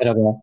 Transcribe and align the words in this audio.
Merhaba. 0.00 0.40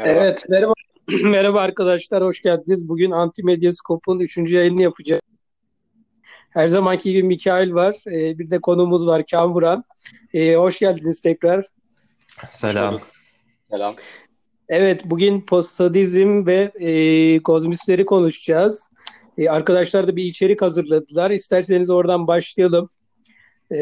Evet, 0.00 0.44
merhaba. 0.48 0.72
merhaba 1.24 1.60
arkadaşlar, 1.60 2.24
hoş 2.24 2.42
geldiniz. 2.42 2.88
Bugün 2.88 3.10
Antimedyaskop'un 3.10 4.20
3. 4.20 4.38
yayını 4.52 4.82
yapacağız. 4.82 5.20
Her 6.50 6.68
zamanki 6.68 7.12
gibi 7.12 7.28
Mikail 7.28 7.74
var. 7.74 7.96
Ee, 8.06 8.38
bir 8.38 8.50
de 8.50 8.60
konuğumuz 8.60 9.06
var, 9.06 9.22
Kamuran. 9.30 9.84
Ee, 10.34 10.54
hoş 10.54 10.78
geldiniz 10.78 11.20
tekrar. 11.20 11.66
Selam. 12.48 13.00
Selam. 13.70 13.94
Evet, 14.68 15.02
bugün 15.04 15.40
postsadizm 15.40 16.46
ve 16.46 16.72
e, 16.74 17.42
kozmistleri 17.42 18.04
konuşacağız. 18.04 18.88
E, 19.38 19.48
arkadaşlar 19.48 20.06
da 20.06 20.16
bir 20.16 20.24
içerik 20.24 20.62
hazırladılar. 20.62 21.30
İsterseniz 21.30 21.90
oradan 21.90 22.26
başlayalım. 22.26 22.88
E, 23.72 23.78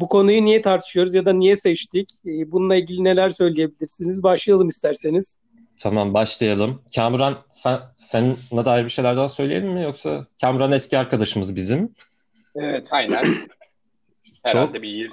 bu 0.00 0.08
konuyu 0.08 0.44
niye 0.44 0.62
tartışıyoruz 0.62 1.14
ya 1.14 1.24
da 1.24 1.32
niye 1.32 1.56
seçtik? 1.56 2.10
E, 2.26 2.52
bununla 2.52 2.76
ilgili 2.76 3.04
neler 3.04 3.30
söyleyebilirsiniz? 3.30 4.22
Başlayalım 4.22 4.68
isterseniz. 4.68 5.38
Tamam 5.80 6.14
başlayalım. 6.14 6.82
Kamuran 6.94 7.38
sen, 7.50 7.78
seninle 7.96 8.64
dair 8.64 8.84
bir 8.84 8.90
şeyler 8.90 9.16
daha 9.16 9.28
söyleyelim 9.28 9.72
mi 9.72 9.82
yoksa 9.82 10.26
Kamuran 10.40 10.72
eski 10.72 10.98
arkadaşımız 10.98 11.56
bizim. 11.56 11.94
Evet. 12.54 12.88
Aynen. 12.92 13.24
Herhalde 14.42 14.82
bir 14.82 14.88
yıl. 14.88 15.12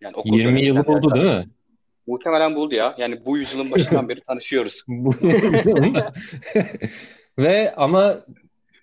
Yani 0.00 0.14
20 0.24 0.62
yılı 0.62 0.86
buldu 0.86 1.14
değil 1.14 1.26
mi? 1.26 1.48
Muhtemelen 2.06 2.54
buldu 2.54 2.74
ya. 2.74 2.94
Yani 2.98 3.26
bu 3.26 3.38
yüzyılın 3.38 3.70
başından 3.70 4.08
beri 4.08 4.20
tanışıyoruz. 4.20 4.84
Ve 7.38 7.74
ama 7.74 8.20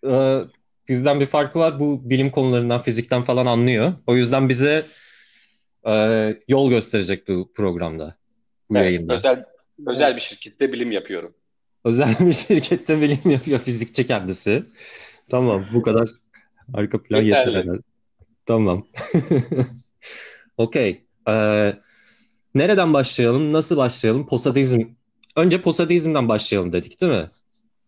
e, 0.09 0.39
bizden 0.87 1.19
bir 1.19 1.25
farkı 1.25 1.59
var. 1.59 1.79
Bu 1.79 2.09
bilim 2.09 2.31
konularından, 2.31 2.81
fizikten 2.81 3.23
falan 3.23 3.45
anlıyor. 3.45 3.93
O 4.07 4.15
yüzden 4.15 4.49
bize 4.49 4.85
e, 5.87 5.93
yol 6.47 6.69
gösterecek 6.69 7.27
bu 7.27 7.51
programda, 7.53 8.15
bu 8.69 8.77
evet, 8.77 8.85
yayında. 8.85 9.17
Özel, 9.17 9.45
özel 9.87 10.15
bir 10.15 10.21
şirkette 10.21 10.73
bilim 10.73 10.91
yapıyorum. 10.91 11.33
Özel 11.83 12.15
bir 12.19 12.33
şirkette 12.33 13.01
bilim 13.01 13.31
yapıyor 13.31 13.59
fizikçi 13.59 14.05
kendisi. 14.05 14.63
Tamam, 15.29 15.65
bu 15.73 15.81
kadar 15.81 16.09
arka 16.73 17.03
plan 17.03 17.21
yeter 17.21 17.53
herhalde. 17.53 17.81
Tamam. 18.45 18.87
Okey. 20.57 21.03
Ee, 21.29 21.73
nereden 22.55 22.93
başlayalım? 22.93 23.53
Nasıl 23.53 23.77
başlayalım? 23.77 24.27
Posadizm. 24.27 24.81
Önce 25.35 25.61
posadizmden 25.61 26.29
başlayalım 26.29 26.71
dedik 26.71 27.01
değil 27.01 27.11
mi? 27.11 27.29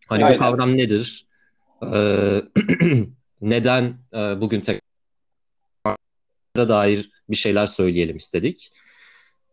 Hani 0.06 0.24
Aynen. 0.24 0.38
bu 0.38 0.42
kavram 0.42 0.76
nedir? 0.76 1.26
Ee, 1.82 2.42
neden 3.40 3.98
e, 4.14 4.40
bugün 4.40 4.60
tekrar 4.60 4.80
dair 6.56 7.10
bir 7.30 7.36
şeyler 7.36 7.66
söyleyelim 7.66 8.16
istedik. 8.16 8.70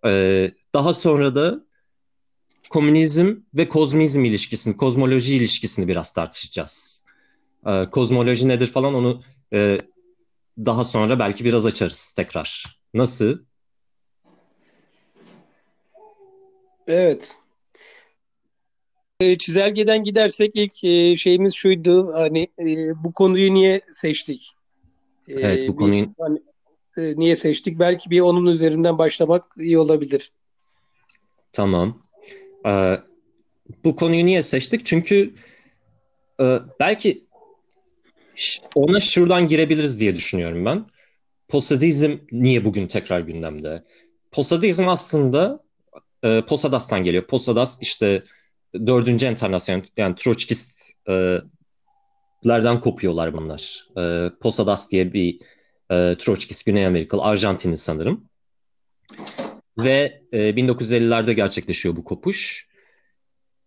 Ee, 0.06 0.52
daha 0.74 0.94
sonra 0.94 1.36
da 1.36 1.66
komünizm 2.70 3.36
ve 3.54 3.70
kozmizm 3.70 4.26
ilişkisini, 4.26 4.78
kozmoloji 4.78 5.36
ilişkisini 5.36 5.88
biraz 5.88 6.14
tartışacağız. 6.14 7.04
Ee, 7.68 7.86
kozmoloji 7.92 8.48
nedir 8.48 8.68
falan 8.68 8.94
onu 8.94 9.24
e, 9.54 9.82
daha 10.58 10.84
sonra 10.84 11.20
belki 11.20 11.46
biraz 11.46 11.66
açarız 11.66 12.14
tekrar. 12.16 12.80
Nasıl? 12.94 13.40
Evet. 16.88 17.38
E, 19.20 19.38
çizelgeden 19.38 20.04
gidersek 20.04 20.52
ilk 20.56 20.84
e, 20.84 21.16
şeyimiz 21.16 21.54
şuydu 21.54 22.14
hani 22.14 22.48
e, 22.60 22.66
bu 23.04 23.14
konuyu 23.14 23.54
niye 23.54 23.82
seçtik? 23.94 24.52
Evet 25.28 25.70
bu 25.70 25.76
konuyu 25.76 26.06
bir, 26.06 26.14
hani, 26.20 26.40
niye 27.20 27.36
seçtik? 27.36 27.80
Belki 27.80 28.10
bir 28.10 28.20
onun 28.20 28.46
üzerinden 28.46 28.98
başlamak 28.98 29.44
iyi 29.58 29.78
olabilir. 29.80 30.32
Tamam. 31.52 32.02
Ee, 32.66 32.96
bu 33.84 33.96
konuyu 33.96 34.26
niye 34.26 34.44
seçtik? 34.44 34.86
Çünkü 34.86 35.34
e, 36.40 36.58
belki 36.80 37.26
ona 38.76 39.00
şuradan 39.00 39.48
girebiliriz 39.48 40.00
diye 40.00 40.16
düşünüyorum 40.16 40.66
ben. 40.66 40.86
Posadizm 41.48 42.18
niye 42.32 42.66
bugün 42.66 42.88
tekrar 42.88 43.20
gündemde? 43.20 43.84
Posadizm 44.32 44.88
aslında 44.88 45.64
e, 46.24 46.42
Posadas'tan 46.50 47.02
geliyor. 47.02 47.28
Posadas 47.28 47.78
işte 47.82 48.24
dördüncü 48.74 49.26
enternasyonel 49.26 49.84
yani 49.98 50.16
Troçkistlerden 50.16 52.80
kopuyorlar 52.82 53.34
bunlar. 53.34 53.88
E, 53.98 54.30
Posadas 54.42 54.92
diye 54.92 55.14
bir 55.14 55.40
e, 55.92 56.18
Troçkist 56.18 56.66
Güney 56.66 56.86
Amerikalı 56.86 57.24
Arjantinli 57.24 57.78
sanırım. 57.78 58.30
Ve 59.78 60.22
e, 60.32 60.50
1950'lerde 60.50 61.32
gerçekleşiyor 61.32 61.96
bu 61.96 62.04
kopuş. 62.04 62.68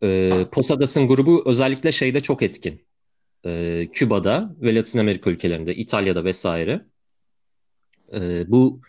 E, 0.03 0.31
Posadas'ın 0.53 1.09
grubu 1.09 1.43
özellikle 1.47 1.93
şeyde 1.93 2.21
çok 2.21 2.43
etkin. 2.43 2.87
E, 3.47 3.87
Küba'da 3.93 4.57
ve 4.61 4.75
Latin 4.75 4.99
Amerika 4.99 5.31
ülkelerinde, 5.31 5.75
İtalya'da 5.75 6.25
vesaire. 6.25 6.87
E, 8.15 8.51
bu 8.51 8.81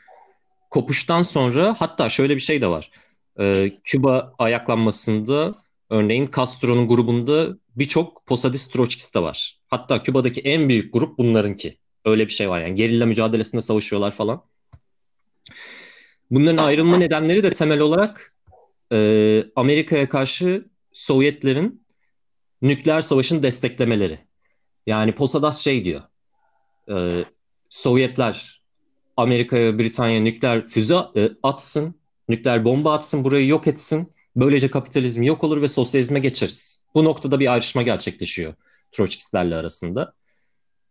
kopuştan 0.69 1.21
sonra 1.21 1.75
hatta 1.79 2.09
şöyle 2.09 2.35
bir 2.35 2.41
şey 2.41 2.61
de 2.61 2.67
var. 2.67 2.91
E, 3.39 3.71
Küba 3.83 4.35
ayaklanmasında 4.37 5.55
Örneğin 5.91 6.29
Castro'nun 6.35 6.87
grubunda 6.87 7.57
birçok 7.75 8.25
Posadist 8.25 8.73
Troçkist 8.73 9.15
de 9.15 9.21
var. 9.21 9.59
Hatta 9.67 10.01
Küba'daki 10.01 10.41
en 10.41 10.69
büyük 10.69 10.93
grup 10.93 11.17
bunlarınki. 11.17 11.77
Öyle 12.05 12.27
bir 12.27 12.31
şey 12.31 12.49
var 12.49 12.61
yani. 12.61 12.75
Gerilla 12.75 13.05
mücadelesinde 13.05 13.61
savaşıyorlar 13.61 14.11
falan. 14.11 14.43
Bunların 16.31 16.63
ayrılma 16.63 16.97
nedenleri 16.97 17.43
de 17.43 17.53
temel 17.53 17.79
olarak 17.79 18.35
e, 18.91 19.43
Amerika'ya 19.55 20.09
karşı 20.09 20.65
Sovyetlerin 20.93 21.85
nükleer 22.61 23.01
savaşını 23.01 23.43
desteklemeleri. 23.43 24.19
Yani 24.87 25.15
Posadas 25.15 25.59
şey 25.59 25.85
diyor. 25.85 26.01
E, 26.91 27.25
Sovyetler 27.69 28.61
Amerika'ya, 29.17 29.79
Britanya 29.79 30.21
nükleer 30.21 30.65
füze 30.67 30.95
e, 31.15 31.31
atsın, 31.43 31.95
nükleer 32.29 32.65
bomba 32.65 32.93
atsın, 32.93 33.23
burayı 33.23 33.47
yok 33.47 33.67
etsin 33.67 34.11
Böylece 34.35 34.71
kapitalizm 34.71 35.23
yok 35.23 35.43
olur 35.43 35.61
ve 35.61 35.67
sosyalizme 35.67 36.19
geçeriz. 36.19 36.83
Bu 36.95 37.03
noktada 37.03 37.39
bir 37.39 37.53
ayrışma 37.53 37.81
gerçekleşiyor 37.81 38.53
Troçkistlerle 38.91 39.55
arasında. 39.55 40.13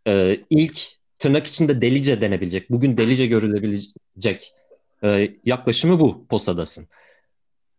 Ee, 0.07 0.39
ilk 0.49 0.81
tırnak 1.19 1.47
içinde 1.47 1.81
delice 1.81 2.21
denebilecek, 2.21 2.69
bugün 2.69 2.97
delice 2.97 3.27
görülebilecek 3.27 4.53
e, 5.03 5.31
yaklaşımı 5.45 5.99
bu 5.99 6.27
Posadas'ın. 6.27 6.87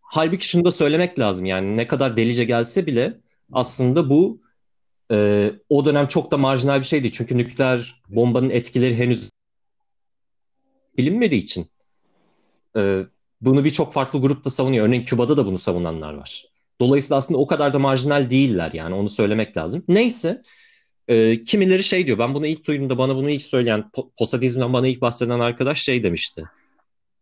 Halbuki 0.00 0.48
şunu 0.48 0.64
da 0.64 0.70
söylemek 0.70 1.18
lazım 1.18 1.46
yani 1.46 1.76
ne 1.76 1.86
kadar 1.86 2.16
delice 2.16 2.44
gelse 2.44 2.86
bile 2.86 3.20
aslında 3.52 4.10
bu 4.10 4.40
e, 5.12 5.50
o 5.68 5.84
dönem 5.84 6.06
çok 6.06 6.30
da 6.30 6.36
marjinal 6.36 6.78
bir 6.78 6.84
şeydi. 6.84 7.12
Çünkü 7.12 7.38
nükleer 7.38 8.02
bombanın 8.08 8.50
etkileri 8.50 8.96
henüz 8.96 9.30
bilinmediği 10.98 11.40
için 11.40 11.66
e, 12.76 13.02
bunu 13.42 13.64
birçok 13.64 13.92
farklı 13.92 14.20
grupta 14.20 14.50
savunuyor. 14.50 14.86
Örneğin 14.86 15.04
Küba'da 15.04 15.36
da 15.36 15.46
bunu 15.46 15.58
savunanlar 15.58 16.14
var. 16.14 16.44
Dolayısıyla 16.80 17.16
aslında 17.16 17.40
o 17.40 17.46
kadar 17.46 17.72
da 17.72 17.78
marjinal 17.78 18.30
değiller 18.30 18.70
yani 18.72 18.94
onu 18.94 19.08
söylemek 19.08 19.56
lazım. 19.56 19.84
Neyse 19.88 20.42
e, 21.08 21.40
kimileri 21.40 21.82
şey 21.82 22.06
diyor 22.06 22.18
ben 22.18 22.34
bunu 22.34 22.46
ilk 22.46 22.66
duyduğumda 22.66 22.98
bana 22.98 23.16
bunu 23.16 23.30
ilk 23.30 23.42
söyleyen 23.42 23.90
Posadizm'den 24.18 24.72
bana 24.72 24.86
ilk 24.86 25.00
bahseden 25.00 25.40
arkadaş 25.40 25.82
şey 25.82 26.02
demişti. 26.02 26.44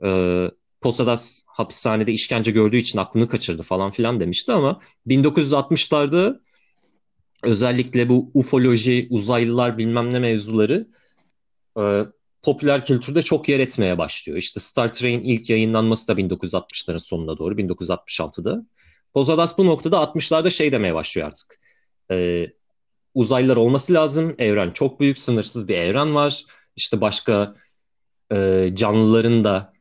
E, 0.04 0.48
Posadas 0.80 1.42
hapishanede 1.46 2.12
işkence 2.12 2.50
gördüğü 2.50 2.76
için 2.76 2.98
aklını 2.98 3.28
kaçırdı 3.28 3.62
falan 3.62 3.90
filan 3.90 4.20
demişti 4.20 4.52
ama 4.52 4.80
1960'larda 5.06 6.40
özellikle 7.44 8.08
bu 8.08 8.30
ufoloji, 8.34 9.06
uzaylılar 9.10 9.78
bilmem 9.78 10.12
ne 10.12 10.18
mevzuları 10.18 10.88
e, 11.78 12.04
popüler 12.42 12.84
kültürde 12.84 13.22
çok 13.22 13.48
yer 13.48 13.60
etmeye 13.60 13.98
başlıyor. 13.98 14.38
İşte 14.38 14.60
Star 14.60 14.92
Trek'in 14.92 15.24
ilk 15.24 15.50
yayınlanması 15.50 16.08
da 16.08 16.12
1960'ların 16.12 16.98
sonuna 16.98 17.38
doğru, 17.38 17.54
1966'da. 17.54 18.66
Posadas 19.14 19.58
bu 19.58 19.66
noktada 19.66 19.96
60'larda 19.96 20.50
şey 20.50 20.72
demeye 20.72 20.94
başlıyor 20.94 21.26
artık. 21.26 21.60
Ee, 22.10 22.46
uzaylılar 23.14 23.56
olması 23.56 23.94
lazım, 23.94 24.34
evren 24.38 24.70
çok 24.70 25.00
büyük, 25.00 25.18
sınırsız 25.18 25.68
bir 25.68 25.76
evren 25.76 26.14
var. 26.14 26.44
İşte 26.76 27.00
başka 27.00 27.54
e, 28.32 28.70
canlıların 28.74 29.44
da, 29.44 29.72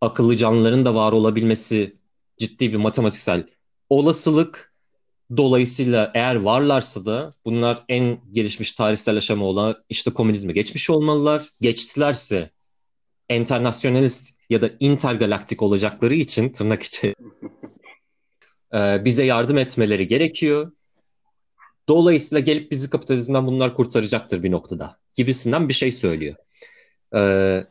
akıllı 0.00 0.36
canlıların 0.36 0.84
da 0.84 0.94
var 0.94 1.12
olabilmesi 1.12 1.96
ciddi 2.38 2.72
bir 2.72 2.76
matematiksel 2.76 3.46
olasılık 3.90 4.72
Dolayısıyla 5.36 6.10
eğer 6.14 6.34
varlarsa 6.34 7.04
da 7.04 7.34
bunlar 7.44 7.84
en 7.88 8.18
gelişmiş 8.32 8.72
tarihsel 8.72 9.16
aşama 9.16 9.44
olan 9.44 9.76
işte 9.88 10.10
komünizme 10.10 10.52
geçmiş 10.52 10.90
olmalılar. 10.90 11.48
Geçtilerse 11.60 12.50
internasyonalist 13.30 14.34
ya 14.50 14.62
da 14.62 14.70
intergalaktik 14.80 15.62
olacakları 15.62 16.14
için 16.14 16.48
tırnak 16.48 16.82
içi 16.82 17.14
e, 18.74 19.04
bize 19.04 19.24
yardım 19.24 19.58
etmeleri 19.58 20.06
gerekiyor. 20.06 20.72
Dolayısıyla 21.88 22.40
gelip 22.40 22.70
bizi 22.70 22.90
kapitalizmden 22.90 23.46
bunlar 23.46 23.74
kurtaracaktır 23.74 24.42
bir 24.42 24.50
noktada 24.50 24.98
gibisinden 25.16 25.68
bir 25.68 25.74
şey 25.74 25.92
söylüyor. 25.92 26.34
Ee, 27.14 27.64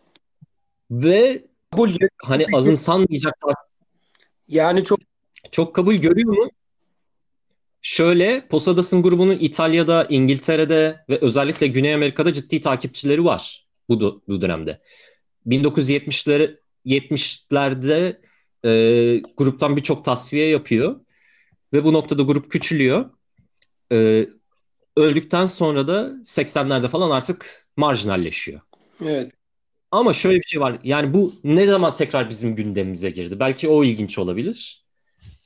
ve 0.92 1.46
hani 2.24 2.46
azımsanmayacak 2.54 3.34
Yani 4.48 4.84
çok 4.84 5.00
çok 5.52 5.76
kabul 5.76 5.96
görüyor 5.96 6.34
mu? 6.34 6.50
Şöyle, 7.82 8.48
Posadas'ın 8.48 9.04
grubunun 9.04 9.38
İtalya'da, 9.40 10.06
İngiltere'de 10.10 11.06
ve 11.10 11.18
özellikle 11.22 11.68
Güney 11.68 11.94
Amerika'da 11.94 12.34
ciddi 12.34 12.62
takipçileri 12.62 13.26
var 13.26 13.68
bu, 13.90 14.24
bu 14.28 14.42
dönemde. 14.42 14.82
1970'leri 15.48 16.58
70'lerde 16.86 18.20
e, 18.66 19.22
gruptan 19.38 19.76
birçok 19.76 20.06
tasfiye 20.06 20.48
yapıyor 20.48 21.00
ve 21.74 21.84
bu 21.84 21.94
noktada 21.94 22.24
grup 22.24 22.52
küçülüyor. 22.52 23.10
E, 23.92 24.28
öldükten 24.98 25.46
sonra 25.46 25.88
da 25.88 26.14
80'lerde 26.24 26.88
falan 26.90 27.12
artık 27.12 27.68
marjinalleşiyor. 27.78 28.62
Evet. 29.02 29.32
Ama 29.92 30.14
şöyle 30.14 30.38
bir 30.38 30.48
şey 30.48 30.62
var. 30.62 30.80
Yani 30.84 31.14
bu 31.14 31.36
ne 31.44 31.68
zaman 31.68 31.96
tekrar 31.96 32.30
bizim 32.30 32.56
gündemimize 32.56 33.10
girdi? 33.10 33.40
Belki 33.40 33.68
o 33.68 33.84
ilginç 33.84 34.20
olabilir. 34.20 34.86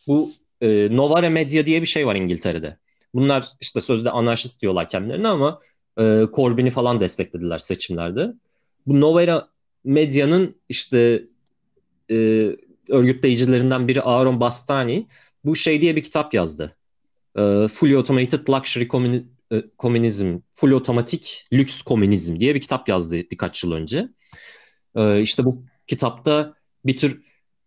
Bu 0.08 0.32
e, 0.62 0.98
Novare 0.98 1.30
Media 1.30 1.66
diye 1.66 1.82
bir 1.82 1.88
şey 1.88 2.08
var 2.08 2.16
İngiltere'de. 2.16 2.78
Bunlar 3.14 3.46
işte 3.62 3.82
sözde 3.82 4.10
anarşist 4.10 4.62
diyorlar 4.62 4.90
kendilerine 4.90 5.28
ama 5.28 5.60
e, 6.00 6.24
Corbyn'i 6.34 6.70
falan 6.70 7.00
desteklediler 7.00 7.58
seçimlerde. 7.58 8.34
Bu 8.88 9.02
Novare 9.02 9.42
Media'nın 9.84 10.56
işte 10.70 11.24
e, 12.12 12.16
örgütleyicilerinden 12.90 13.88
biri 13.88 14.02
Aaron 14.02 14.40
Bastani 14.40 15.08
bu 15.46 15.56
şey 15.56 15.82
diye 15.82 15.96
bir 15.96 16.04
kitap 16.04 16.34
yazdı. 16.34 16.76
E, 17.36 17.68
Fully 17.68 17.96
Automated 17.96 18.48
Luxury 18.50 18.88
Communism, 19.80 20.38
Full 20.52 20.72
Otomatik 20.72 21.48
Lüks 21.54 21.82
Komünizm 21.82 22.40
diye 22.40 22.56
bir 22.56 22.62
kitap 22.62 22.90
yazdı 22.90 23.16
birkaç 23.32 23.64
yıl 23.64 23.72
önce. 23.72 24.10
E, 24.96 25.22
işte 25.22 25.46
bu 25.46 25.64
kitapta 25.88 26.54
bir 26.86 26.98
tür 26.98 27.22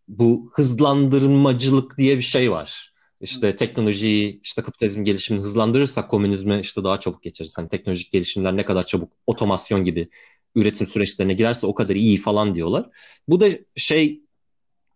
bu 0.09 0.51
hızlandırmacılık 0.55 1.99
diye 1.99 2.17
bir 2.17 2.23
şey 2.23 2.51
var. 2.51 2.93
İşte 3.21 3.57
teknolojiyi, 3.57 4.41
işte 4.43 4.63
kapitalizm 4.63 5.05
gelişimini 5.05 5.43
hızlandırırsak 5.43 6.11
komünizme 6.11 6.61
işte 6.61 6.85
daha 6.85 6.97
çabuk 6.97 7.23
geçeriz. 7.23 7.59
Hani 7.59 7.69
teknolojik 7.69 8.13
gelişimler 8.13 8.57
ne 8.57 8.65
kadar 8.65 8.87
çabuk 8.87 9.13
otomasyon 9.27 9.83
gibi 9.83 10.09
üretim 10.55 10.87
süreçlerine 10.87 11.35
girerse 11.35 11.67
o 11.67 11.75
kadar 11.75 11.95
iyi 11.95 12.17
falan 12.17 12.55
diyorlar. 12.55 12.91
Bu 13.29 13.41
da 13.41 13.49
şey 13.77 14.21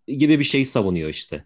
gibi 0.07 0.39
bir 0.39 0.45
şey 0.45 0.65
savunuyor 0.65 1.09
işte. 1.09 1.45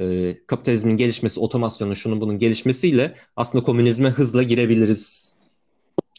Ee, 0.00 0.36
kapitalizmin 0.46 0.96
gelişmesi, 0.96 1.40
otomasyonun 1.40 1.92
şunun 1.92 2.20
bunun 2.20 2.38
gelişmesiyle 2.38 3.14
aslında 3.36 3.64
komünizme 3.64 4.10
hızla 4.10 4.42
girebiliriz 4.42 5.36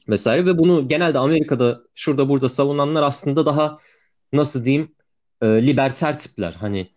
vesaire 0.09 0.45
ve 0.45 0.57
bunu 0.57 0.87
genelde 0.87 1.19
Amerika'da 1.19 1.81
şurada 1.95 2.29
burada 2.29 2.49
savunanlar 2.49 3.03
aslında 3.03 3.45
daha 3.45 3.77
nasıl 4.33 4.65
diyeyim 4.65 4.95
e, 5.41 5.47
liberter 5.47 6.17
tipler. 6.17 6.53
Hani 6.59 6.91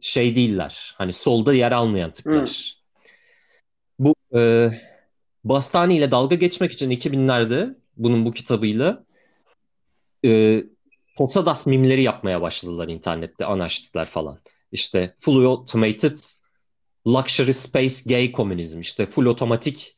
şey 0.00 0.34
değiller. 0.36 0.94
Hani 0.98 1.12
solda 1.12 1.54
yer 1.54 1.72
almayan 1.72 2.12
tipler. 2.12 2.40
Hmm. 2.40 2.46
Bu 3.98 4.14
e, 4.38 4.70
Bastani 5.44 5.96
ile 5.96 6.10
dalga 6.10 6.34
geçmek 6.34 6.72
için 6.72 6.90
2000'lerde 6.90 7.76
bunun 7.96 8.24
bu 8.24 8.30
kitabıyla 8.30 9.04
e, 10.24 10.62
Posadas 11.16 11.66
mimleri 11.66 12.02
yapmaya 12.02 12.42
başladılar 12.42 12.88
internette 12.88 13.44
anarşistler 13.44 14.04
falan. 14.04 14.38
İşte 14.72 15.14
full 15.18 15.44
automated 15.44 16.16
luxury 17.06 17.52
space 17.52 17.94
gay 18.06 18.32
komünizm 18.32 18.80
işte 18.80 19.06
full 19.06 19.26
otomatik 19.26 19.96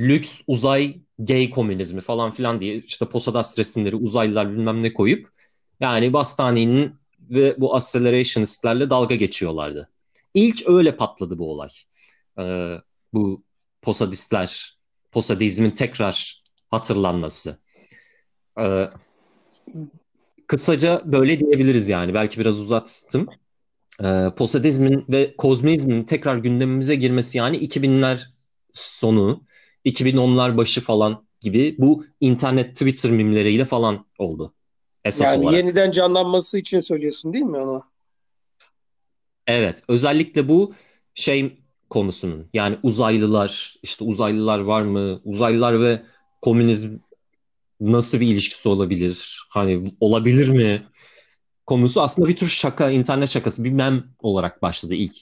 lüks 0.00 0.40
uzay 0.46 1.00
gay 1.18 1.50
komünizmi 1.50 2.00
falan 2.00 2.30
filan 2.30 2.60
diye 2.60 2.76
işte 2.76 3.08
Posadas 3.08 3.58
resimleri 3.58 3.96
uzaylılar 3.96 4.52
bilmem 4.52 4.82
ne 4.82 4.92
koyup 4.92 5.28
yani 5.80 6.12
Bastani'nin 6.12 6.94
ve 7.30 7.60
bu 7.60 7.76
accelerationistlerle 7.76 8.90
dalga 8.90 9.14
geçiyorlardı. 9.14 9.88
İlk 10.34 10.68
öyle 10.68 10.96
patladı 10.96 11.38
bu 11.38 11.50
olay. 11.50 11.68
Ee, 12.38 12.76
bu 13.12 13.42
posadistler, 13.82 14.78
posadizmin 15.12 15.70
tekrar 15.70 16.42
hatırlanması. 16.70 17.58
Ee, 18.60 18.88
kısaca 20.46 21.02
böyle 21.04 21.40
diyebiliriz 21.40 21.88
yani. 21.88 22.14
Belki 22.14 22.40
biraz 22.40 22.60
uzattım. 22.60 23.28
Ee, 24.04 24.26
posadizmin 24.36 25.04
ve 25.08 25.34
kozmizmin 25.36 26.04
tekrar 26.04 26.36
gündemimize 26.36 26.94
girmesi 26.94 27.38
yani 27.38 27.56
2000'ler 27.56 28.34
sonu, 28.72 29.44
2010'lar 29.84 30.56
başı 30.56 30.80
falan 30.80 31.24
gibi 31.40 31.76
bu 31.78 32.04
internet 32.20 32.72
Twitter 32.72 33.10
mimleriyle 33.10 33.64
falan 33.64 34.06
oldu. 34.18 34.54
Esas 35.04 35.26
yani 35.26 35.42
olarak. 35.42 35.58
yeniden 35.58 35.90
canlanması 35.90 36.58
için 36.58 36.80
söylüyorsun 36.80 37.32
değil 37.32 37.44
mi 37.44 37.56
onu? 37.56 37.84
Evet. 39.46 39.82
Özellikle 39.88 40.48
bu 40.48 40.74
şey 41.14 41.64
konusunun 41.90 42.48
yani 42.52 42.78
uzaylılar 42.82 43.76
işte 43.82 44.04
uzaylılar 44.04 44.58
var 44.58 44.82
mı? 44.82 45.20
Uzaylılar 45.24 45.80
ve 45.80 46.02
komünizm 46.42 46.98
nasıl 47.80 48.20
bir 48.20 48.26
ilişkisi 48.26 48.68
olabilir? 48.68 49.46
Hani 49.48 49.84
olabilir 50.00 50.48
mi? 50.48 50.82
Konusu 51.66 52.00
aslında 52.00 52.28
bir 52.28 52.36
tür 52.36 52.48
şaka, 52.48 52.90
internet 52.90 53.28
şakası, 53.28 53.64
bir 53.64 53.70
mem 53.70 54.04
olarak 54.18 54.62
başladı 54.62 54.94
ilk 54.94 55.16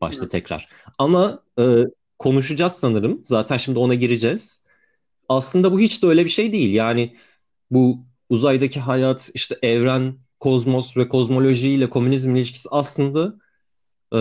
başta 0.00 0.22
evet. 0.22 0.30
tekrar. 0.30 0.68
Ama 0.98 1.42
e, 1.58 1.84
konuşacağız 2.18 2.72
sanırım. 2.72 3.20
Zaten 3.24 3.56
şimdi 3.56 3.78
ona 3.78 3.94
gireceğiz. 3.94 4.66
Aslında 5.28 5.72
bu 5.72 5.80
hiç 5.80 6.02
de 6.02 6.06
öyle 6.06 6.24
bir 6.24 6.30
şey 6.30 6.52
değil. 6.52 6.74
Yani 6.74 7.16
bu 7.70 8.04
uzaydaki 8.28 8.80
hayat, 8.80 9.30
işte 9.34 9.58
evren, 9.62 10.14
kozmos 10.40 10.96
ve 10.96 11.08
kozmoloji 11.08 11.70
ile 11.70 11.90
komünizm 11.90 12.36
ilişkisi 12.36 12.68
aslında 12.72 13.34
e, 14.14 14.18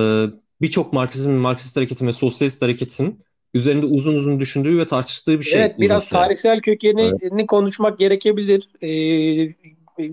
birçok 0.61 0.93
Marksizm, 0.93 1.31
Marksist 1.31 1.77
hareketin 1.77 2.07
ve 2.07 2.13
sosyalist 2.13 2.61
hareketin 2.61 3.19
üzerinde 3.53 3.85
uzun 3.85 4.15
uzun 4.15 4.39
düşündüğü 4.39 4.77
ve 4.77 4.87
tartıştığı 4.87 5.39
bir 5.39 5.45
şey. 5.45 5.61
Evet, 5.61 5.79
biraz 5.79 6.03
süre. 6.03 6.19
tarihsel 6.19 6.61
kökenini 6.61 7.11
evet. 7.21 7.47
konuşmak 7.47 7.99
gerekebilir. 7.99 8.69
Ee, 8.81 9.53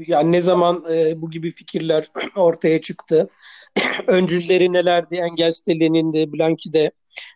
yani 0.07 0.33
ne 0.33 0.43
zaman 0.43 0.85
e, 0.93 1.23
bu 1.23 1.31
gibi 1.31 1.51
fikirler 1.51 2.11
ortaya 2.37 2.81
çıktı? 2.81 3.29
Öncülleri 4.07 4.73
nelerdi? 4.73 5.15
Engels 5.15 5.67
de, 5.67 5.81
Lenin'de, 5.81 6.33
Blanqui'de 6.33 6.91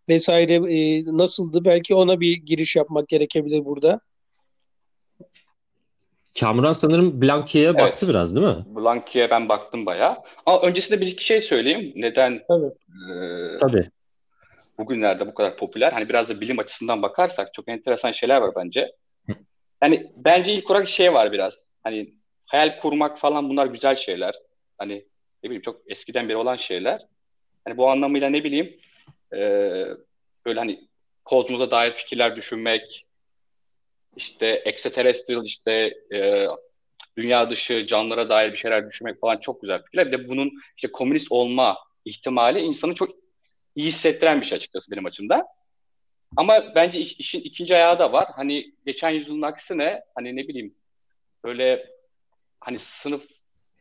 vesaire 0.09 0.55
e, 0.55 1.05
nasıldı? 1.05 1.65
Belki 1.65 1.95
ona 1.95 2.21
bir 2.21 2.37
giriş 2.37 2.77
yapmak 2.77 3.09
gerekebilir 3.09 3.65
burada. 3.65 4.01
Kamuran 6.41 6.73
sanırım 6.73 7.23
Blanqui'ye 7.23 7.65
evet. 7.65 7.81
baktı 7.81 8.09
biraz 8.09 8.37
değil 8.37 8.47
mi? 8.47 8.65
Blanqui'ye 8.67 9.31
ben 9.31 9.49
baktım 9.49 9.87
bayağı. 9.87 10.17
Ama 10.47 10.63
öncesinde 10.63 11.01
bir 11.01 11.07
iki 11.07 11.25
şey 11.25 11.41
söyleyeyim. 11.41 11.93
Neden 11.97 12.43
Tabii. 12.49 12.67
E, 12.67 13.57
Tabii. 13.57 13.91
bugünlerde 14.79 15.27
bu 15.27 15.35
kadar 15.35 15.57
popüler? 15.57 15.93
Hani 15.93 16.09
biraz 16.09 16.29
da 16.29 16.41
bilim 16.41 16.59
açısından 16.59 17.03
bakarsak 17.03 17.55
çok 17.55 17.69
enteresan 17.69 18.13
şeyler 18.13 18.41
var 18.41 18.53
bence. 18.57 18.93
Yani 19.83 20.13
bence 20.17 20.53
ilk 20.53 20.71
olarak 20.71 20.89
şey 20.89 21.13
var 21.13 21.33
biraz. 21.33 21.55
Hani 21.85 22.15
hayal 22.47 22.81
kurmak 22.81 23.19
falan 23.19 23.49
bunlar 23.49 23.67
güzel 23.67 23.97
şeyler. 23.97 24.35
Hani 24.79 25.05
ne 25.43 25.51
bileyim 25.51 25.63
çok 25.63 25.81
eskiden 25.87 26.29
beri 26.29 26.37
olan 26.37 26.57
şeyler. 26.57 27.07
Hani 27.65 27.77
bu 27.77 27.91
anlamıyla 27.91 28.31
ne 28.31 28.45
bileyim 28.45 28.77
e, 29.35 29.39
böyle 30.47 30.59
hani 30.59 30.89
kozmosa 31.25 31.71
dair 31.71 31.93
fikirler 31.93 32.37
düşünmek, 32.37 33.07
işte 34.17 34.47
extraterrestrial 34.47 35.45
işte 35.45 35.95
e, 36.13 36.47
dünya 37.17 37.51
dışı 37.51 37.87
canlılara 37.87 38.29
dair 38.29 38.53
bir 38.53 38.57
şeyler 38.57 38.89
düşünmek 38.89 39.21
falan 39.21 39.37
çok 39.37 39.61
güzel 39.61 39.83
fikirler. 39.83 40.13
Bir 40.13 40.19
de 40.19 40.29
bunun 40.29 40.53
işte 40.77 40.93
komünist 40.93 41.27
olma 41.33 41.79
ihtimali 42.05 42.61
insanı 42.61 42.95
çok 42.95 43.11
iyi 43.75 43.87
hissettiren 43.87 44.41
bir 44.41 44.47
şey 44.47 44.57
açıkçası 44.57 44.91
benim 44.91 45.07
açımdan. 45.07 45.45
Ama 46.37 46.75
bence 46.75 46.99
iş, 46.99 47.13
işin 47.13 47.41
ikinci 47.41 47.77
ayağı 47.77 47.99
da 47.99 48.13
var. 48.13 48.29
Hani 48.37 48.73
geçen 48.87 49.11
yüzyılın 49.11 49.43
aksine 49.43 50.03
hani 50.15 50.37
ne 50.37 50.49
bileyim 50.49 50.75
böyle 51.45 51.87
hani 52.61 52.79
sınıf 52.79 53.23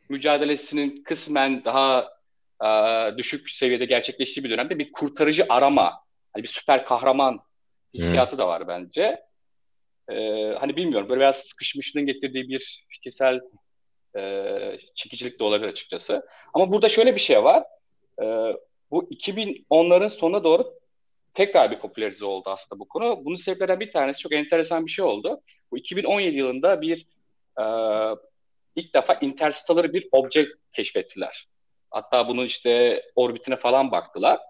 mücadelesinin 0.08 1.02
kısmen 1.02 1.64
daha 1.64 2.08
e, 2.64 2.68
düşük 3.16 3.50
seviyede 3.50 3.84
gerçekleştiği 3.84 4.44
bir 4.44 4.50
dönemde 4.50 4.78
bir 4.78 4.92
kurtarıcı 4.92 5.46
arama, 5.48 5.92
hani 6.32 6.42
bir 6.42 6.48
süper 6.48 6.84
kahraman 6.84 7.40
hissiyatı 7.94 8.32
hmm. 8.32 8.38
da 8.38 8.48
var 8.48 8.68
bence 8.68 9.27
e, 10.08 10.14
hani 10.60 10.76
bilmiyorum 10.76 11.08
böyle 11.08 11.20
biraz 11.20 11.36
sıkışmışlığın 11.36 12.06
getirdiği 12.06 12.48
bir 12.48 12.84
fikirsel 12.88 13.40
e, 14.16 14.78
çekicilik 14.94 15.40
de 15.40 15.44
olabilir 15.44 15.68
açıkçası. 15.68 16.26
Ama 16.54 16.72
burada 16.72 16.88
şöyle 16.88 17.14
bir 17.14 17.20
şey 17.20 17.44
var. 17.44 17.64
E, 18.22 18.24
bu 18.90 19.04
2010'ların 19.10 20.08
sonuna 20.08 20.44
doğru 20.44 20.74
tekrar 21.34 21.70
bir 21.70 21.78
popülerize 21.78 22.24
oldu 22.24 22.50
aslında 22.50 22.80
bu 22.80 22.88
konu. 22.88 23.24
Bunun 23.24 23.36
sebeplerinden 23.36 23.80
bir 23.80 23.92
tanesi 23.92 24.20
çok 24.20 24.32
enteresan 24.32 24.86
bir 24.86 24.90
şey 24.90 25.04
oldu. 25.04 25.40
Bu 25.70 25.78
2017 25.78 26.36
yılında 26.36 26.80
bir 26.80 27.06
e, 27.60 27.64
ilk 28.76 28.94
defa 28.94 29.14
interstellar 29.14 29.92
bir 29.92 30.08
obje 30.12 30.48
keşfettiler. 30.72 31.48
Hatta 31.90 32.28
bunun 32.28 32.44
işte 32.44 33.02
orbitine 33.16 33.56
falan 33.56 33.90
baktılar. 33.90 34.40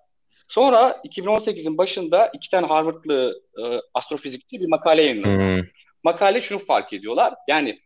Sonra 0.48 1.00
2018'in 1.04 1.78
başında 1.78 2.30
iki 2.34 2.50
tane 2.50 2.66
Harvard'lı 2.66 3.42
e, 3.58 3.62
astrofizikçi 3.94 4.60
bir 4.60 4.68
makale 4.68 5.02
yayınladı. 5.02 5.56
Hmm. 5.56 5.68
Makale 6.02 6.40
şunu 6.40 6.58
fark 6.58 6.92
ediyorlar. 6.92 7.34
Yani 7.48 7.80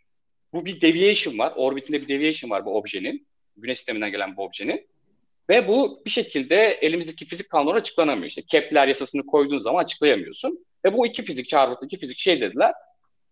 bu 0.52 0.64
bir 0.64 0.81
deviation 0.81 1.38
var. 1.38 1.52
Orbitinde 1.57 2.02
bir 2.02 2.09
deviation 2.09 2.50
var 2.50 2.64
bu 2.64 2.76
objenin. 2.76 3.26
Güneş 3.57 3.78
sisteminden 3.78 4.11
gelen 4.11 4.37
bu 4.37 4.45
objenin. 4.45 4.87
Ve 5.49 5.69
bu 5.69 6.02
bir 6.04 6.11
şekilde 6.11 6.57
elimizdeki 6.57 7.26
fizik 7.26 7.50
kanunları 7.50 7.78
açıklanamıyor. 7.78 8.28
İşte 8.28 8.42
Kepler 8.42 8.88
yasasını 8.88 9.26
koyduğun 9.26 9.59
zaman 9.59 9.85
açıklayamıyorsun. 9.85 10.64
Ve 10.85 10.92
bu 10.92 11.07
iki 11.07 11.25
fizikçi, 11.25 11.57
Harvard'daki 11.57 11.99
fizik 11.99 12.19
şey 12.19 12.40
dediler. 12.40 12.73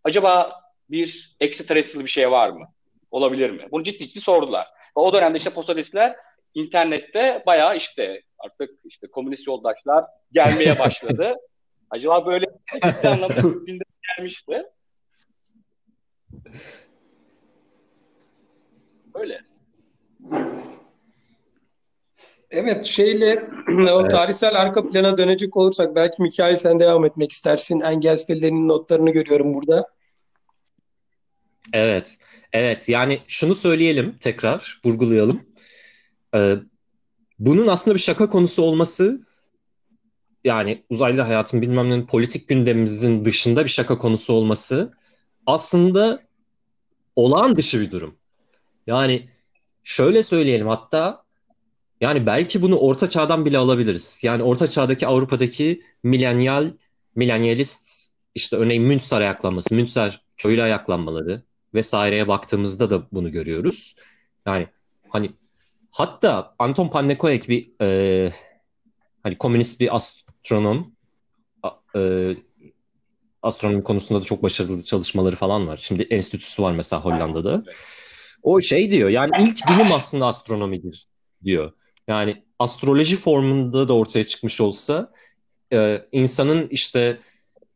Acaba 0.04 0.60
bir 0.90 1.36
extraterrestrial 1.40 2.04
bir 2.04 2.10
şey 2.10 2.30
var 2.30 2.50
mı? 2.50 2.68
Olabilir 3.10 3.50
mi? 3.50 3.68
Bunu 3.70 3.84
ciddi 3.84 4.08
ciddi 4.08 4.20
sordular. 4.20 4.66
Ve 4.96 5.00
o 5.00 5.12
dönemde 5.12 5.38
işte 5.38 5.50
postadistler 5.50 6.16
internette 6.54 7.42
bayağı 7.46 7.76
işte 7.76 8.22
artık 8.44 8.70
işte 8.84 9.06
komünist 9.06 9.46
yoldaşlar 9.46 10.04
gelmeye 10.32 10.78
başladı. 10.78 11.34
Acaba 11.90 12.26
böyle 12.26 12.46
ciddi 12.74 13.08
anlamda 13.08 13.40
gündeme 13.40 13.84
gelmişti. 14.16 14.62
Öyle. 19.14 19.40
Evet 22.50 22.84
şeyle 22.84 23.50
o 23.92 24.08
tarihsel 24.08 24.60
arka 24.60 24.86
plana 24.86 25.18
dönecek 25.18 25.56
olursak 25.56 25.94
belki 25.94 26.22
Mikail 26.22 26.56
sen 26.56 26.80
devam 26.80 27.04
etmek 27.04 27.32
istersin. 27.32 27.80
Engelsfellerinin 27.80 28.68
notlarını 28.68 29.10
görüyorum 29.10 29.54
burada. 29.54 29.86
Evet. 31.72 32.18
Evet 32.52 32.88
yani 32.88 33.20
şunu 33.26 33.54
söyleyelim 33.54 34.16
tekrar 34.20 34.80
vurgulayalım. 34.84 35.46
Ee, 36.34 36.56
bunun 37.40 37.66
aslında 37.66 37.94
bir 37.94 38.00
şaka 38.00 38.28
konusu 38.28 38.62
olması 38.62 39.26
yani 40.44 40.84
uzaylı 40.90 41.20
hayatın 41.20 41.62
bilmem 41.62 41.90
ne 41.90 42.06
politik 42.06 42.48
gündemimizin 42.48 43.24
dışında 43.24 43.64
bir 43.64 43.70
şaka 43.70 43.98
konusu 43.98 44.32
olması 44.32 44.92
aslında 45.46 46.22
olağan 47.16 47.56
dışı 47.56 47.80
bir 47.80 47.90
durum. 47.90 48.16
Yani 48.86 49.28
şöyle 49.84 50.22
söyleyelim 50.22 50.68
hatta 50.68 51.24
yani 52.00 52.26
belki 52.26 52.62
bunu 52.62 52.76
orta 52.78 53.08
çağdan 53.08 53.44
bile 53.44 53.58
alabiliriz. 53.58 54.20
Yani 54.24 54.42
orta 54.42 54.66
çağdaki 54.66 55.06
Avrupa'daki 55.06 55.82
milenyal, 56.02 56.72
milenyalist 57.14 58.10
işte 58.34 58.56
örneğin 58.56 58.82
Münster 58.82 59.20
ayaklanması, 59.20 59.74
Münster 59.74 60.24
köylü 60.36 60.62
ayaklanmaları 60.62 61.42
vesaireye 61.74 62.28
baktığımızda 62.28 62.90
da 62.90 63.06
bunu 63.12 63.30
görüyoruz. 63.30 63.94
Yani 64.46 64.68
hani 65.08 65.30
hatta 65.90 66.54
Anton 66.58 66.88
Pannekoek 66.88 67.48
bir 67.48 67.70
e, 67.80 68.32
hani 69.22 69.38
komünist 69.38 69.80
bir 69.80 69.96
astronom 69.96 70.92
e, 71.96 72.34
astronomi 73.42 73.84
konusunda 73.84 74.20
da 74.20 74.24
çok 74.24 74.42
başarılı 74.42 74.82
çalışmaları 74.82 75.36
falan 75.36 75.66
var. 75.66 75.76
Şimdi 75.76 76.02
enstitüsü 76.02 76.62
var 76.62 76.72
mesela 76.72 77.04
Hollanda'da. 77.04 77.64
O 78.42 78.60
şey 78.60 78.90
diyor 78.90 79.08
yani 79.08 79.30
ilk 79.40 79.68
bilim 79.68 79.92
aslında 79.92 80.26
astronomidir 80.26 81.06
diyor. 81.44 81.72
Yani 82.08 82.44
astroloji 82.58 83.16
formunda 83.16 83.88
da 83.88 83.92
ortaya 83.92 84.26
çıkmış 84.26 84.60
olsa 84.60 85.12
e, 85.72 86.02
insanın 86.12 86.68
işte 86.68 87.18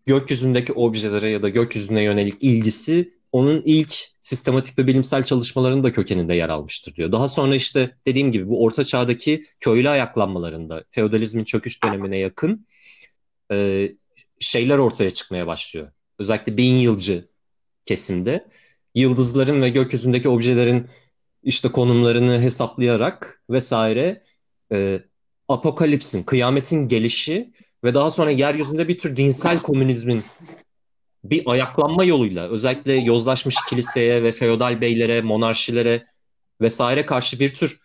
gökyüzündeki 0.06 0.73
objelere 0.73 1.30
ya 1.30 1.42
da 1.42 1.49
gökyüzüne 1.49 2.02
yönelik 2.02 2.42
ilgisi 2.42 3.11
onun 3.35 3.62
ilk 3.64 3.95
sistematik 4.21 4.79
ve 4.79 4.87
bilimsel 4.87 5.23
çalışmalarının 5.23 5.85
da 5.85 5.93
kökeninde 5.93 6.35
yer 6.35 6.49
almıştır 6.49 6.95
diyor. 6.95 7.12
Daha 7.12 7.29
sonra 7.29 7.55
işte 7.55 7.97
dediğim 8.07 8.33
gibi 8.33 8.49
bu 8.49 8.64
orta 8.64 8.85
çağdaki 8.85 9.45
köylü 9.61 9.88
ayaklanmalarında 9.88 10.85
feodalizmin 10.91 11.45
çöküş 11.45 11.85
dönemine 11.85 12.19
yakın 12.19 12.67
e, 13.53 13.88
şeyler 14.41 14.79
ortaya 14.79 15.11
çıkmaya 15.11 15.47
başlıyor. 15.47 15.93
Özellikle 16.19 16.57
bin 16.57 16.75
yılcı 16.75 17.29
kesimde 17.87 18.47
yıldızların 18.95 19.62
ve 19.62 19.69
gökyüzündeki 19.69 20.29
objelerin 20.29 20.87
işte 21.43 21.73
konumlarını 21.73 22.41
hesaplayarak 22.41 23.43
vesaire 23.50 24.23
e, 24.73 25.03
apokalipsin, 25.49 26.23
kıyametin 26.23 26.88
gelişi 26.88 27.53
ve 27.85 27.95
daha 27.95 28.11
sonra 28.11 28.31
yeryüzünde 28.31 28.88
bir 28.88 28.99
tür 28.99 29.17
dinsel 29.17 29.59
komünizmin 29.59 30.23
bir 31.25 31.43
ayaklanma 31.47 32.04
yoluyla 32.04 32.49
özellikle 32.49 32.93
yozlaşmış 32.93 33.57
kiliseye 33.69 34.23
ve 34.23 34.33
feodal 34.33 34.81
beylere, 34.81 35.23
monarşilere 35.23 36.04
vesaire 36.61 37.07
karşı 37.07 37.40
bir 37.40 37.54
tür 37.54 37.81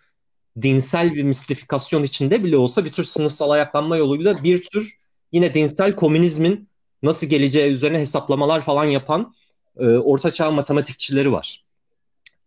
dinsel 0.61 1.15
bir 1.15 1.23
mistifikasyon 1.23 2.03
içinde 2.03 2.43
bile 2.43 2.57
olsa 2.57 2.85
bir 2.85 2.91
tür 2.91 3.03
sınıfsal 3.03 3.49
ayaklanma 3.49 3.97
yoluyla 3.97 4.43
bir 4.43 4.63
tür 4.63 4.93
yine 5.31 5.53
dinsel 5.53 5.95
komünizmin 5.95 6.69
nasıl 7.03 7.27
geleceği 7.27 7.71
üzerine 7.71 7.99
hesaplamalar 7.99 8.61
falan 8.61 8.85
yapan 8.85 9.33
e, 9.77 9.85
ortaçağ 9.85 10.51
matematikçileri 10.51 11.31
var. 11.31 11.63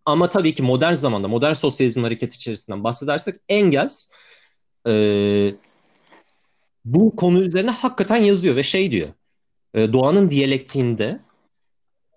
Ama 0.05 0.29
tabii 0.29 0.55
ki 0.55 0.63
modern 0.63 0.95
zamanda, 0.95 1.29
modern 1.29 1.53
sosyalizm 1.53 2.03
hareketi 2.03 2.37
içerisinden 2.37 2.85
bahsedersek 2.85 3.37
Engels 3.49 4.07
e, 4.89 4.93
bu 6.85 7.17
konu 7.17 7.41
üzerine 7.41 7.71
hakikaten 7.71 8.17
yazıyor 8.17 8.57
ve 8.57 8.63
şey 8.63 8.93
diyor. 8.93 9.09
E, 9.75 9.93
doğanın 9.93 10.31
diyalektiğinde 10.31 11.21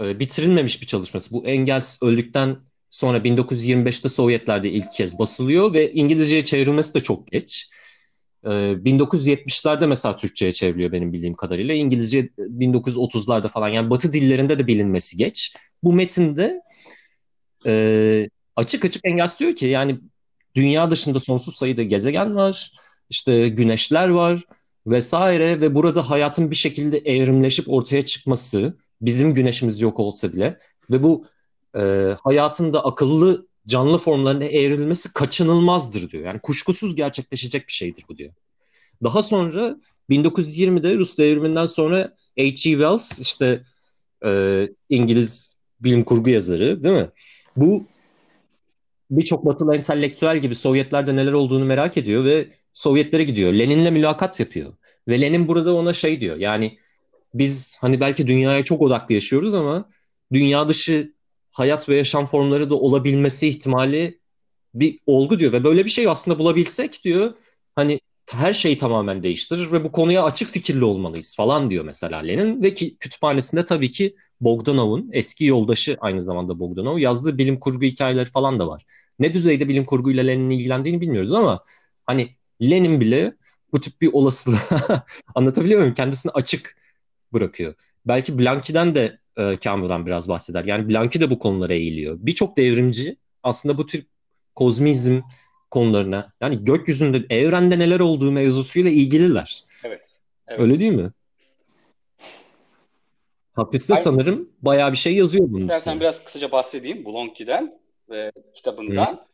e, 0.01 0.19
bitirilmemiş 0.19 0.81
bir 0.81 0.87
çalışması. 0.87 1.33
Bu 1.33 1.45
Engels 1.45 2.03
öldükten 2.03 2.57
sonra 2.89 3.17
1925'te 3.17 4.09
Sovyetler'de 4.09 4.69
ilk 4.71 4.91
kez 4.91 5.19
basılıyor 5.19 5.73
ve 5.73 5.91
İngilizceye 5.91 6.43
çevrilmesi 6.43 6.93
de 6.93 6.99
çok 6.99 7.27
geç. 7.27 7.69
1970'lerde 8.45 9.87
mesela 9.87 10.17
Türkçe'ye 10.17 10.51
çevriliyor 10.51 10.91
benim 10.91 11.13
bildiğim 11.13 11.33
kadarıyla. 11.33 11.73
İngilizce 11.73 12.29
1930'larda 12.37 13.47
falan 13.47 13.69
yani 13.69 13.89
Batı 13.89 14.13
dillerinde 14.13 14.59
de 14.59 14.67
bilinmesi 14.67 15.17
geç. 15.17 15.55
Bu 15.83 15.93
metinde 15.93 16.61
e, 17.65 18.29
açık 18.55 18.85
açık 18.85 19.05
Engels 19.05 19.39
diyor 19.39 19.55
ki 19.55 19.65
yani 19.65 19.99
dünya 20.55 20.91
dışında 20.91 21.19
sonsuz 21.19 21.55
sayıda 21.55 21.83
gezegen 21.83 22.35
var, 22.35 22.71
işte 23.09 23.49
güneşler 23.49 24.09
var 24.09 24.43
vesaire 24.87 25.61
ve 25.61 25.75
burada 25.75 26.09
hayatın 26.09 26.51
bir 26.51 26.55
şekilde 26.55 26.97
evrimleşip 26.97 27.69
ortaya 27.69 28.05
çıkması 28.05 28.77
bizim 29.01 29.33
güneşimiz 29.33 29.81
yok 29.81 29.99
olsa 29.99 30.33
bile 30.33 30.57
ve 30.91 31.03
bu 31.03 31.25
e, 31.77 32.15
hayatın 32.23 32.73
da 32.73 32.85
akıllı 32.85 33.47
canlı 33.67 33.97
formlarına 33.97 34.45
evrilmesi 34.45 35.13
kaçınılmazdır 35.13 36.09
diyor. 36.09 36.25
Yani 36.25 36.39
kuşkusuz 36.39 36.95
gerçekleşecek 36.95 37.67
bir 37.67 37.73
şeydir 37.73 38.05
bu 38.09 38.17
diyor. 38.17 38.33
Daha 39.03 39.21
sonra 39.21 39.77
1920'de 40.09 40.95
Rus 40.95 41.17
devriminden 41.17 41.65
sonra 41.65 42.13
H.G. 42.37 42.55
Wells 42.55 43.19
işte 43.19 43.63
e, 44.25 44.61
İngiliz 44.89 45.57
bilim 45.79 46.03
kurgu 46.03 46.29
yazarı 46.29 46.83
değil 46.83 46.95
mi? 46.95 47.09
Bu 47.57 47.85
birçok 49.11 49.45
batılı 49.45 49.75
entelektüel 49.75 50.39
gibi 50.39 50.55
Sovyetlerde 50.55 51.15
neler 51.15 51.33
olduğunu 51.33 51.65
merak 51.65 51.97
ediyor 51.97 52.25
ve 52.25 52.49
Sovyetlere 52.75 53.23
gidiyor. 53.23 53.53
Lenin'le 53.53 53.91
mülakat 53.91 54.39
yapıyor. 54.39 54.73
Ve 55.07 55.21
Lenin 55.21 55.47
burada 55.47 55.75
ona 55.75 55.93
şey 55.93 56.21
diyor. 56.21 56.37
Yani 56.37 56.77
biz 57.33 57.77
hani 57.81 57.99
belki 57.99 58.27
dünyaya 58.27 58.63
çok 58.63 58.81
odaklı 58.81 59.13
yaşıyoruz 59.13 59.53
ama 59.53 59.89
dünya 60.33 60.69
dışı 60.69 61.13
hayat 61.51 61.89
ve 61.89 61.97
yaşam 61.97 62.25
formları 62.25 62.69
da 62.69 62.75
olabilmesi 62.75 63.47
ihtimali 63.47 64.19
bir 64.73 64.99
olgu 65.05 65.39
diyor. 65.39 65.53
Ve 65.53 65.63
böyle 65.63 65.85
bir 65.85 65.89
şey 65.89 66.07
aslında 66.07 66.39
bulabilsek 66.39 67.03
diyor 67.03 67.33
hani 67.75 67.99
her 68.31 68.53
şeyi 68.53 68.77
tamamen 68.77 69.23
değiştirir 69.23 69.71
ve 69.71 69.83
bu 69.83 69.91
konuya 69.91 70.23
açık 70.23 70.49
fikirli 70.49 70.83
olmalıyız 70.83 71.35
falan 71.35 71.69
diyor 71.69 71.85
mesela 71.85 72.19
Lenin. 72.19 72.63
Ve 72.63 72.73
ki 72.73 72.97
kütüphanesinde 72.97 73.65
tabii 73.65 73.91
ki 73.91 74.15
Bogdanov'un 74.41 75.09
eski 75.13 75.45
yoldaşı 75.45 75.97
aynı 75.99 76.21
zamanda 76.21 76.59
Bogdanov 76.59 76.97
yazdığı 76.97 77.37
bilim 77.37 77.59
kurgu 77.59 77.85
hikayeleri 77.85 78.25
falan 78.25 78.59
da 78.59 78.67
var. 78.67 78.85
Ne 79.19 79.33
düzeyde 79.33 79.67
bilim 79.67 79.85
kurguyla 79.85 80.23
Lenin'in 80.23 80.49
ilgilendiğini 80.49 81.01
bilmiyoruz 81.01 81.33
ama 81.33 81.63
hani 82.05 82.29
Lenin 82.61 83.01
bile 83.01 83.33
bu 83.73 83.79
tip 83.79 84.01
bir 84.01 84.13
olasılığı 84.13 84.57
anlatabiliyor 85.35 85.79
muyum? 85.79 85.93
Kendisini 85.93 86.31
açık 86.31 86.77
bırakıyor. 87.33 87.73
Belki 88.05 88.39
Blanqui'den 88.39 88.95
de 88.95 89.19
e, 89.37 89.59
Camus'dan 89.59 90.05
biraz 90.05 90.29
bahseder. 90.29 90.65
Yani 90.65 90.89
Blanqui 90.89 91.19
de 91.19 91.29
bu 91.29 91.39
konulara 91.39 91.73
eğiliyor. 91.73 92.17
Birçok 92.19 92.57
devrimci 92.57 93.17
aslında 93.43 93.77
bu 93.77 93.85
tür 93.85 94.05
kozmizm 94.55 95.21
konularına 95.71 96.33
yani 96.41 96.65
gökyüzünde 96.65 97.35
evrende 97.35 97.79
neler 97.79 97.99
olduğu 97.99 98.31
mevzusuyla 98.31 98.91
ilgililer. 98.91 99.63
Evet. 99.83 100.01
evet. 100.47 100.59
Öyle 100.59 100.79
değil 100.79 100.91
mi? 100.91 101.11
Hapiste 103.53 103.93
Aynen. 103.93 104.03
sanırım 104.03 104.49
bayağı 104.61 104.91
bir 104.91 104.97
şey 104.97 105.15
yazıyor 105.15 105.45
bunun 105.49 105.61
İstersen 105.61 105.91
üstüne. 105.91 105.99
biraz 105.99 106.23
kısaca 106.23 106.51
bahsedeyim 106.51 107.05
Blonki'den 107.05 107.79
ve 108.09 108.31
kitabından. 108.55 109.13
Hı. 109.13 109.25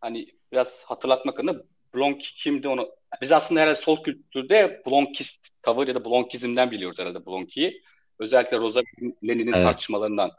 Hani 0.00 0.26
biraz 0.52 0.68
hatırlatmak 0.84 1.40
adına 1.40 1.54
Blonki 1.94 2.34
kimdi 2.34 2.68
onu 2.68 2.88
biz 3.22 3.32
aslında 3.32 3.60
herhalde 3.60 3.80
sol 3.80 4.02
kültürde 4.02 4.82
Blonkist 4.86 5.48
tavır 5.62 5.88
ya 5.88 5.94
da 5.94 6.04
Blonkizmden 6.04 6.70
biliyoruz 6.70 6.98
herhalde 6.98 7.26
Blonki'yi. 7.26 7.82
Özellikle 8.18 8.58
Rosa 8.58 8.82
Lenin'in 9.24 9.52
evet. 9.52 9.64
tartışmalarından, 9.64 10.30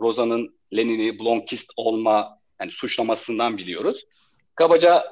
Rosa'nın 0.00 0.58
Lenin'i 0.76 1.18
Blonkist 1.18 1.70
olma 1.76 2.38
yani 2.60 2.70
suçlamasından 2.70 3.58
biliyoruz. 3.58 4.04
Kabaca 4.54 5.04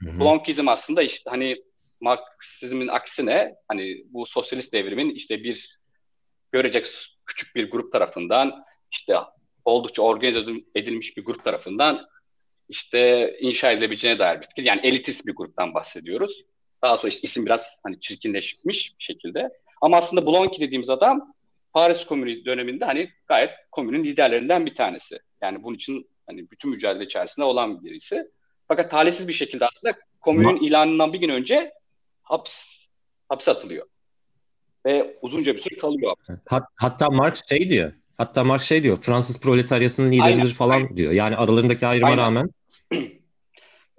Hı-hı. 0.00 0.20
Blonkizm 0.20 0.68
aslında 0.68 1.02
işte 1.02 1.30
hani 1.30 1.62
Marksizmin 2.00 2.88
aksine 2.88 3.54
hani 3.68 4.04
bu 4.06 4.26
sosyalist 4.26 4.72
devrimin 4.72 5.10
işte 5.10 5.44
bir 5.44 5.78
görecek 6.52 6.86
küçük 7.26 7.54
bir 7.54 7.70
grup 7.70 7.92
tarafından 7.92 8.64
işte 8.92 9.16
oldukça 9.64 10.02
organize 10.02 10.40
edilmiş 10.74 11.16
bir 11.16 11.24
grup 11.24 11.44
tarafından 11.44 12.06
işte 12.68 13.30
inşa 13.40 13.70
edilebileceğine 13.72 14.18
dair 14.18 14.40
bir 14.40 14.46
fikir. 14.46 14.64
Yani 14.64 14.80
elitist 14.84 15.26
bir 15.26 15.34
gruptan 15.34 15.74
bahsediyoruz. 15.74 16.42
Daha 16.82 16.96
sonra 16.96 17.08
işte 17.08 17.20
isim 17.22 17.46
biraz 17.46 17.80
hani 17.82 18.00
çirkinleşmiş 18.00 18.94
bir 18.98 19.04
şekilde. 19.04 19.50
Ama 19.80 19.96
aslında 19.96 20.26
Blonki 20.26 20.60
dediğimiz 20.60 20.90
adam 20.90 21.34
Paris 21.72 22.04
Komünü 22.04 22.44
döneminde 22.44 22.84
hani 22.84 23.10
gayet 23.26 23.50
komünün 23.70 24.04
liderlerinden 24.04 24.66
bir 24.66 24.74
tanesi. 24.74 25.18
Yani 25.42 25.62
bunun 25.62 25.74
için 25.74 26.10
hani 26.26 26.50
bütün 26.50 26.70
mücadele 26.70 27.04
içerisinde 27.04 27.44
olan 27.44 27.84
birisi. 27.84 28.30
Fakat 28.68 28.90
talihsiz 28.90 29.28
bir 29.28 29.32
şekilde 29.32 29.66
aslında 29.66 29.94
komünün 30.20 30.56
ilanından 30.56 31.12
bir 31.12 31.18
gün 31.18 31.28
önce 31.28 31.72
hapis 32.22 32.86
hapse 33.28 33.50
atılıyor. 33.50 33.86
Ve 34.86 35.18
uzunca 35.22 35.54
bir 35.54 35.60
süre 35.60 35.78
kalıyor. 35.78 36.16
Hat, 36.48 36.64
hatta 36.76 37.10
Marx 37.10 37.48
şey 37.48 37.68
diyor. 37.68 37.92
Hatta 38.18 38.44
Marx 38.44 38.62
şey 38.62 38.82
diyor. 38.82 38.98
Fransız 39.00 39.40
proletaryasının 39.40 40.12
lideridir 40.12 40.38
aynen, 40.38 40.52
falan 40.52 40.76
aynen. 40.76 40.96
diyor. 40.96 41.12
Yani 41.12 41.36
aralarındaki 41.36 41.86
ayrıma 41.86 42.10
aynen. 42.10 42.22
rağmen. 42.22 42.50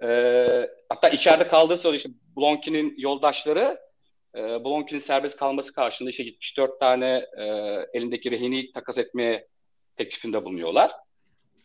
e, 0.02 0.70
hatta 0.88 1.08
içeride 1.08 1.48
kaldığı 1.48 1.78
sırada 1.78 1.96
işte 1.96 2.08
Blonki'nin 2.36 2.94
yoldaşları 2.98 3.78
e, 4.34 4.40
Blonki'nin 4.40 5.00
serbest 5.00 5.36
kalması 5.36 5.72
karşılığında 5.72 6.10
işte 6.10 6.22
74 6.22 6.80
tane 6.80 7.26
e, 7.38 7.44
elindeki 7.94 8.30
rehini 8.30 8.72
takas 8.72 8.98
etmeye 8.98 9.46
teklifinde 9.96 10.44
bulunuyorlar. 10.44 10.90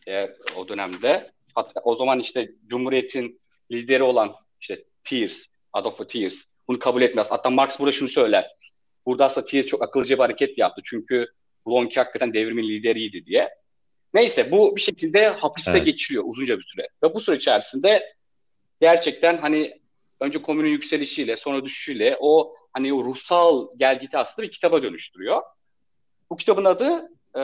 E, 0.08 0.30
o 0.56 0.68
dönemde. 0.68 1.30
Hatta 1.54 1.80
o 1.84 1.96
zaman 1.96 2.20
işte 2.20 2.50
Cumhuriyet'in 2.66 3.40
lideri 3.72 4.02
olan 4.02 4.34
işte 4.60 4.84
Thiers, 5.04 5.36
Adolf 5.72 6.08
Thiers 6.08 6.34
bunu 6.68 6.78
kabul 6.78 7.02
etmez. 7.02 7.26
Hatta 7.30 7.50
Marx 7.50 7.78
burada 7.78 7.92
şunu 7.92 8.08
söyler. 8.08 8.50
Burada 9.06 9.24
aslında 9.24 9.46
Thiers 9.46 9.66
çok 9.66 9.82
akılcı 9.82 10.14
bir 10.14 10.18
hareket 10.18 10.58
yaptı. 10.58 10.82
Çünkü 10.84 11.26
Blonki 11.66 11.94
hakikaten 11.94 12.34
devrimin 12.34 12.68
lideriydi 12.68 13.26
diye. 13.26 13.48
Neyse 14.14 14.50
bu 14.50 14.76
bir 14.76 14.80
şekilde 14.80 15.28
hapiste 15.28 15.70
evet. 15.70 15.84
geçiriyor 15.84 16.24
uzunca 16.26 16.58
bir 16.58 16.64
süre. 16.64 16.88
Ve 17.02 17.14
bu 17.14 17.20
süre 17.20 17.36
içerisinde 17.36 18.14
gerçekten 18.80 19.36
hani 19.36 19.80
önce 20.20 20.42
komünün 20.42 20.70
yükselişiyle 20.70 21.36
sonra 21.36 21.64
düşüşüyle 21.64 22.16
o 22.20 22.54
hani 22.72 22.94
o 22.94 23.04
ruhsal 23.04 23.68
gelgiti 23.76 24.18
aslında 24.18 24.48
bir 24.48 24.52
kitaba 24.52 24.82
dönüştürüyor. 24.82 25.42
Bu 26.30 26.36
kitabın 26.36 26.64
adı 26.64 27.08
e, 27.36 27.42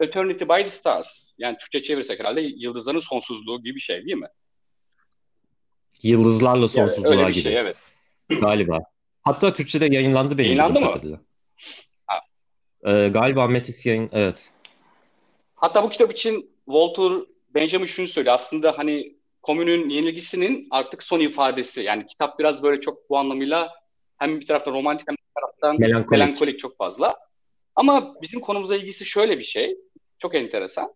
Eternity 0.00 0.44
by 0.44 0.62
the 0.62 0.68
Stars. 0.68 1.08
Yani 1.38 1.58
Türkçe 1.58 1.82
çevirsek 1.82 2.20
herhalde 2.20 2.40
yıldızların 2.40 3.00
sonsuzluğu 3.00 3.62
gibi 3.62 3.74
bir 3.74 3.80
şey 3.80 4.04
değil 4.04 4.16
mi? 4.16 4.28
Yıldızlarla 6.02 6.68
sonsuzluğa 6.68 7.14
yani 7.14 7.22
öyle 7.22 7.28
bir 7.28 7.34
gibi. 7.34 7.42
Şey, 7.42 7.58
evet. 7.58 7.76
Galiba. 8.28 8.80
Hatta 9.22 9.52
Türkçe'de 9.54 9.94
yayınlandı 9.94 10.38
benim. 10.38 10.46
Yayınlandı 10.46 10.80
mı? 10.80 10.86
Kadarıyla. 10.86 11.20
Ee, 12.86 13.08
galiba 13.08 13.46
Metis 13.46 13.86
yayın, 13.86 14.10
evet. 14.12 14.52
Hatta 15.56 15.84
bu 15.84 15.90
kitap 15.90 16.12
için 16.12 16.50
Walter 16.64 17.12
Benjamin 17.54 17.86
şunu 17.86 18.08
söylüyor. 18.08 18.34
Aslında 18.34 18.78
hani 18.78 19.16
komünün 19.42 19.88
yenilgisinin 19.88 20.68
artık 20.70 21.02
son 21.02 21.20
ifadesi. 21.20 21.80
Yani 21.80 22.06
kitap 22.06 22.38
biraz 22.38 22.62
böyle 22.62 22.80
çok 22.80 23.10
bu 23.10 23.18
anlamıyla 23.18 23.72
hem 24.18 24.40
bir 24.40 24.46
taraftan 24.46 24.72
romantik 24.72 25.08
hem 25.08 25.14
bir 25.14 25.40
taraftan 25.40 25.80
melankolik, 25.80 26.10
melankolik 26.10 26.58
çok 26.58 26.78
fazla. 26.78 27.14
Ama 27.76 28.14
bizim 28.22 28.40
konumuza 28.40 28.76
ilgisi 28.76 29.04
şöyle 29.04 29.38
bir 29.38 29.44
şey. 29.44 29.76
Çok 30.18 30.34
enteresan. 30.34 30.94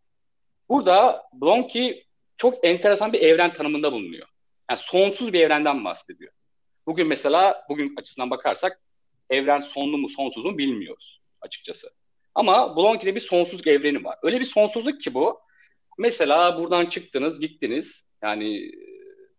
Burada 0.68 1.22
Blonki 1.32 2.04
çok 2.36 2.64
enteresan 2.64 3.12
bir 3.12 3.20
evren 3.20 3.52
tanımında 3.52 3.92
bulunuyor. 3.92 4.26
Yani 4.70 4.80
sonsuz 4.82 5.32
bir 5.32 5.40
evrenden 5.40 5.84
bahsediyor. 5.84 6.32
Bugün 6.86 7.06
mesela 7.06 7.64
bugün 7.68 7.94
açısından 7.96 8.30
bakarsak 8.30 8.80
evren 9.30 9.60
sonlu 9.60 9.98
mu 9.98 10.08
sonsuz 10.08 10.44
mu 10.44 10.58
bilmiyoruz 10.58 11.19
açıkçası. 11.42 11.90
Ama 12.34 12.76
Blonki'de 12.76 13.14
bir 13.14 13.20
sonsuzluk 13.20 13.66
evreni 13.66 14.04
var. 14.04 14.18
Öyle 14.22 14.40
bir 14.40 14.44
sonsuzluk 14.44 15.00
ki 15.00 15.14
bu. 15.14 15.40
Mesela 15.98 16.58
buradan 16.58 16.86
çıktınız, 16.86 17.40
gittiniz. 17.40 18.04
Yani 18.22 18.72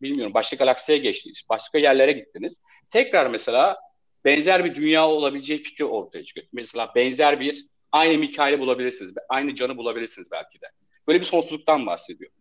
bilmiyorum 0.02 0.34
başka 0.34 0.56
galaksiye 0.56 0.98
geçtiniz, 0.98 1.42
başka 1.50 1.78
yerlere 1.78 2.12
gittiniz. 2.12 2.62
Tekrar 2.92 3.28
mesela 3.28 3.78
benzer 4.26 4.66
bir 4.66 4.76
dünya 4.76 5.08
olabileceği 5.08 5.64
fikri 5.64 5.86
ortaya 5.86 6.26
çıkıyor. 6.26 6.48
Mesela 6.54 6.92
benzer 6.96 7.40
bir 7.40 7.66
aynı 7.92 8.18
Mikail'i 8.18 8.60
bulabilirsiniz, 8.60 9.14
aynı 9.30 9.56
canı 9.56 9.78
bulabilirsiniz 9.78 10.32
belki 10.32 10.62
de. 10.62 10.66
Böyle 11.08 11.20
bir 11.20 11.26
sonsuzluktan 11.26 11.86
bahsediyor. 11.86 12.32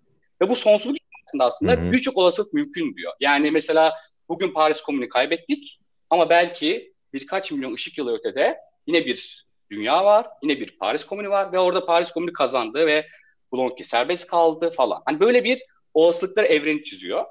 Ve 0.42 0.48
bu 0.48 0.56
sonsuzluk 0.56 0.96
içerisinde 0.96 1.42
aslında 1.42 1.92
birçok 1.92 2.16
olasılık 2.16 2.52
mümkün 2.52 2.96
diyor. 2.96 3.12
Yani 3.20 3.50
mesela 3.50 3.94
bugün 4.28 4.52
Paris 4.52 4.80
Komünü 4.80 5.08
kaybettik 5.08 5.80
ama 6.10 6.30
belki 6.30 6.94
birkaç 7.12 7.52
milyon 7.52 7.74
ışık 7.74 7.98
yılı 7.98 8.18
ötede 8.18 8.58
yine 8.86 9.06
bir 9.06 9.46
dünya 9.70 10.04
var, 10.04 10.26
yine 10.42 10.60
bir 10.60 10.78
Paris 10.78 11.04
Komünü 11.04 11.30
var 11.30 11.52
ve 11.52 11.58
orada 11.58 11.86
Paris 11.86 12.10
Komünü 12.10 12.32
kazandı 12.32 12.86
ve 12.86 13.06
Blonki 13.52 13.84
serbest 13.84 14.26
kaldı 14.26 14.70
falan. 14.70 15.02
Hani 15.04 15.20
böyle 15.20 15.44
bir 15.44 15.62
olasılıklar 15.94 16.44
evreni 16.44 16.84
çiziyor. 16.84 17.24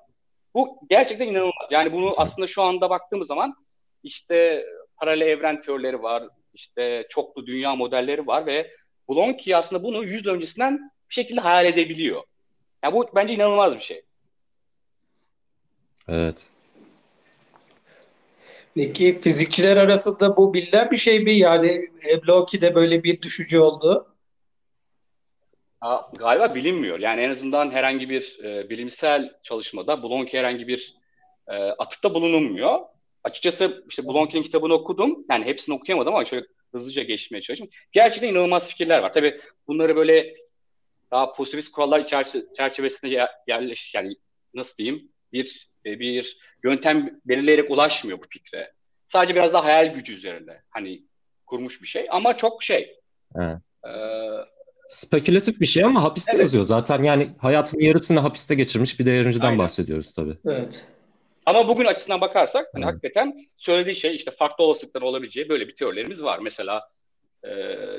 Bu 0.54 0.80
gerçekten 0.90 1.28
inanılmaz. 1.28 1.68
Yani 1.72 1.94
bunu 1.94 2.14
aslında 2.18 2.48
şu 2.48 2.62
anda 2.62 2.90
baktığımız 2.90 3.28
zaman 3.28 3.56
işte 4.04 4.66
paralel 4.98 5.28
evren 5.28 5.62
teorileri 5.62 6.04
var, 6.04 6.24
işte 6.54 7.06
çoklu 7.10 7.46
dünya 7.46 7.76
modelleri 7.76 8.28
var 8.28 8.46
ve 8.46 8.72
Blonki 9.10 9.58
aslında 9.58 9.84
bunu 9.84 10.04
yüz 10.04 10.28
öncesinden 10.28 10.92
bir 11.10 11.14
şekilde 11.14 11.42
hayal 11.42 11.66
edebiliyor. 11.66 12.24
Yani 12.84 12.94
bu 12.94 13.10
bence 13.16 13.34
inanılmaz 13.34 13.76
bir 13.76 13.82
şey. 13.82 14.02
Evet. 16.08 16.52
Peki 18.76 19.14
fizikçiler 19.14 19.78
arasında 19.78 20.38
bu 20.38 20.54
bilinen 20.54 20.92
bir 20.92 20.98
şey 20.98 21.20
mi? 21.20 21.34
Yani 21.34 21.90
Bloki'de 22.28 22.76
böyle 22.76 23.04
bir 23.04 23.22
düşücü 23.22 23.60
oldu. 23.60 24.16
Galiba 26.20 26.56
bilinmiyor. 26.56 27.00
Yani 27.00 27.22
en 27.22 27.30
azından 27.30 27.72
herhangi 27.72 28.10
bir 28.10 28.40
e, 28.44 28.70
bilimsel 28.70 29.34
çalışmada 29.44 30.04
Blonki 30.04 30.38
herhangi 30.38 30.68
bir 30.68 30.96
e, 31.48 31.54
atıfta 31.54 32.14
bulunulmuyor. 32.14 32.80
Açıkçası 33.24 33.86
işte 33.90 34.08
Blonki'nin 34.08 34.44
kitabını 34.44 34.74
okudum. 34.74 35.26
Yani 35.30 35.46
hepsini 35.46 35.76
okuyamadım 35.76 36.16
ama 36.16 36.26
şöyle 36.26 36.46
hızlıca 36.72 37.04
geçmeye 37.04 37.42
çalıştım. 37.42 37.70
Gerçekten 37.92 38.30
inanılmaz 38.30 38.68
fikirler 38.68 39.00
var. 39.00 39.14
Tabii 39.14 39.42
bunları 39.68 39.96
böyle 39.96 40.36
daha 41.12 41.34
pozitivist 41.34 41.72
kurallar 41.72 42.08
çerçevesinde 42.58 43.28
yerleş 43.48 43.94
yani 43.96 44.16
nasıl 44.54 44.78
diyeyim 44.78 45.12
bir 45.34 45.69
e, 45.86 46.00
bir 46.00 46.38
yöntem 46.64 47.20
belirleyerek 47.26 47.72
ulaşmıyor 47.72 48.20
bu 48.20 48.26
fikre. 48.30 48.72
Sadece 49.12 49.36
biraz 49.36 49.54
daha 49.54 49.66
hayal 49.66 49.94
gücü 49.94 50.14
üzerinde 50.14 50.62
hani 50.70 51.04
kurmuş 51.46 51.82
bir 51.82 51.88
şey 51.88 52.08
ama 52.12 52.38
çok 52.38 52.64
şey. 52.64 53.00
Evet. 53.36 53.58
E, 53.86 53.92
Spekülatif 54.90 55.62
bir 55.62 55.66
şey 55.66 55.84
ama 55.84 56.04
hapiste 56.04 56.32
evet. 56.32 56.42
yazıyor. 56.42 56.64
Zaten 56.64 57.04
yani 57.04 57.30
hayatının 57.38 57.84
yarısını 57.84 58.20
hapiste 58.20 58.56
geçirmiş 58.56 59.00
bir 59.00 59.06
değerciden 59.06 59.46
Aynen. 59.46 59.60
bahsediyoruz 59.60 60.14
tabii. 60.14 60.38
Evet. 60.46 60.86
Ama 61.46 61.68
bugün 61.68 61.86
açısından 61.86 62.22
bakarsak 62.22 62.68
hani 62.74 62.84
evet. 62.84 62.94
hakikaten 62.94 63.48
söylediği 63.58 63.96
şey 63.96 64.16
işte 64.16 64.32
farklı 64.32 64.64
olasılıklar 64.64 65.02
olabileceği 65.02 65.50
böyle 65.50 65.68
bir 65.68 65.76
teorilerimiz 65.76 66.24
var. 66.24 66.40
Mesela 66.40 66.90
e, 67.44 67.52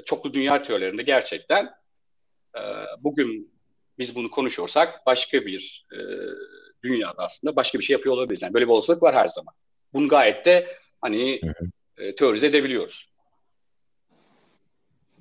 çoklu 0.06 0.34
dünya 0.34 0.62
teorilerinde 0.62 1.02
gerçekten 1.02 1.70
e, 2.56 2.60
bugün 2.98 3.52
biz 3.98 4.14
bunu 4.14 4.30
konuşuyorsak 4.30 5.06
başka 5.06 5.46
bir 5.46 5.86
e, 5.92 5.98
dünyada 6.84 7.22
aslında 7.22 7.56
başka 7.56 7.78
bir 7.78 7.84
şey 7.84 7.94
yapıyor 7.94 8.14
olabiliriz. 8.14 8.42
Yani 8.42 8.54
böyle 8.54 8.66
bir 8.66 8.70
olasılık 8.70 9.02
var 9.02 9.14
her 9.14 9.28
zaman. 9.28 9.54
Bunu 9.92 10.08
gayet 10.08 10.46
de 10.46 10.66
hani 11.00 11.40
hı 11.44 11.48
hı. 11.48 11.70
E, 12.04 12.16
teorize 12.16 12.46
edebiliyoruz. 12.46 13.10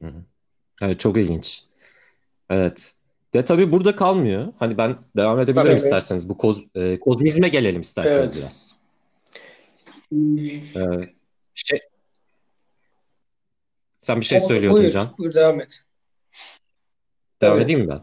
Hı 0.01 0.07
hı. 0.07 0.23
Evet 0.81 0.99
çok 0.99 1.17
ilginç. 1.17 1.63
Evet. 2.49 2.93
De 3.33 3.45
tabii 3.45 3.71
burada 3.71 3.95
kalmıyor. 3.95 4.53
Hani 4.59 4.77
ben 4.77 4.97
devam 5.17 5.39
edebilirim 5.39 5.67
tabii, 5.67 5.75
isterseniz. 5.75 6.29
Bu 6.29 6.37
koz, 6.37 6.63
e, 6.75 6.99
kozmizme 6.99 7.49
gelelim 7.49 7.81
isterseniz 7.81 8.29
evet. 8.29 8.37
biraz. 8.37 8.79
Ee, 10.75 11.09
şey, 11.53 11.79
sen 13.99 14.19
bir 14.19 14.25
şey 14.25 14.39
söylüyordun 14.39 14.81
buyur, 14.81 14.91
Can. 14.91 15.15
Buyur 15.17 15.33
devam 15.33 15.61
et. 15.61 15.85
Devam 17.41 17.57
evet. 17.57 17.65
edeyim 17.65 17.81
mi 17.81 17.89
ben? 17.89 18.01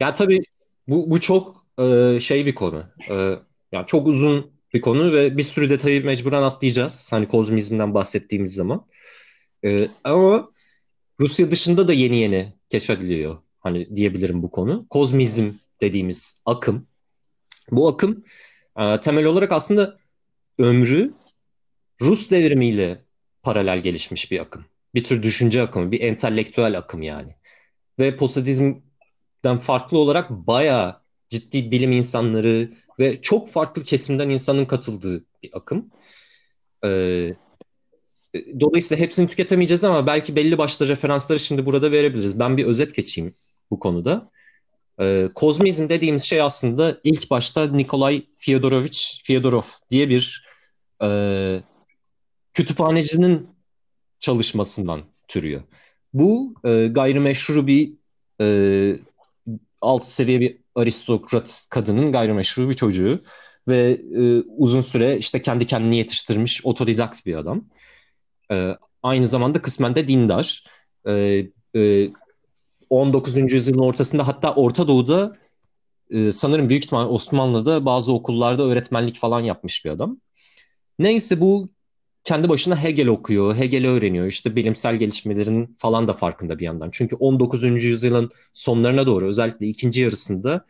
Ya 0.00 0.14
tabii 0.14 0.42
bu, 0.88 1.10
bu 1.10 1.20
çok 1.20 1.65
e, 1.78 2.18
şey 2.20 2.46
bir 2.46 2.54
konu. 2.54 2.84
E, 3.10 3.14
yani 3.72 3.86
çok 3.86 4.06
uzun 4.06 4.50
bir 4.74 4.80
konu 4.80 5.12
ve 5.12 5.36
bir 5.36 5.42
sürü 5.42 5.70
detayı 5.70 6.04
mecburen 6.04 6.42
atlayacağız. 6.42 7.12
Hani 7.12 7.28
kozmizmden 7.28 7.94
bahsettiğimiz 7.94 8.54
zaman. 8.54 8.86
E, 9.64 9.88
ama 10.04 10.50
Rusya 11.20 11.50
dışında 11.50 11.88
da 11.88 11.92
yeni 11.92 12.16
yeni 12.16 12.52
keşfediliyor. 12.68 13.38
Hani 13.60 13.96
diyebilirim 13.96 14.42
bu 14.42 14.50
konu. 14.50 14.86
Kozmizm 14.90 15.52
dediğimiz 15.80 16.42
akım. 16.46 16.86
Bu 17.70 17.88
akım 17.88 18.24
e, 18.78 19.00
temel 19.00 19.24
olarak 19.24 19.52
aslında 19.52 19.98
ömrü 20.58 21.14
Rus 22.00 22.30
devrimiyle 22.30 23.04
paralel 23.42 23.82
gelişmiş 23.82 24.30
bir 24.30 24.40
akım. 24.40 24.64
Bir 24.94 25.04
tür 25.04 25.22
düşünce 25.22 25.62
akımı, 25.62 25.92
bir 25.92 26.00
entelektüel 26.00 26.78
akım 26.78 27.02
yani. 27.02 27.36
Ve 27.98 28.16
posadizmden 28.16 29.58
farklı 29.60 29.98
olarak 29.98 30.30
bayağı 30.30 31.00
ciddi 31.28 31.70
bilim 31.70 31.92
insanları 31.92 32.70
ve 32.98 33.20
çok 33.22 33.48
farklı 33.48 33.82
kesimden 33.82 34.28
insanın 34.28 34.64
katıldığı 34.64 35.24
bir 35.42 35.50
akım. 35.52 35.90
Ee, 36.84 37.34
dolayısıyla 38.60 39.04
hepsini 39.04 39.28
tüketemeyeceğiz 39.28 39.84
ama 39.84 40.06
belki 40.06 40.36
belli 40.36 40.58
başlı 40.58 40.88
referansları 40.88 41.38
şimdi 41.38 41.66
burada 41.66 41.92
verebiliriz. 41.92 42.38
Ben 42.38 42.56
bir 42.56 42.64
özet 42.64 42.94
geçeyim 42.94 43.32
bu 43.70 43.78
konuda. 43.78 44.30
E, 45.00 45.28
kozmizm 45.34 45.88
dediğimiz 45.88 46.22
şey 46.22 46.40
aslında 46.40 47.00
ilk 47.04 47.30
başta 47.30 47.66
Nikolay 47.66 48.26
Fyodorovich 48.38 48.98
Fyodorov 49.24 49.62
diye 49.90 50.08
bir 50.08 50.46
e, 51.02 51.08
kütüphanecinin 52.54 53.48
çalışmasından 54.18 55.02
türüyor. 55.28 55.62
Bu 56.12 56.54
e, 56.64 56.86
gayrimeşru 56.86 57.66
bir 57.66 57.92
e, 58.40 58.46
alt 59.80 60.04
seviye 60.04 60.40
bir 60.40 60.58
aristokrat 60.76 61.66
kadının 61.70 62.12
gayrimeşru 62.12 62.68
bir 62.68 62.74
çocuğu 62.74 63.22
ve 63.68 64.00
e, 64.16 64.40
uzun 64.56 64.80
süre 64.80 65.18
işte 65.18 65.42
kendi 65.42 65.66
kendini 65.66 65.96
yetiştirmiş 65.96 66.66
otodidakt 66.66 67.26
bir 67.26 67.34
adam. 67.34 67.64
E, 68.52 68.72
aynı 69.02 69.26
zamanda 69.26 69.62
kısmen 69.62 69.94
de 69.94 70.08
dindar. 70.08 70.64
E, 71.06 71.46
e, 71.76 72.10
19. 72.90 73.52
yüzyılın 73.52 73.78
ortasında 73.78 74.26
hatta 74.26 74.54
Orta 74.54 74.88
Doğu'da 74.88 75.36
e, 76.10 76.32
sanırım 76.32 76.68
büyük 76.68 76.84
ihtimal 76.84 77.10
Osmanlı'da 77.10 77.84
bazı 77.84 78.12
okullarda 78.12 78.62
öğretmenlik 78.62 79.16
falan 79.16 79.40
yapmış 79.40 79.84
bir 79.84 79.90
adam. 79.90 80.20
Neyse 80.98 81.40
bu 81.40 81.68
kendi 82.26 82.48
başına 82.48 82.82
Hegel 82.82 83.08
okuyor, 83.08 83.56
Hegel'i 83.56 83.88
öğreniyor. 83.88 84.26
İşte 84.26 84.56
bilimsel 84.56 84.96
gelişmelerin 84.96 85.76
falan 85.78 86.08
da 86.08 86.12
farkında 86.12 86.58
bir 86.58 86.64
yandan. 86.64 86.90
Çünkü 86.92 87.16
19. 87.16 87.84
yüzyılın 87.84 88.30
sonlarına 88.52 89.06
doğru 89.06 89.26
özellikle 89.26 89.66
ikinci 89.66 90.00
yarısında 90.00 90.66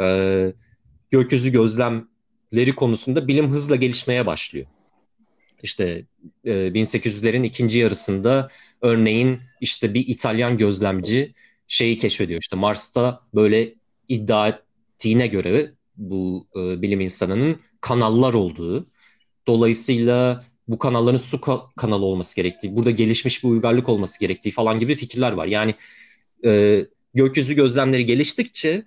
e, 0.00 0.52
gökyüzü 1.10 1.52
gözlemleri 1.52 2.74
konusunda 2.76 3.28
bilim 3.28 3.48
hızla 3.48 3.76
gelişmeye 3.76 4.26
başlıyor. 4.26 4.66
İşte 5.62 6.06
e, 6.44 6.50
1800'lerin 6.50 7.46
ikinci 7.46 7.78
yarısında 7.78 8.48
örneğin 8.82 9.40
işte 9.60 9.94
bir 9.94 10.06
İtalyan 10.06 10.56
gözlemci 10.56 11.34
şeyi 11.68 11.98
keşfediyor. 11.98 12.40
İşte 12.40 12.56
Mars'ta 12.56 13.20
böyle 13.34 13.74
iddia 14.08 14.48
ettiğine 14.48 15.26
göre 15.26 15.72
bu 15.96 16.46
e, 16.56 16.82
bilim 16.82 17.00
insanının 17.00 17.60
kanallar 17.80 18.34
olduğu. 18.34 18.86
Dolayısıyla 19.46 20.42
bu 20.68 20.78
kanalların 20.78 21.18
su 21.18 21.40
kanalı 21.76 22.04
olması 22.04 22.36
gerektiği, 22.36 22.76
burada 22.76 22.90
gelişmiş 22.90 23.44
bir 23.44 23.48
uygarlık 23.48 23.88
olması 23.88 24.20
gerektiği 24.20 24.50
falan 24.50 24.78
gibi 24.78 24.94
fikirler 24.94 25.32
var. 25.32 25.46
Yani 25.46 25.74
e, 26.44 26.80
gökyüzü 27.14 27.54
gözlemleri 27.54 28.06
geliştikçe 28.06 28.84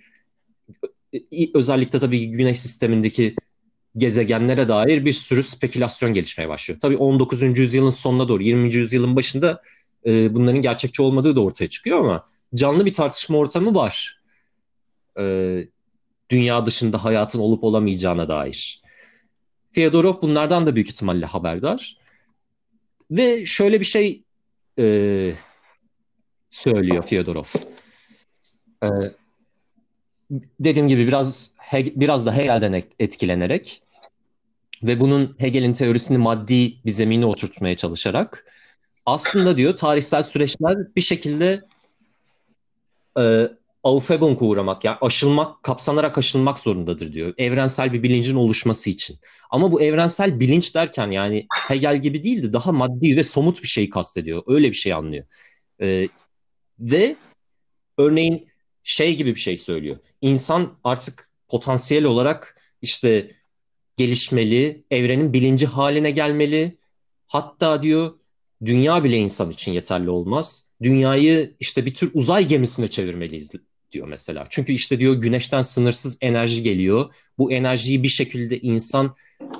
özellikle 1.54 2.00
tabii 2.00 2.30
güneş 2.30 2.60
sistemindeki 2.60 3.36
gezegenlere 3.98 4.68
dair 4.68 5.06
bir 5.06 5.14
sürü 5.14 5.44
spekülasyon 5.44 6.14
gelişmeye 6.14 6.50
başlıyor. 6.50 6.80
Tabii 6.80 6.98
19. 6.98 7.58
yüzyılın 7.58 7.90
sonuna 7.90 8.28
doğru 8.28 8.44
20. 8.44 8.74
yüzyılın 8.74 9.16
başında 9.16 9.62
e, 10.06 10.36
bunların 10.36 10.62
gerçekçi 10.62 11.02
olmadığı 11.02 11.36
da 11.36 11.42
ortaya 11.42 11.70
çıkıyor 11.70 12.00
ama 12.00 12.26
canlı 12.56 12.86
bir 12.86 12.94
tartışma 12.94 13.38
ortamı 13.38 13.76
var. 13.76 14.22
E, 15.20 15.58
dünya 16.30 16.66
dışında 16.66 17.04
hayatın 17.04 17.40
olup 17.40 17.64
olamayacağına 17.64 18.28
dair. 18.28 18.82
Fyodorov 19.72 20.22
bunlardan 20.22 20.68
da 20.68 20.76
büyük 20.76 20.90
ihtimalle 20.90 21.26
haberdar. 21.26 21.98
Ve 23.12 23.46
şöyle 23.46 23.80
bir 23.80 23.86
şey 23.86 24.24
e, 24.80 25.34
söylüyor 26.50 27.04
Fyodorov. 27.04 27.46
E, 28.84 28.88
dediğim 30.60 30.88
gibi 30.88 31.08
biraz 31.08 31.52
biraz 31.74 32.26
da 32.26 32.38
Hegel'den 32.38 32.84
etkilenerek 33.00 33.82
ve 34.84 35.00
bunun 35.00 35.36
Hegel'in 35.40 35.74
teorisini 35.74 36.18
maddi 36.18 36.86
bir 36.86 36.92
zemine 36.92 37.26
oturtmaya 37.26 37.76
çalışarak 37.76 38.46
aslında 39.06 39.58
diyor 39.58 39.78
tarihsel 39.78 40.24
süreçler 40.24 40.96
bir 40.96 41.02
şekilde 41.02 41.62
e, 43.20 43.48
Aufhebung'a 43.84 44.46
uğramak 44.46 44.86
yani 44.86 44.98
aşılmak, 45.02 45.64
kapsanarak 45.64 46.18
aşılmak 46.18 46.60
zorundadır 46.60 47.14
diyor. 47.14 47.34
Evrensel 47.38 47.94
bir 47.94 48.04
bilincin 48.04 48.36
oluşması 48.36 48.90
için. 48.90 49.20
Ama 49.50 49.72
bu 49.72 49.82
evrensel 49.82 50.40
bilinç 50.40 50.76
derken 50.76 51.12
yani 51.12 51.48
Hegel 51.68 52.02
gibi 52.02 52.24
değildi. 52.24 52.54
Daha 52.54 52.72
maddi 52.72 53.18
ve 53.18 53.24
somut 53.24 53.64
bir 53.64 53.68
şey 53.68 53.90
kastediyor. 53.90 54.44
Öyle 54.48 54.70
bir 54.70 54.74
şey 54.74 54.94
anlıyor. 54.94 55.26
Ee, 55.82 56.08
ve 56.80 57.16
örneğin 57.98 58.48
şey 58.84 59.16
gibi 59.16 59.36
bir 59.36 59.40
şey 59.40 59.58
söylüyor. 59.58 59.98
İnsan 60.22 60.78
artık 60.84 61.30
potansiyel 61.48 62.06
olarak 62.06 62.58
işte 62.82 63.32
gelişmeli, 63.98 64.84
evrenin 64.92 65.34
bilinci 65.34 65.66
haline 65.66 66.12
gelmeli. 66.12 66.78
Hatta 67.28 67.82
diyor 67.82 68.20
dünya 68.66 69.04
bile 69.04 69.18
insan 69.18 69.50
için 69.50 69.72
yeterli 69.72 70.10
olmaz. 70.10 70.70
Dünyayı 70.82 71.56
işte 71.60 71.86
bir 71.86 71.94
tür 71.94 72.12
uzay 72.14 72.48
gemisine 72.48 72.88
çevirmeliyiz 72.88 73.52
diyor 73.92 74.08
mesela. 74.08 74.44
Çünkü 74.50 74.74
işte 74.74 75.00
diyor 75.00 75.14
güneşten 75.16 75.62
sınırsız 75.62 76.18
enerji 76.22 76.64
geliyor. 76.64 77.14
Bu 77.38 77.52
enerjiyi 77.52 78.04
bir 78.04 78.08
şekilde 78.08 78.60
insan 78.60 79.16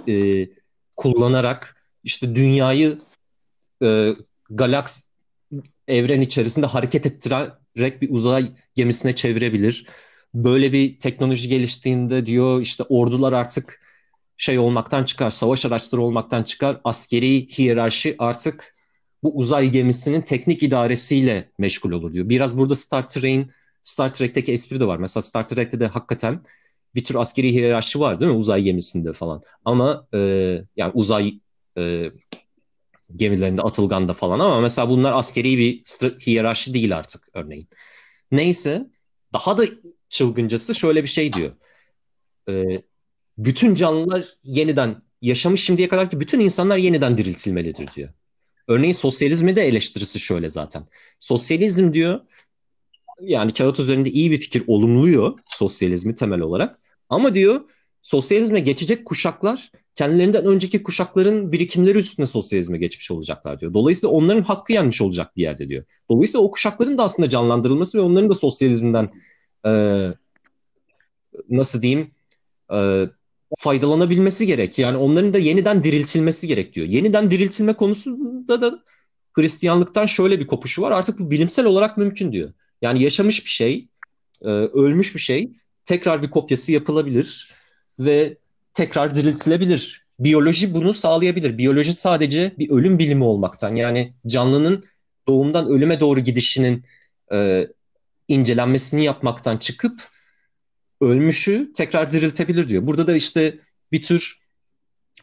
e, 0.08 0.48
kullanarak 0.98 1.76
işte 2.04 2.36
dünyayı 2.36 3.00
e, 3.84 4.16
galaks 4.50 5.02
evren 5.88 6.22
içerisinde 6.22 6.66
hareket 6.66 7.06
ettirerek 7.06 8.02
bir 8.02 8.10
uzay 8.10 8.52
gemisine 8.76 9.16
çevirebilir. 9.16 9.86
Böyle 10.34 10.74
bir 10.74 11.00
teknoloji 11.00 11.50
geliştiğinde 11.50 12.26
diyor 12.26 12.62
işte 12.62 12.84
ordular 12.84 13.34
artık 13.34 13.80
şey 14.38 14.60
olmaktan 14.60 15.04
çıkar, 15.04 15.30
savaş 15.30 15.66
araçları 15.66 16.02
olmaktan 16.02 16.44
çıkar. 16.44 16.82
Askeri 16.84 17.48
hiyerarşi 17.48 18.16
artık 18.20 18.74
bu 19.24 19.38
uzay 19.38 19.70
gemisinin 19.70 20.22
teknik 20.22 20.64
idaresiyle 20.64 21.50
meşgul 21.58 21.92
olur 21.92 22.14
diyor. 22.14 22.30
Biraz 22.30 22.58
burada 22.58 22.76
Star 22.76 23.10
Trek'in 23.10 23.52
Star 23.84 24.14
Trek'teki 24.14 24.52
espri 24.52 24.80
de 24.80 24.88
var. 24.88 24.98
Mesela 24.98 25.22
Star 25.22 25.48
Trek'te 25.48 25.80
de 25.80 25.88
hakikaten 25.88 26.44
bir 26.96 27.04
tür 27.04 27.16
askeri 27.16 27.54
hiyerarşi 27.54 28.00
var 28.00 28.20
değil 28.20 28.32
mi? 28.32 28.38
Uzay 28.38 28.64
gemisinde 28.64 29.14
falan. 29.14 29.42
Ama 29.66 30.08
e, 30.14 30.18
yani 30.76 30.92
uzay 30.94 31.40
e, 31.78 32.12
gemilerinde, 33.16 33.62
Atılgan'da 33.62 34.14
falan 34.14 34.40
ama 34.40 34.62
mesela 34.62 34.90
bunlar 34.90 35.12
askeri 35.12 35.58
bir 35.58 35.84
hiyerarşi 36.28 36.74
değil 36.74 36.98
artık 36.98 37.28
örneğin. 37.34 37.68
Neyse 38.32 38.88
daha 39.34 39.58
da 39.58 39.64
çılgıncası 40.10 40.76
şöyle 40.76 41.04
bir 41.04 41.08
şey 41.08 41.34
diyor. 41.34 41.54
E, 42.50 42.82
bütün 43.38 43.76
canlılar 43.76 44.26
yeniden 44.44 45.02
yaşamış 45.22 45.64
şimdiye 45.64 45.88
kadar 45.88 46.10
ki 46.10 46.20
bütün 46.20 46.40
insanlar 46.40 46.78
yeniden 46.78 47.18
diriltilmelidir 47.18 47.88
diyor. 47.96 48.10
Örneğin 48.68 48.94
sosyalizmi 48.94 49.56
de 49.56 49.68
eleştirisi 49.68 50.20
şöyle 50.20 50.50
zaten. 50.50 50.88
Sosyalizm 51.20 51.94
diyor 51.94 52.20
yani 53.22 53.54
kağıt 53.54 53.80
üzerinde 53.80 54.10
iyi 54.10 54.32
bir 54.32 54.40
fikir 54.40 54.64
olumluyor 54.68 55.40
sosyalizmi 55.48 56.16
temel 56.16 56.42
olarak. 56.42 56.80
Ama 57.10 57.36
diyor 57.36 57.62
sosyalizme 58.02 58.60
geçecek 58.60 59.06
kuşaklar 59.06 59.72
kendilerinden 59.96 60.46
önceki 60.46 60.84
kuşakların 60.84 61.52
birikimleri 61.52 61.98
üstüne 61.98 62.26
sosyalizme 62.26 62.78
geçmiş 62.78 63.12
olacaklar 63.12 63.60
diyor. 63.60 63.74
Dolayısıyla 63.74 64.16
onların 64.16 64.44
hakkı 64.44 64.74
yenmiş 64.74 65.02
olacak 65.02 65.38
bir 65.38 65.42
yerde 65.42 65.70
diyor. 65.70 65.84
Dolayısıyla 66.10 66.46
o 66.46 66.52
kuşakların 66.52 66.98
da 66.98 67.04
aslında 67.04 67.30
canlandırılması 67.30 67.98
ve 67.98 68.02
onların 68.02 68.30
da 68.30 68.34
sosyalizmden 68.34 69.12
e, 69.66 69.72
nasıl 71.50 71.82
diyeyim 71.82 72.12
e, 72.74 73.10
faydalanabilmesi 73.58 74.48
gerek. 74.48 74.80
Yani 74.80 74.98
onların 74.98 75.34
da 75.34 75.38
yeniden 75.38 75.84
diriltilmesi 75.84 76.48
gerek 76.48 76.74
diyor. 76.74 76.88
Yeniden 76.88 77.32
diriltilme 77.32 77.74
konusunda 77.74 78.62
da 78.62 78.84
Hristiyanlıktan 79.34 80.06
şöyle 80.06 80.40
bir 80.40 80.48
kopuşu 80.48 80.82
var. 80.82 80.92
Artık 80.92 81.20
bu 81.20 81.32
bilimsel 81.32 81.66
olarak 81.66 81.98
mümkün 81.98 82.32
diyor. 82.32 82.54
Yani 82.82 83.04
yaşamış 83.04 83.46
bir 83.46 83.50
şey, 83.50 83.88
e, 84.42 84.48
ölmüş 84.50 85.16
bir 85.16 85.20
şey 85.20 85.52
tekrar 85.86 86.24
bir 86.24 86.30
kopyası 86.30 86.72
yapılabilir 86.72 87.52
ve 88.00 88.38
tekrar 88.74 89.16
diriltilebilir. 89.16 90.06
Biyoloji 90.20 90.74
bunu 90.74 90.94
sağlayabilir. 90.94 91.58
Biyoloji 91.58 91.94
sadece 91.94 92.56
bir 92.60 92.70
ölüm 92.70 93.00
bilimi 93.00 93.24
olmaktan 93.24 93.76
yani 93.76 94.14
canlının 94.28 94.86
doğumdan 95.28 95.68
ölüme 95.68 96.00
doğru 96.00 96.20
gidişinin 96.20 96.86
e, 97.32 97.68
incelenmesini 98.28 99.04
yapmaktan 99.04 99.58
çıkıp 99.58 100.02
ölmüşü 101.02 101.74
tekrar 101.76 102.12
diriltebilir 102.12 102.70
diyor. 102.70 102.88
Burada 102.88 103.08
da 103.08 103.16
işte 103.16 103.60
bir 103.92 104.02
tür 104.02 104.40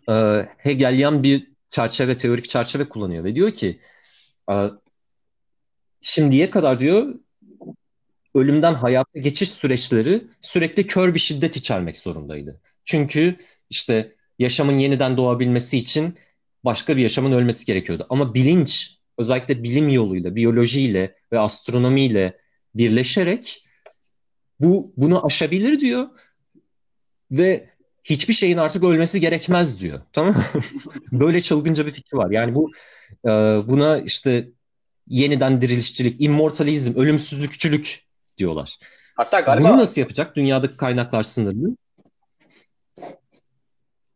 e, 0.09 0.47
Hegelian 0.59 1.23
bir 1.23 1.53
çerçeve, 1.71 2.17
teorik 2.17 2.49
çerçeve 2.49 2.89
kullanıyor 2.89 3.25
ve 3.25 3.35
diyor 3.35 3.51
ki 3.51 3.81
e, 4.51 4.55
şimdiye 6.01 6.51
kadar 6.51 6.81
diyor 6.81 7.15
ölümden 8.39 8.75
hayata 8.75 9.19
geçiş 9.19 9.51
süreçleri 9.51 10.23
sürekli 10.41 10.87
kör 10.87 11.15
bir 11.15 11.19
şiddet 11.19 11.57
içermek 11.57 11.99
zorundaydı. 11.99 12.61
Çünkü 12.85 13.37
işte 13.71 14.15
yaşamın 14.39 14.79
yeniden 14.79 15.17
doğabilmesi 15.17 15.79
için 15.79 16.19
başka 16.65 16.97
bir 16.97 17.03
yaşamın 17.03 17.33
ölmesi 17.33 17.67
gerekiyordu. 17.67 18.07
Ama 18.11 18.35
bilinç 18.35 18.99
özellikle 19.19 19.63
bilim 19.63 19.89
yoluyla, 19.89 20.37
biyolojiyle 20.37 21.15
ve 21.33 21.39
astronomiyle 21.39 22.39
birleşerek 22.75 23.65
bu 24.61 24.93
bunu 24.97 25.27
aşabilir 25.27 25.81
diyor 25.81 26.09
ve 27.31 27.69
hiçbir 28.05 28.35
şeyin 28.35 28.57
artık 28.57 28.85
ölmesi 28.85 29.21
gerekmez 29.21 29.81
diyor. 29.81 30.01
Tamam 30.13 30.35
Böyle 31.13 31.41
çılgınca 31.41 31.87
bir 31.87 31.91
fikri 31.91 32.17
var. 32.17 32.31
Yani 32.31 32.55
bu 32.55 32.71
e, 33.25 33.31
buna 33.69 33.99
işte 33.99 34.49
yeniden 35.09 35.61
dirilişçilik, 35.61 36.21
immortalizm, 36.21 36.95
ölümsüzlükçülük 36.95 38.08
diyorlar. 38.39 38.79
Hatta 39.17 39.41
galiba 39.41 39.69
Bunu 39.69 39.79
nasıl 39.79 40.01
yapacak? 40.01 40.37
Dünyadaki 40.37 40.77
kaynaklar 40.77 41.23
sınırlı. 41.23 41.77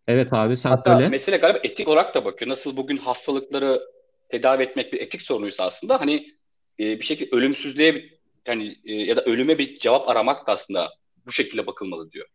Evet 0.09 0.33
abi 0.33 0.57
sen 0.57 0.71
hatta 0.71 0.95
söyle. 0.95 1.09
mesele 1.09 1.37
galiba 1.37 1.59
etik 1.63 1.89
olarak 1.89 2.15
da 2.15 2.25
bakıyor. 2.25 2.51
Nasıl 2.51 2.77
bugün 2.77 2.97
hastalıkları 2.97 3.83
tedavi 4.29 4.63
etmek 4.63 4.93
bir 4.93 5.01
etik 5.01 5.23
sorunuysa 5.23 5.65
aslında 5.65 6.01
hani 6.01 6.35
e, 6.81 6.99
bir 6.99 7.05
şekilde 7.05 7.37
ölümsüzlüğe 7.37 8.19
yani 8.47 8.77
e, 8.85 8.95
ya 8.95 9.17
da 9.17 9.25
ölüme 9.25 9.59
bir 9.59 9.79
cevap 9.79 10.09
aramak 10.09 10.47
da 10.47 10.53
aslında 10.53 10.93
bu 11.27 11.33
şekilde 11.33 11.67
bakılmalı 11.67 12.11
diyor. 12.11 12.27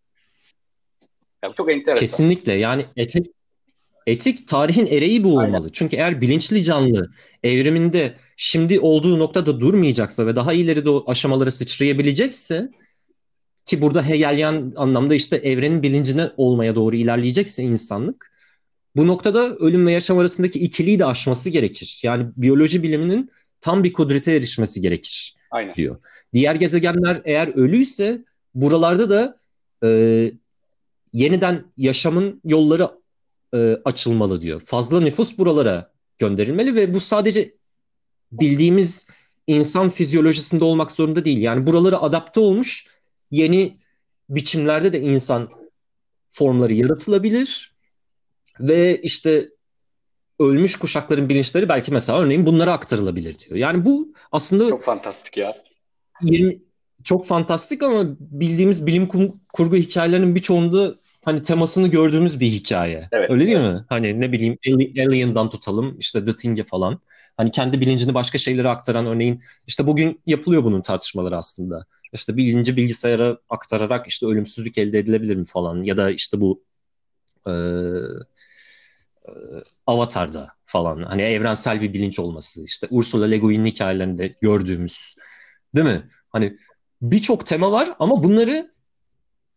Yani 1.44 1.56
çok 1.56 1.72
enteresan. 1.72 2.00
Kesinlikle 2.00 2.54
yani 2.54 2.86
etik 2.96 3.37
etik 4.08 4.48
tarihin 4.48 4.86
ereği 4.86 5.24
bu 5.24 5.32
olmalı. 5.32 5.58
Aynen. 5.58 5.70
Çünkü 5.74 5.96
eğer 5.96 6.22
bilinçli 6.22 6.64
canlı 6.64 7.12
evriminde 7.44 8.14
şimdi 8.38 8.80
olduğu 8.80 9.20
noktada 9.20 9.60
durmayacaksa 9.60 10.26
ve 10.26 10.36
daha 10.36 10.54
ileri 10.54 10.86
de 10.86 10.90
aşamalara 11.08 11.52
sıçrayabilecekse 11.52 12.72
ki 13.66 13.82
burada 13.82 14.08
Hegelian 14.08 14.74
anlamda 14.76 15.16
işte 15.16 15.36
evrenin 15.36 15.84
bilincine 15.84 16.32
olmaya 16.38 16.76
doğru 16.76 16.96
ilerleyecekse 16.96 17.64
insanlık 17.64 18.32
bu 18.96 19.08
noktada 19.08 19.56
ölüm 19.56 19.88
ve 19.88 19.92
yaşam 19.92 20.18
arasındaki 20.18 20.60
ikiliyi 20.60 21.00
de 21.00 21.06
aşması 21.06 21.50
gerekir. 21.50 22.02
Yani 22.04 22.28
biyoloji 22.38 22.84
biliminin 22.84 23.30
tam 23.62 23.84
bir 23.84 23.94
kudrete 23.94 24.36
erişmesi 24.36 24.82
gerekir 24.82 25.36
Aynen. 25.52 25.76
diyor. 25.76 25.96
Diğer 26.34 26.56
gezegenler 26.56 27.22
eğer 27.26 27.48
ölüyse 27.48 28.26
buralarda 28.56 29.10
da 29.10 29.38
e, 29.84 30.32
yeniden 31.14 31.64
yaşamın 31.78 32.42
yolları 32.44 32.90
e, 33.54 33.78
açılmalı 33.86 34.42
diyor. 34.42 34.60
Fazla 34.60 35.00
nüfus 35.00 35.38
buralara 35.38 35.92
gönderilmeli 36.18 36.76
ve 36.76 36.94
bu 36.94 37.00
sadece 37.00 37.52
bildiğimiz 38.32 39.08
insan 39.48 39.90
fizyolojisinde 39.90 40.64
olmak 40.64 40.92
zorunda 40.92 41.26
değil. 41.26 41.38
Yani 41.38 41.68
buralara 41.68 42.02
adapte 42.02 42.40
olmuş 42.40 42.88
yeni 43.32 43.78
biçimlerde 44.30 44.94
de 44.94 45.02
insan 45.02 45.50
formları 46.32 46.74
yaratılabilir 46.74 47.76
ve 48.60 49.02
işte 49.02 49.48
ölmüş 50.40 50.76
kuşakların 50.76 51.30
bilinçleri 51.30 51.70
belki 51.70 51.92
mesela 51.92 52.20
örneğin 52.20 52.46
bunlara 52.46 52.74
aktarılabilir 52.74 53.40
diyor. 53.40 53.56
Yani 53.56 53.86
bu 53.86 54.14
aslında 54.32 54.70
Çok 54.70 54.84
fantastik 54.84 55.38
ya. 55.38 55.64
20 56.22 56.60
çok 57.04 57.26
fantastik 57.26 57.84
ama 57.84 58.04
bildiğimiz 58.20 58.88
bilim 58.88 59.08
kurgu 59.54 59.76
hikayelerinin 59.76 60.36
birçoğunda 60.36 60.96
hani 61.28 61.42
temasını 61.42 61.88
gördüğümüz 61.88 62.40
bir 62.40 62.48
hikaye. 62.48 63.10
Evet, 63.12 63.32
Öyle 63.32 63.46
değil 63.46 63.58
evet. 63.58 63.74
mi? 63.74 63.86
Hani 63.90 64.22
ne 64.22 64.32
bileyim 64.32 64.58
Alien'dan 65.00 65.50
tutalım 65.50 66.00
işte 66.00 66.26
The 66.26 66.36
Thing'e 66.36 66.64
falan. 66.64 67.02
Hani 67.38 67.52
kendi 67.52 67.82
bilincini 67.82 68.14
başka 68.14 68.38
şeylere 68.38 68.68
aktaran 68.68 69.06
örneğin 69.06 69.44
işte 69.68 69.88
bugün 69.88 70.22
yapılıyor 70.26 70.64
bunun 70.64 70.82
tartışmaları 70.82 71.38
aslında. 71.38 71.86
İşte 72.14 72.38
bilinci 72.38 72.78
bilgisayara 72.78 73.38
aktararak 73.50 74.08
işte 74.08 74.26
ölümsüzlük 74.26 74.78
elde 74.78 75.00
edilebilir 75.00 75.36
mi 75.36 75.46
falan 75.46 75.84
ya 75.84 75.98
da 75.98 76.12
işte 76.12 76.42
bu 76.42 76.64
e, 77.48 77.52
e, 77.52 79.32
Avatar'da 79.88 80.48
falan 80.66 81.04
hani 81.04 81.22
evrensel 81.22 81.82
bir 81.82 81.94
bilinç 81.94 82.20
olması 82.20 82.64
işte 82.64 82.88
Ursula 82.90 83.26
Le 83.26 83.38
Guin'in 83.38 83.66
hikayelerinde 83.66 84.36
gördüğümüz 84.42 85.16
değil 85.76 85.88
mi? 85.88 86.10
Hani 86.30 86.58
birçok 87.02 87.46
tema 87.46 87.72
var 87.72 87.96
ama 88.00 88.24
bunları 88.24 88.72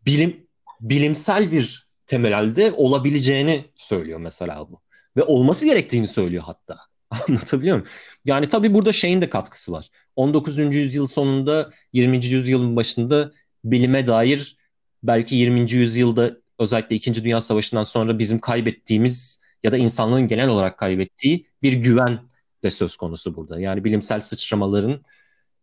bilim 0.07 0.50
bilimsel 0.81 1.53
bir 1.53 1.87
temelde 2.07 2.73
olabileceğini 2.73 3.65
söylüyor 3.77 4.19
mesela 4.19 4.71
bu. 4.71 4.81
Ve 5.17 5.23
olması 5.23 5.65
gerektiğini 5.67 6.09
söylüyor 6.09 6.43
hatta. 6.47 6.79
Anlatabiliyor 7.29 7.77
muyum? 7.77 7.89
Yani 8.25 8.47
tabii 8.47 8.75
burada 8.75 8.93
şeyin 8.93 9.21
de 9.21 9.29
katkısı 9.29 9.73
var. 9.73 9.89
19. 10.17 10.59
yüzyıl 10.59 11.07
sonunda 11.07 11.71
20. 11.93 12.27
yüzyılın 12.27 12.77
başında 12.77 13.31
bilime 13.65 14.07
dair 14.07 14.57
belki 15.03 15.35
20. 15.35 15.73
yüzyılda 15.73 16.37
özellikle 16.59 16.97
2. 16.97 17.25
Dünya 17.25 17.41
Savaşı'ndan 17.41 17.83
sonra 17.83 18.19
bizim 18.19 18.39
kaybettiğimiz 18.39 19.41
ya 19.63 19.73
da 19.73 19.77
insanlığın 19.77 20.27
genel 20.27 20.49
olarak 20.49 20.79
kaybettiği 20.79 21.47
bir 21.63 21.73
güven 21.73 22.21
de 22.63 22.71
söz 22.71 22.97
konusu 22.97 23.37
burada. 23.37 23.61
Yani 23.61 23.85
bilimsel 23.85 24.21
sıçramaların 24.21 25.03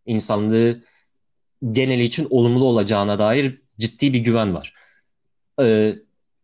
insanlığı 0.06 0.82
geneli 1.72 2.04
için 2.04 2.28
olumlu 2.30 2.66
olacağına 2.66 3.20
dair 3.20 3.62
ciddi 3.80 4.14
bir 4.14 4.20
güven 4.20 4.54
var. 4.54 4.74
Ee, 5.62 5.96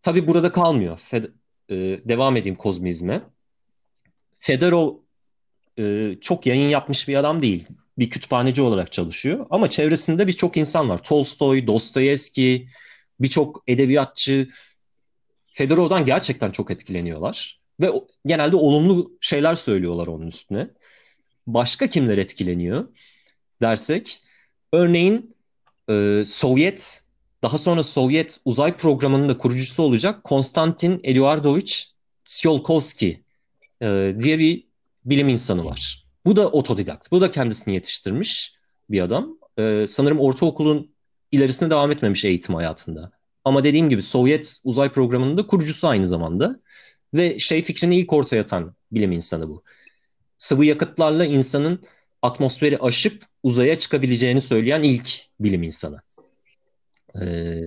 tabii 0.02 0.28
burada 0.28 0.52
kalmıyor. 0.52 0.98
Fed, 0.98 1.24
e, 1.70 1.76
devam 2.10 2.38
edeyim 2.38 2.56
kozmizme. 2.56 3.22
Fedorov 4.40 4.96
e, 5.80 6.16
çok 6.22 6.46
yayın 6.46 6.70
yapmış 6.70 7.08
bir 7.08 7.16
adam 7.16 7.42
değil. 7.42 7.68
Bir 7.98 8.10
kütüphaneci 8.10 8.62
olarak 8.62 8.92
çalışıyor. 8.92 9.46
Ama 9.50 9.70
çevresinde 9.70 10.28
birçok 10.28 10.58
insan 10.58 10.90
var. 10.90 11.04
Tolstoy, 11.04 11.68
Dostoyevski, 11.68 12.68
birçok 13.20 13.64
edebiyatçı 13.68 14.48
Fedorov'dan 15.48 16.06
gerçekten 16.06 16.52
çok 16.52 16.72
etkileniyorlar. 16.72 17.60
Ve 17.82 17.92
genelde 18.26 18.56
olumlu 18.56 19.18
şeyler 19.22 19.56
söylüyorlar 19.56 20.08
onun 20.08 20.28
üstüne. 20.28 20.70
Başka 21.48 21.88
kimler 21.88 22.18
etkileniyor 22.18 22.88
dersek, 23.62 24.22
örneğin 24.74 25.36
e, 25.90 26.24
Sovyet, 26.26 27.04
daha 27.44 27.58
sonra 27.58 27.84
Sovyet 27.84 28.40
uzay 28.46 28.78
programının 28.78 29.30
da 29.30 29.38
kurucusu 29.38 29.84
olacak 29.84 30.24
Konstantin 30.24 31.00
Eduardovich 31.04 31.74
Tsiolkovsky 32.26 33.18
e, 33.82 34.16
diye 34.20 34.40
bir 34.40 34.68
bilim 35.06 35.30
insanı 35.30 35.66
var. 35.66 36.06
Bu 36.26 36.36
da 36.36 36.50
otodidakt. 36.50 37.12
Bu 37.12 37.22
da 37.22 37.32
kendisini 37.32 37.74
yetiştirmiş 37.74 38.54
bir 38.90 39.02
adam. 39.02 39.38
E, 39.58 39.86
sanırım 39.88 40.20
ortaokulun 40.20 40.92
ilerisine 41.32 41.70
devam 41.70 41.92
etmemiş 41.92 42.26
eğitim 42.26 42.56
hayatında. 42.56 43.12
Ama 43.46 43.64
dediğim 43.64 43.90
gibi 43.90 44.02
Sovyet 44.02 44.58
uzay 44.64 44.92
programının 44.92 45.38
da 45.38 45.48
kurucusu 45.48 45.88
aynı 45.88 46.08
zamanda. 46.08 46.60
Ve 47.14 47.40
şey 47.40 47.62
fikrini 47.62 47.96
ilk 47.96 48.14
ortaya 48.14 48.42
atan 48.42 48.76
bilim 48.92 49.12
insanı 49.12 49.50
bu. 49.50 49.64
Sıvı 50.38 50.66
yakıtlarla 50.66 51.26
insanın 51.26 51.84
atmosferi 52.22 52.78
aşıp 52.78 53.24
uzaya 53.44 53.78
çıkabileceğini 53.78 54.42
söyleyen 54.42 54.82
ilk 54.82 55.10
bilim 55.40 55.64
insanı. 55.64 56.00
Ee, 57.22 57.62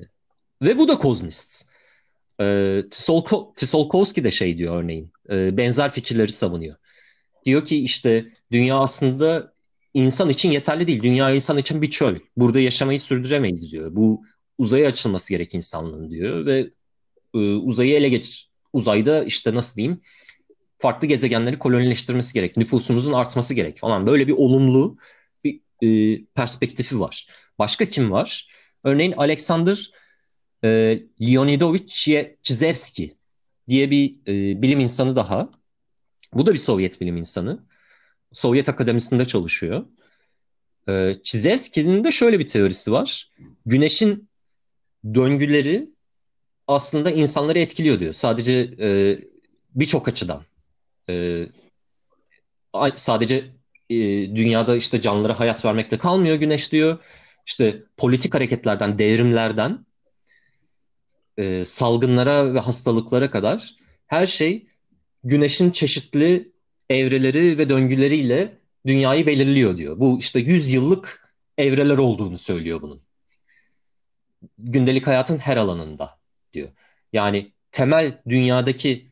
ve 0.62 0.78
bu 0.78 0.88
da 0.88 0.98
kozmist. 0.98 1.64
Ee, 2.40 2.82
Tsiolko, 2.90 3.52
Tsiolkovsky 3.56 4.24
de 4.24 4.30
şey 4.30 4.58
diyor 4.58 4.82
örneğin. 4.82 5.12
E, 5.30 5.56
benzer 5.56 5.90
fikirleri 5.90 6.32
savunuyor. 6.32 6.76
Diyor 7.44 7.64
ki 7.64 7.82
işte 7.82 8.26
dünya 8.52 8.78
aslında 8.78 9.52
insan 9.94 10.28
için 10.28 10.50
yeterli 10.50 10.86
değil. 10.86 11.02
Dünya 11.02 11.30
insan 11.30 11.58
için 11.58 11.82
bir 11.82 11.90
çöl. 11.90 12.16
Burada 12.36 12.60
yaşamayı 12.60 13.00
sürdüremeyiz 13.00 13.72
diyor. 13.72 13.96
Bu 13.96 14.22
uzaya 14.58 14.88
açılması 14.88 15.30
gerek 15.30 15.54
insanlığın 15.54 16.10
diyor 16.10 16.46
ve 16.46 16.70
e, 17.34 17.38
uzayı 17.38 17.94
ele 17.94 18.08
geç 18.08 18.48
uzayda 18.72 19.24
işte 19.24 19.54
nasıl 19.54 19.76
diyeyim 19.76 20.00
farklı 20.78 21.08
gezegenleri 21.08 21.58
kolonileştirmesi 21.58 22.34
gerek. 22.34 22.56
Nüfusumuzun 22.56 23.12
artması 23.12 23.54
gerek 23.54 23.78
falan. 23.78 24.06
Böyle 24.06 24.28
bir 24.28 24.32
olumlu 24.32 24.96
bir 25.44 25.60
e, 25.82 26.24
perspektifi 26.24 27.00
var. 27.00 27.26
Başka 27.58 27.84
kim 27.84 28.10
var? 28.10 28.48
Örneğin 28.84 29.12
Alexander 29.12 29.90
e, 30.64 30.98
Leonidovich 31.20 31.86
Chizevski 32.42 33.16
diye 33.68 33.90
bir 33.90 34.16
e, 34.26 34.62
bilim 34.62 34.80
insanı 34.80 35.16
daha. 35.16 35.50
Bu 36.32 36.46
da 36.46 36.52
bir 36.52 36.58
Sovyet 36.58 37.00
bilim 37.00 37.16
insanı. 37.16 37.66
Sovyet 38.32 38.68
Akademisi'nde 38.68 39.24
çalışıyor. 39.24 39.86
E, 40.88 41.14
Chizevski'nin 41.22 42.04
de 42.04 42.12
şöyle 42.12 42.38
bir 42.38 42.46
teorisi 42.46 42.92
var. 42.92 43.30
Güneşin 43.66 44.28
döngüleri 45.14 45.90
aslında 46.66 47.10
insanları 47.10 47.58
etkiliyor 47.58 48.00
diyor. 48.00 48.12
Sadece 48.12 48.70
e, 48.80 49.18
birçok 49.74 50.08
açıdan. 50.08 50.42
E, 51.08 51.46
sadece 52.94 53.36
e, 53.90 53.96
dünyada 54.36 54.76
işte 54.76 55.00
canlılara 55.00 55.40
hayat 55.40 55.64
vermekte 55.64 55.98
kalmıyor 55.98 56.36
güneş 56.36 56.72
diyor. 56.72 56.98
İşte 57.46 57.82
politik 57.96 58.34
hareketlerden, 58.34 58.98
devrimlerden 58.98 59.86
e, 61.36 61.64
salgınlara 61.64 62.54
ve 62.54 62.58
hastalıklara 62.60 63.30
kadar 63.30 63.76
her 64.06 64.26
şey 64.26 64.66
güneşin 65.24 65.70
çeşitli 65.70 66.52
evreleri 66.90 67.58
ve 67.58 67.68
döngüleriyle 67.68 68.58
dünyayı 68.86 69.26
belirliyor 69.26 69.76
diyor. 69.76 69.98
Bu 69.98 70.18
işte 70.18 70.40
100 70.40 70.72
yıllık 70.72 71.34
evreler 71.58 71.98
olduğunu 71.98 72.38
söylüyor 72.38 72.82
bunun. 72.82 73.02
Gündelik 74.58 75.06
hayatın 75.06 75.38
her 75.38 75.56
alanında 75.56 76.18
diyor. 76.52 76.68
Yani 77.12 77.52
temel 77.72 78.22
dünyadaki 78.28 79.06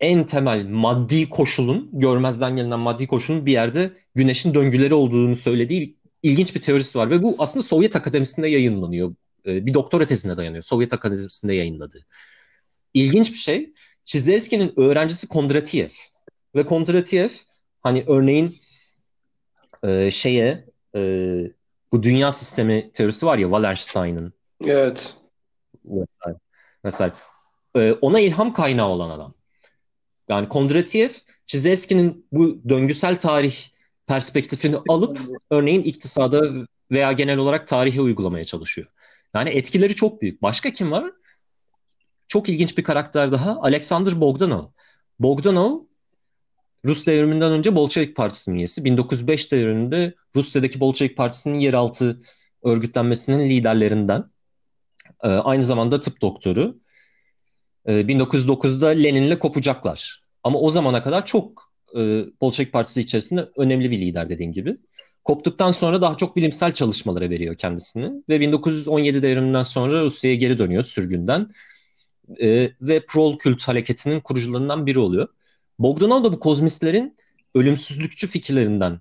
en 0.00 0.26
temel 0.26 0.66
maddi 0.66 1.28
koşulun, 1.28 1.90
görmezden 1.92 2.56
gelinen 2.56 2.78
maddi 2.78 3.06
koşulun 3.06 3.46
bir 3.46 3.52
yerde 3.52 3.92
güneşin 4.14 4.54
döngüleri 4.54 4.94
olduğunu 4.94 5.36
söylediği 5.36 6.01
ilginç 6.22 6.54
bir 6.54 6.60
teorisi 6.60 6.98
var. 6.98 7.10
Ve 7.10 7.22
bu 7.22 7.34
aslında 7.38 7.62
Sovyet 7.62 7.96
Akademisi'nde 7.96 8.48
yayınlanıyor. 8.48 9.14
Ee, 9.46 9.66
bir 9.66 9.74
doktora 9.74 10.06
tezine 10.06 10.36
dayanıyor. 10.36 10.62
Sovyet 10.62 10.92
Akademisi'nde 10.92 11.54
yayınladığı. 11.54 12.06
İlginç 12.94 13.32
bir 13.32 13.38
şey. 13.38 13.72
Çizevski'nin 14.04 14.72
öğrencisi 14.76 15.28
Kondratiev. 15.28 15.88
Ve 16.54 16.66
Kondratiev 16.66 17.28
hani 17.80 18.04
örneğin 18.06 18.56
e, 19.84 20.10
şeye 20.10 20.64
e, 20.96 21.00
Bu 21.92 22.02
dünya 22.02 22.32
sistemi 22.32 22.92
teorisi 22.92 23.26
var 23.26 23.38
ya 23.38 23.46
Wallerstein'ın. 23.46 24.32
Evet. 24.64 25.16
Mesela, 25.84 26.38
mesela 26.84 27.14
e, 27.76 27.92
ona 27.92 28.20
ilham 28.20 28.52
kaynağı 28.52 28.88
olan 28.88 29.10
adam. 29.10 29.34
Yani 30.28 30.48
Kondratiev, 30.48 31.10
Çizevski'nin 31.46 32.26
bu 32.32 32.68
döngüsel 32.68 33.18
tarih 33.18 33.71
perspektifini 34.06 34.76
alıp 34.88 35.18
örneğin 35.50 35.82
iktisada 35.82 36.66
veya 36.90 37.12
genel 37.12 37.38
olarak 37.38 37.68
tarihe 37.68 38.00
uygulamaya 38.00 38.44
çalışıyor. 38.44 38.88
Yani 39.34 39.50
etkileri 39.50 39.94
çok 39.94 40.22
büyük. 40.22 40.42
Başka 40.42 40.72
kim 40.72 40.92
var? 40.92 41.12
Çok 42.28 42.48
ilginç 42.48 42.78
bir 42.78 42.84
karakter 42.84 43.32
daha. 43.32 43.60
Alexander 43.60 44.20
Bogdanov. 44.20 44.64
Bogdanov 45.18 45.80
Rus 46.84 47.06
devriminden 47.06 47.52
önce 47.52 47.74
Bolşevik 47.74 48.16
Partisi'nin 48.16 48.56
üyesi. 48.56 48.84
1905 48.84 49.52
devriminde 49.52 50.14
Rusya'daki 50.36 50.80
Bolşevik 50.80 51.16
Partisi'nin 51.16 51.58
yeraltı 51.58 52.20
örgütlenmesinin 52.62 53.48
liderlerinden. 53.48 54.24
Ee, 55.22 55.28
aynı 55.28 55.62
zamanda 55.62 56.00
tıp 56.00 56.22
doktoru. 56.22 56.78
Ee, 57.86 57.92
1909'da 57.92 58.88
Lenin'le 58.88 59.38
kopacaklar. 59.38 60.22
Ama 60.42 60.58
o 60.58 60.70
zamana 60.70 61.02
kadar 61.02 61.24
çok 61.24 61.71
e, 61.98 62.24
Bolşevik 62.40 62.72
Partisi 62.72 63.00
içerisinde 63.00 63.48
önemli 63.56 63.90
bir 63.90 64.00
lider 64.00 64.28
dediğim 64.28 64.52
gibi. 64.52 64.76
Koptuktan 65.24 65.70
sonra 65.70 66.02
daha 66.02 66.16
çok 66.16 66.36
bilimsel 66.36 66.74
çalışmalara 66.74 67.30
veriyor 67.30 67.54
kendisini. 67.54 68.12
Ve 68.28 68.40
1917 68.40 69.22
devriminden 69.22 69.62
sonra 69.62 70.04
Rusya'ya 70.04 70.36
geri 70.36 70.58
dönüyor 70.58 70.82
sürgünden. 70.82 71.48
E, 72.40 72.70
ve 72.80 73.06
Prol 73.06 73.38
Kült 73.38 73.62
hareketinin 73.62 74.20
kurucularından 74.20 74.86
biri 74.86 74.98
oluyor. 74.98 75.28
Bogdanov 75.78 76.24
da 76.24 76.32
bu 76.32 76.38
kozmistlerin 76.40 77.16
ölümsüzlükçü 77.54 78.26
fikirlerinden 78.26 79.00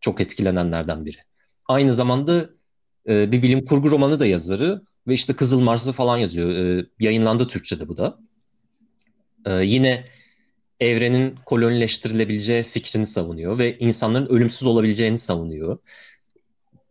çok 0.00 0.20
etkilenenlerden 0.20 1.06
biri. 1.06 1.18
Aynı 1.66 1.94
zamanda 1.94 2.50
e, 3.08 3.32
bir 3.32 3.42
bilim 3.42 3.64
kurgu 3.64 3.90
romanı 3.90 4.20
da 4.20 4.26
yazarı 4.26 4.82
ve 5.06 5.14
işte 5.14 5.36
Kızıl 5.36 5.60
Mars'ı 5.60 5.92
falan 5.92 6.16
yazıyor. 6.16 6.50
E, 6.50 6.86
yayınlandı 7.00 7.46
Türkçe'de 7.46 7.88
bu 7.88 7.96
da. 7.96 8.18
E, 9.46 9.52
yine 9.52 10.04
evrenin 10.84 11.34
kolonileştirilebileceği 11.46 12.62
fikrini 12.62 13.06
savunuyor 13.06 13.58
ve 13.58 13.78
insanların 13.78 14.26
ölümsüz 14.26 14.66
olabileceğini 14.66 15.18
savunuyor. 15.18 15.78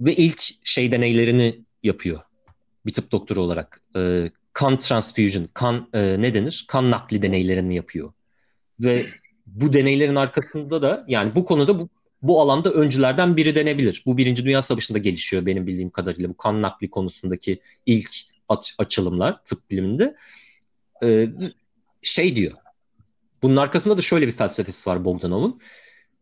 Ve 0.02 0.16
ilk 0.16 0.42
şey 0.64 0.92
deneylerini 0.92 1.60
yapıyor 1.84 2.20
bir 2.86 2.94
tıp 2.94 3.12
doktoru 3.12 3.42
olarak. 3.42 3.82
E, 3.96 4.32
kan 4.54 4.78
transfusion, 4.78 5.48
kan 5.54 5.90
e, 5.94 6.16
ne 6.20 6.34
denir? 6.34 6.66
Kan 6.68 6.92
nakli 6.92 7.22
deneylerini 7.22 7.76
yapıyor. 7.76 8.12
Ve 8.80 9.08
bu 9.46 9.74
deneylerin 9.74 10.16
arkasında 10.16 10.82
da 10.82 11.06
yani 11.08 11.36
bu 11.36 11.46
konuda 11.46 11.80
bu, 11.80 11.90
bu 12.22 12.42
alanda 12.42 12.72
öncülerden 12.72 13.38
biri 13.38 13.56
denebilir. 13.56 14.04
Bu 14.06 14.18
Birinci 14.18 14.46
Dünya 14.46 14.62
Savaşı'nda 14.62 14.98
gelişiyor 14.98 15.46
benim 15.46 15.68
bildiğim 15.68 15.90
kadarıyla 15.90 16.30
bu 16.30 16.38
kan 16.38 16.62
nakli 16.62 16.90
konusundaki 16.90 17.60
ilk 17.86 18.10
aç, 18.50 18.76
açılımlar 18.78 19.44
tıp 19.46 19.72
biliminde. 19.72 20.16
Ee, 21.04 21.28
şey 22.02 22.36
diyor. 22.36 22.52
Bunun 23.44 23.56
arkasında 23.56 23.98
da 23.98 24.02
şöyle 24.02 24.28
bir 24.28 24.32
felsefesi 24.32 24.90
var 24.90 25.06
Bogdanov'un. 25.06 25.60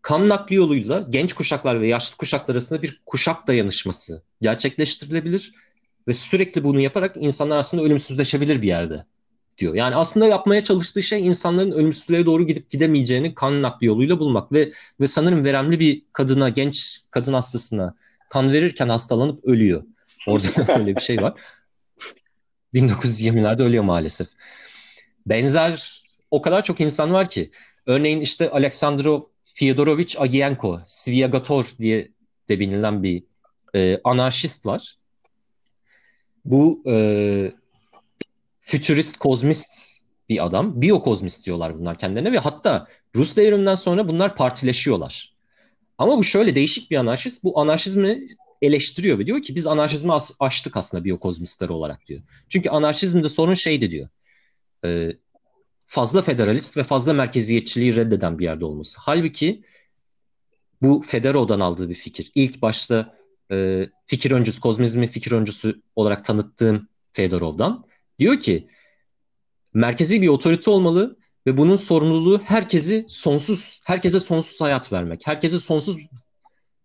Kan 0.02 0.30
nakli 0.30 0.56
yoluyla 0.56 1.06
genç 1.10 1.34
kuşaklar 1.34 1.82
ve 1.82 1.88
yaşlı 1.88 2.18
kuşaklar 2.18 2.56
arasında 2.56 2.82
bir 2.82 3.02
kuşak 3.06 3.48
dayanışması 3.48 4.24
gerçekleştirilebilir 4.42 5.54
ve 6.08 6.14
sürekli 6.14 6.64
bunu 6.64 6.80
yaparak 6.80 7.16
insanlar 7.18 7.58
aslında 7.58 7.84
ölümsüzleşebilir 7.84 8.62
bir 8.62 8.68
yerde 8.68 9.06
diyor. 9.58 9.74
Yani 9.74 9.96
aslında 9.96 10.28
yapmaya 10.28 10.64
çalıştığı 10.64 11.04
şey 11.04 11.28
insanların 11.28 11.72
ölümsüzlüğe 11.72 12.26
doğru 12.26 12.48
gidip 12.48 12.70
gidemeyeceğini 12.70 13.34
kan 13.34 13.62
nakli 13.62 13.88
yoluyla 13.88 14.20
bulmak 14.20 14.52
ve 14.52 14.72
ve 15.00 15.08
sanırım 15.08 15.46
veremli 15.46 15.80
bir 15.80 16.02
kadına, 16.14 16.50
genç 16.50 17.02
kadın 17.12 17.34
hastasına 17.34 17.96
kan 18.30 18.54
verirken 18.54 18.90
hastalanıp 18.90 19.46
ölüyor. 19.46 19.84
Orada 20.28 20.48
öyle 20.80 20.96
bir 20.96 21.02
şey 21.02 21.22
var. 21.22 21.40
1920'lerde 22.74 23.64
ölüyor 23.64 23.84
maalesef. 23.84 24.28
Benzer 25.26 26.04
o 26.32 26.42
kadar 26.42 26.64
çok 26.64 26.82
insan 26.82 27.14
var 27.14 27.30
ki. 27.30 27.52
Örneğin 27.86 28.22
işte 28.22 28.50
Aleksandrov 28.50 29.22
Fyodorovich 29.44 30.22
Agienko, 30.22 30.80
Sviagator 30.86 31.72
diye 31.80 32.12
de 32.50 32.60
bilinen 32.60 33.04
bir 33.04 33.24
e, 33.76 34.02
anarşist 34.04 34.66
var. 34.66 34.98
Bu 36.46 36.84
e, 36.88 37.54
fütürist, 38.60 39.18
kozmist 39.18 40.02
bir 40.30 40.46
adam. 40.46 40.82
Biyokozmist 40.82 41.46
diyorlar 41.46 41.80
bunlar 41.80 41.98
kendilerine 41.98 42.32
ve 42.32 42.38
hatta 42.38 42.88
Rus 43.16 43.36
devriminden 43.36 43.76
sonra 43.76 44.08
bunlar 44.08 44.36
partileşiyorlar. 44.36 45.34
Ama 45.98 46.18
bu 46.18 46.24
şöyle 46.24 46.56
değişik 46.56 46.92
bir 46.92 46.98
anarşist. 46.98 47.44
Bu 47.44 47.60
anarşizmi 47.60 48.28
eleştiriyor 48.62 49.20
ve 49.20 49.28
diyor 49.28 49.42
ki 49.42 49.56
biz 49.56 49.68
anarşizmi 49.68 50.14
aştık 50.40 50.78
aslında 50.78 51.04
biyokozmistler 51.04 51.70
olarak 51.70 52.08
diyor. 52.08 52.22
Çünkü 52.50 52.70
anarşizmde 52.70 53.30
sorun 53.30 53.54
şeydi 53.54 53.92
diyor. 53.92 54.10
E, 54.86 55.12
fazla 55.90 56.22
federalist 56.22 56.78
ve 56.78 56.84
fazla 56.84 57.14
merkeziyetçiliği 57.14 57.96
reddeden 57.96 58.40
bir 58.40 58.44
yerde 58.44 58.66
olması. 58.66 58.98
Halbuki 59.02 59.64
bu 60.82 61.02
Federo'dan 61.02 61.60
aldığı 61.60 61.90
bir 61.90 61.94
fikir. 61.94 62.32
İlk 62.36 62.62
başta 62.62 63.16
e, 63.52 63.86
fikir 64.06 64.32
öncüsü, 64.32 64.62
kozmizmi 64.62 65.08
fikir 65.08 65.32
öncüsü 65.32 65.82
olarak 65.96 66.26
tanıttığım 66.26 66.88
Fedorov'dan. 67.12 67.86
Diyor 68.20 68.40
ki 68.40 68.68
merkezi 69.74 70.22
bir 70.22 70.28
otorite 70.28 70.72
olmalı 70.72 71.18
ve 71.48 71.58
bunun 71.58 71.76
sorumluluğu 71.76 72.40
herkesi 72.40 73.06
sonsuz, 73.08 73.80
herkese 73.84 74.20
sonsuz 74.20 74.62
hayat 74.62 74.94
vermek. 74.94 75.28
Herkese 75.28 75.60
sonsuz 75.60 75.98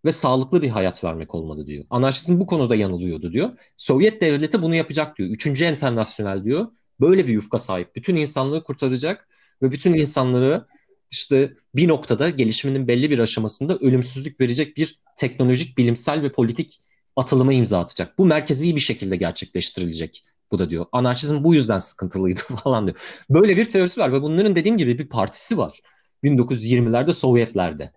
ve 0.05 0.11
sağlıklı 0.11 0.61
bir 0.61 0.69
hayat 0.69 1.03
vermek 1.03 1.35
olmalı 1.35 1.67
diyor. 1.67 1.85
Anarşizm 1.89 2.39
bu 2.39 2.45
konuda 2.45 2.75
yanılıyordu 2.75 3.31
diyor. 3.31 3.57
Sovyet 3.77 4.21
devleti 4.21 4.61
bunu 4.61 4.75
yapacak 4.75 5.17
diyor. 5.17 5.29
Üçüncü 5.29 5.65
internasyonel 5.65 6.43
diyor. 6.43 6.67
Böyle 6.99 7.27
bir 7.27 7.33
yufka 7.33 7.57
sahip. 7.57 7.95
Bütün 7.95 8.15
insanlığı 8.15 8.63
kurtaracak 8.63 9.27
ve 9.61 9.71
bütün 9.71 9.93
insanları 9.93 10.65
işte 11.11 11.53
bir 11.75 11.87
noktada 11.87 12.29
gelişiminin 12.29 12.87
belli 12.87 13.11
bir 13.11 13.19
aşamasında 13.19 13.77
ölümsüzlük 13.77 14.41
verecek 14.41 14.77
bir 14.77 14.99
teknolojik, 15.17 15.77
bilimsel 15.77 16.21
ve 16.21 16.31
politik 16.31 16.79
atılıma 17.15 17.53
imza 17.53 17.79
atacak. 17.79 18.17
Bu 18.17 18.25
merkezi 18.25 18.75
bir 18.75 18.81
şekilde 18.81 19.15
gerçekleştirilecek. 19.15 20.23
Bu 20.51 20.59
da 20.59 20.69
diyor. 20.69 20.85
Anarşizm 20.91 21.43
bu 21.43 21.53
yüzden 21.53 21.77
sıkıntılıydı 21.77 22.41
falan 22.63 22.87
diyor. 22.87 22.97
Böyle 23.29 23.57
bir 23.57 23.69
teorisi 23.69 23.99
var 24.01 24.13
ve 24.13 24.21
bunların 24.21 24.55
dediğim 24.55 24.77
gibi 24.77 24.99
bir 24.99 25.09
partisi 25.09 25.57
var. 25.57 25.79
1920'lerde 26.23 27.11
Sovyetlerde. 27.11 27.91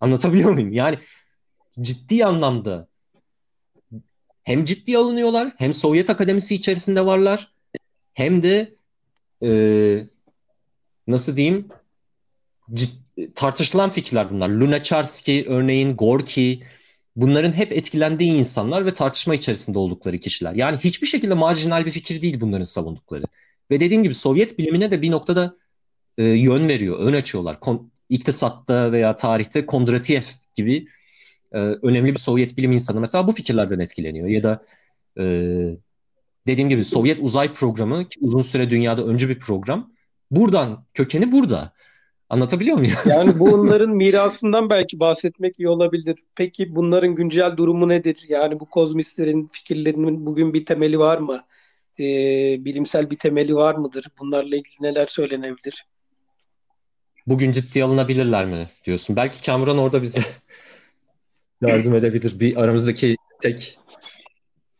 Anlatabiliyor 0.00 0.50
muyum? 0.50 0.72
Yani 0.72 0.98
ciddi 1.80 2.24
anlamda 2.24 2.88
hem 4.44 4.64
ciddi 4.64 4.98
alınıyorlar 4.98 5.52
hem 5.58 5.72
Sovyet 5.72 6.10
Akademisi 6.10 6.54
içerisinde 6.54 7.06
varlar 7.06 7.53
hem 8.14 8.42
de 8.42 8.74
e, 9.42 9.50
nasıl 11.06 11.36
diyeyim 11.36 11.68
ciddi, 12.72 13.34
tartışılan 13.34 13.90
fikirler 13.90 14.30
bunlar. 14.30 14.48
Lunacharsky 14.48 15.44
örneğin 15.48 15.96
Gorky 15.96 16.58
bunların 17.16 17.52
hep 17.52 17.72
etkilendiği 17.72 18.32
insanlar 18.32 18.86
ve 18.86 18.94
tartışma 18.94 19.34
içerisinde 19.34 19.78
oldukları 19.78 20.18
kişiler. 20.18 20.52
Yani 20.52 20.76
hiçbir 20.76 21.06
şekilde 21.06 21.34
marjinal 21.34 21.86
bir 21.86 21.90
fikir 21.90 22.22
değil 22.22 22.40
bunların 22.40 22.64
savundukları. 22.64 23.24
Ve 23.70 23.80
dediğim 23.80 24.02
gibi 24.02 24.14
Sovyet 24.14 24.58
bilimine 24.58 24.90
de 24.90 25.02
bir 25.02 25.10
noktada 25.10 25.56
e, 26.18 26.24
yön 26.24 26.68
veriyor, 26.68 26.98
ön 26.98 27.12
açıyorlar. 27.12 27.60
Kon, 27.60 27.92
iktisatta 28.08 28.92
veya 28.92 29.16
tarihte 29.16 29.66
Kondratiev 29.66 30.22
gibi 30.54 30.86
e, 31.52 31.58
önemli 31.58 32.14
bir 32.14 32.18
Sovyet 32.18 32.56
bilim 32.56 32.72
insanı 32.72 33.00
mesela 33.00 33.26
bu 33.26 33.32
fikirlerden 33.32 33.78
etkileniyor. 33.78 34.28
Ya 34.28 34.42
da 34.42 34.62
e, 35.18 35.24
dediğim 36.46 36.68
gibi 36.68 36.84
Sovyet 36.84 37.18
uzay 37.20 37.52
programı 37.52 38.08
ki 38.08 38.18
uzun 38.20 38.42
süre 38.42 38.70
dünyada 38.70 39.04
öncü 39.04 39.28
bir 39.28 39.38
program. 39.38 39.92
Buradan 40.30 40.84
kökeni 40.94 41.32
burada. 41.32 41.72
Anlatabiliyor 42.28 42.76
muyum? 42.76 42.94
Yani 43.06 43.38
bunların 43.38 43.90
mirasından 43.90 44.70
belki 44.70 45.00
bahsetmek 45.00 45.60
iyi 45.60 45.68
olabilir. 45.68 46.16
Peki 46.36 46.74
bunların 46.74 47.14
güncel 47.14 47.56
durumu 47.56 47.88
nedir? 47.88 48.24
Yani 48.28 48.60
bu 48.60 48.66
kozmistlerin 48.66 49.48
fikirlerinin 49.52 50.26
bugün 50.26 50.54
bir 50.54 50.66
temeli 50.66 50.98
var 50.98 51.18
mı? 51.18 51.44
Ee, 52.00 52.04
bilimsel 52.64 53.10
bir 53.10 53.16
temeli 53.16 53.54
var 53.54 53.74
mıdır? 53.74 54.06
Bunlarla 54.20 54.56
ilgili 54.56 54.76
neler 54.80 55.06
söylenebilir? 55.06 55.84
Bugün 57.26 57.52
ciddiye 57.52 57.84
alınabilirler 57.84 58.46
mi 58.46 58.68
diyorsun? 58.84 59.16
Belki 59.16 59.46
Kamuran 59.46 59.78
orada 59.78 60.02
bize 60.02 60.20
yardım 61.60 61.94
edebilir. 61.94 62.40
Bir 62.40 62.56
aramızdaki 62.56 63.16
tek 63.42 63.78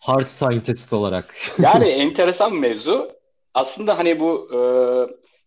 hard 0.04 0.26
scientist 0.26 0.92
olarak. 0.92 1.34
yani 1.58 1.84
enteresan 1.84 2.54
mevzu. 2.54 3.12
Aslında 3.54 3.98
hani 3.98 4.20
bu 4.20 4.48
e, 4.52 4.58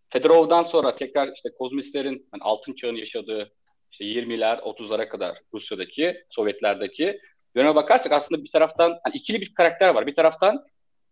Fedorov'dan 0.10 0.64
sonra 0.64 0.96
tekrar 0.96 1.34
işte 1.36 1.50
kozmistlerin 1.58 2.28
hani 2.32 2.44
altın 2.44 2.74
çağını 2.74 3.00
yaşadığı 3.00 3.52
işte 3.92 4.06
20'ler 4.06 4.60
30'lara 4.60 5.10
kadar 5.10 5.38
Rusya'daki, 5.54 6.24
Sovyetlerdeki 6.30 7.20
döneme 7.56 7.76
bakarsak 7.76 8.12
aslında 8.12 8.44
bir 8.44 8.52
taraftan 8.52 9.00
hani 9.04 9.16
ikili 9.16 9.42
bir 9.42 9.54
karakter 9.54 9.90
var. 9.90 10.08
Bir 10.08 10.16
taraftan 10.16 10.66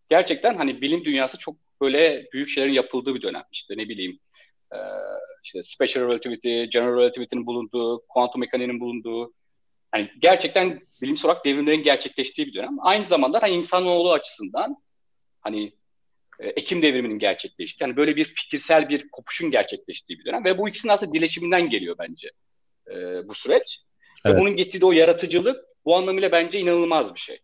gerçekten 0.10 0.56
hani 0.56 0.82
bilim 0.82 1.06
dünyası 1.06 1.38
çok 1.38 1.56
böyle 1.82 2.28
büyük 2.34 2.50
şeylerin 2.50 2.74
yapıldığı 2.74 3.16
bir 3.16 3.22
dönem. 3.22 3.44
İşte 3.52 3.78
ne 3.78 3.90
bileyim 3.90 4.20
e, 4.74 4.78
işte 5.44 5.64
special 5.64 6.06
relativity, 6.06 6.64
general 6.64 6.98
relativity'nin 6.98 7.46
bulunduğu, 7.46 8.02
kuantum 8.10 8.42
mekaniğinin 8.42 8.80
bulunduğu 8.80 9.34
hani 9.96 10.12
gerçekten 10.20 10.82
bilimsel 11.02 11.26
olarak 11.26 11.46
devrimlerin 11.46 11.84
gerçekleştiği 11.84 12.48
bir 12.48 12.54
dönem. 12.54 12.78
Aynı 12.80 13.04
zamanda 13.04 13.42
hani 13.42 13.54
insanoğlu 13.54 14.12
açısından 14.12 14.78
hani 15.42 15.74
e, 16.40 16.48
Ekim 16.48 16.82
devriminin 16.82 17.20
gerçekleştiği, 17.20 17.88
yani 17.88 17.98
böyle 17.98 18.16
bir 18.16 18.26
fikirsel 18.26 18.90
bir 18.90 19.10
kopuşun 19.10 19.52
gerçekleştiği 19.52 20.20
bir 20.20 20.26
dönem 20.26 20.46
ve 20.46 20.58
bu 20.58 20.70
ikisinin 20.70 20.94
aslında 20.94 21.14
birleşiminden 21.14 21.70
geliyor 21.70 21.96
bence 22.00 22.32
e, 22.92 23.28
bu 23.28 23.34
süreç. 23.34 23.82
Evet. 24.26 24.36
Ve 24.36 24.40
bunun 24.40 24.56
getirdiği 24.56 24.86
o 24.86 24.92
yaratıcılık 24.92 25.66
bu 25.86 25.96
anlamıyla 25.96 26.32
bence 26.32 26.60
inanılmaz 26.60 27.16
bir 27.16 27.20
şey. 27.20 27.40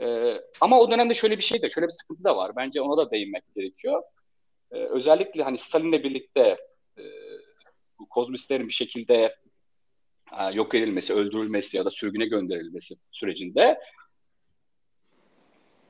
E, 0.00 0.36
ama 0.60 0.80
o 0.80 0.90
dönemde 0.90 1.14
şöyle 1.14 1.38
bir 1.38 1.42
şey 1.42 1.62
de, 1.62 1.70
şöyle 1.70 1.86
bir 1.86 1.92
sıkıntı 1.92 2.24
da 2.24 2.36
var. 2.36 2.56
Bence 2.56 2.80
ona 2.80 3.06
da 3.06 3.10
değinmek 3.10 3.42
gerekiyor. 3.56 4.02
E, 4.72 4.76
özellikle 4.76 5.42
hani 5.42 5.58
Stalin'le 5.58 6.04
birlikte 6.04 6.56
e, 6.98 7.02
bu 7.98 8.08
kozmistlerin 8.08 8.68
bir 8.68 8.72
şekilde 8.72 9.36
yok 10.52 10.74
edilmesi, 10.74 11.14
öldürülmesi 11.14 11.76
ya 11.76 11.84
da 11.84 11.90
sürgüne 11.90 12.26
gönderilmesi 12.26 12.94
sürecinde 13.12 13.80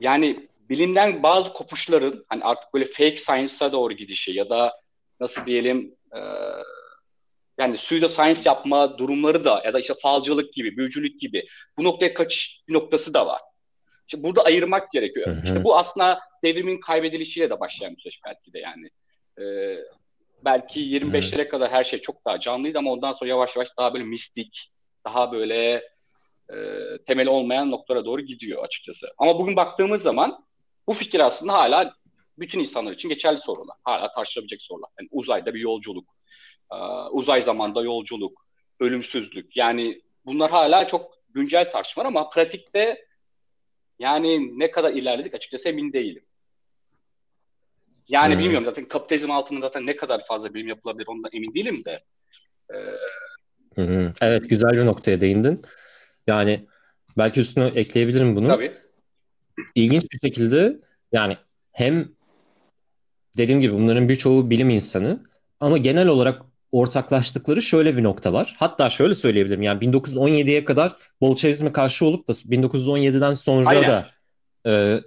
yani 0.01 0.49
bilimden 0.70 1.22
bazı 1.22 1.53
kopuşların 1.53 2.24
hani 2.28 2.45
artık 2.45 2.74
böyle 2.74 2.86
fake 2.86 3.16
science'a 3.16 3.72
doğru 3.72 3.93
gidişi 3.93 4.32
ya 4.32 4.51
da 4.51 4.80
nasıl 5.20 5.47
diyelim 5.47 5.95
e, 6.16 6.20
yani 7.59 7.76
pseudo 7.76 8.09
science 8.09 8.41
yapma 8.45 8.99
durumları 8.99 9.45
da 9.45 9.62
ya 9.64 9.74
da 9.74 9.80
işte 9.80 9.95
falcılık 10.03 10.53
gibi, 10.53 10.76
büyücülük 10.76 11.20
gibi 11.20 11.47
bu 11.78 11.84
noktaya 11.84 12.14
kaçış 12.14 12.62
bir 12.68 12.74
noktası 12.74 13.14
da 13.14 13.26
var. 13.26 13.41
İşte 14.09 14.22
burada 14.22 14.43
ayırmak 14.43 14.93
gerekiyor. 14.93 15.26
Hı 15.26 15.30
hı. 15.30 15.47
İşte 15.47 15.64
bu 15.64 15.78
aslında 15.78 16.20
devrimin 16.45 16.80
kaybedilişiyle 16.80 17.51
de 17.51 17.61
başlayan 17.61 17.97
bir 17.97 18.01
süreç 18.01 18.20
belki 18.26 18.53
de 18.53 18.59
yani. 18.59 18.91
Ee, 19.38 19.78
belki 20.45 20.80
25'lere 20.80 21.49
kadar 21.49 21.70
her 21.70 21.84
şey 21.84 22.01
çok 22.01 22.24
daha 22.24 22.41
canlıydı 22.41 22.78
ama 22.78 22.93
ondan 22.93 23.12
sonra 23.12 23.30
yavaş 23.30 23.57
yavaş 23.57 23.68
daha 23.78 23.95
böyle 23.95 24.05
mistik, 24.05 24.70
daha 25.05 25.32
böyle 25.32 25.82
e, 26.53 26.57
temeli 27.07 27.28
olmayan 27.28 27.70
noktalara 27.70 28.05
doğru 28.05 28.20
gidiyor 28.20 28.64
açıkçası. 28.64 29.07
Ama 29.18 29.38
bugün 29.38 29.57
baktığımız 29.57 30.03
zaman 30.03 30.45
bu 30.86 30.95
fikir 30.95 31.20
aslında 31.20 31.53
hala 31.53 31.95
bütün 32.38 32.61
insanlar 32.61 32.93
için 32.93 33.09
geçerli 33.09 33.38
sorular. 33.38 33.76
Hala 33.84 34.12
tartışılabilecek 34.12 34.62
sorular. 34.62 34.88
Yani 35.01 35.09
uzayda 35.12 35.55
bir 35.55 35.61
yolculuk, 35.61 36.09
e, 36.72 36.76
uzay 37.11 37.43
zamanda 37.43 37.82
yolculuk, 37.82 38.47
ölümsüzlük. 38.80 39.57
Yani 39.57 40.03
bunlar 40.26 40.51
hala 40.51 40.86
çok 40.86 41.18
güncel 41.28 41.70
tartışmalar 41.70 42.09
ama 42.09 42.30
pratikte 42.30 43.05
yani 43.99 44.59
ne 44.59 44.70
kadar 44.70 44.93
ilerledik 44.93 45.34
açıkçası 45.34 45.68
emin 45.68 45.93
değilim. 45.93 46.24
Yani 48.11 48.35
hmm. 48.35 48.41
bilmiyorum 48.41 48.65
zaten 48.65 48.89
kapitalizm 48.89 49.31
altında 49.31 49.61
zaten 49.61 49.87
ne 49.87 49.97
kadar 49.97 50.27
fazla 50.27 50.55
bilim 50.55 50.69
yapılabilir 50.69 51.07
ondan 51.07 51.31
emin 51.33 51.55
değilim 51.55 51.85
de. 51.85 52.05
Ee... 53.77 54.13
Evet 54.21 54.51
güzel 54.51 54.73
bir 54.73 54.87
noktaya 54.87 55.21
değindin. 55.21 55.63
Yani 56.27 56.67
belki 57.19 57.41
üstüne 57.41 57.67
ekleyebilirim 57.67 58.37
bunu. 58.37 58.49
Tabii 58.49 58.73
ilginç 59.75 60.13
bir 60.13 60.19
şekilde 60.19 60.81
yani 61.13 61.37
hem 61.73 62.09
dediğim 63.39 63.61
gibi 63.61 63.75
bunların 63.75 64.09
birçoğu 64.09 64.51
bilim 64.51 64.71
insanı 64.71 65.25
ama 65.61 65.79
genel 65.79 66.09
olarak 66.09 66.43
ortaklaştıkları 66.73 67.63
şöyle 67.63 67.97
bir 67.97 68.03
nokta 68.03 68.33
var. 68.33 68.57
Hatta 68.59 68.91
şöyle 68.91 69.15
söyleyebilirim 69.15 69.63
yani 69.63 69.85
1917'ye 69.85 70.65
kadar 70.65 70.97
Bolşevizme 71.21 71.73
karşı 71.73 72.07
olup 72.07 72.29
da 72.29 72.33
1917'den 72.33 73.33
sonra 73.33 73.69
Aynen. 73.69 73.89
da 73.89 74.11
e, 74.67 75.01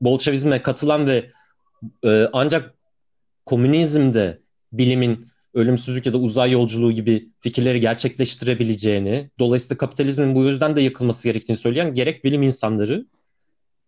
Bolşevizme 0.00 0.62
katılan 0.62 1.06
ve 1.06 1.30
e, 2.04 2.28
ancak 2.32 2.74
komünizmde 3.46 4.40
bilimin 4.72 5.28
ölümsüzlük 5.54 6.06
ya 6.06 6.12
da 6.12 6.18
uzay 6.18 6.52
yolculuğu 6.52 6.92
gibi 6.92 7.28
fikirleri 7.40 7.80
gerçekleştirebileceğini, 7.80 9.30
dolayısıyla 9.38 9.76
kapitalizmin 9.76 10.34
bu 10.34 10.44
yüzden 10.44 10.76
de 10.76 10.80
yıkılması 10.80 11.28
gerektiğini 11.28 11.56
söyleyen 11.56 11.94
gerek 11.94 12.24
bilim 12.24 12.42
insanları 12.42 13.06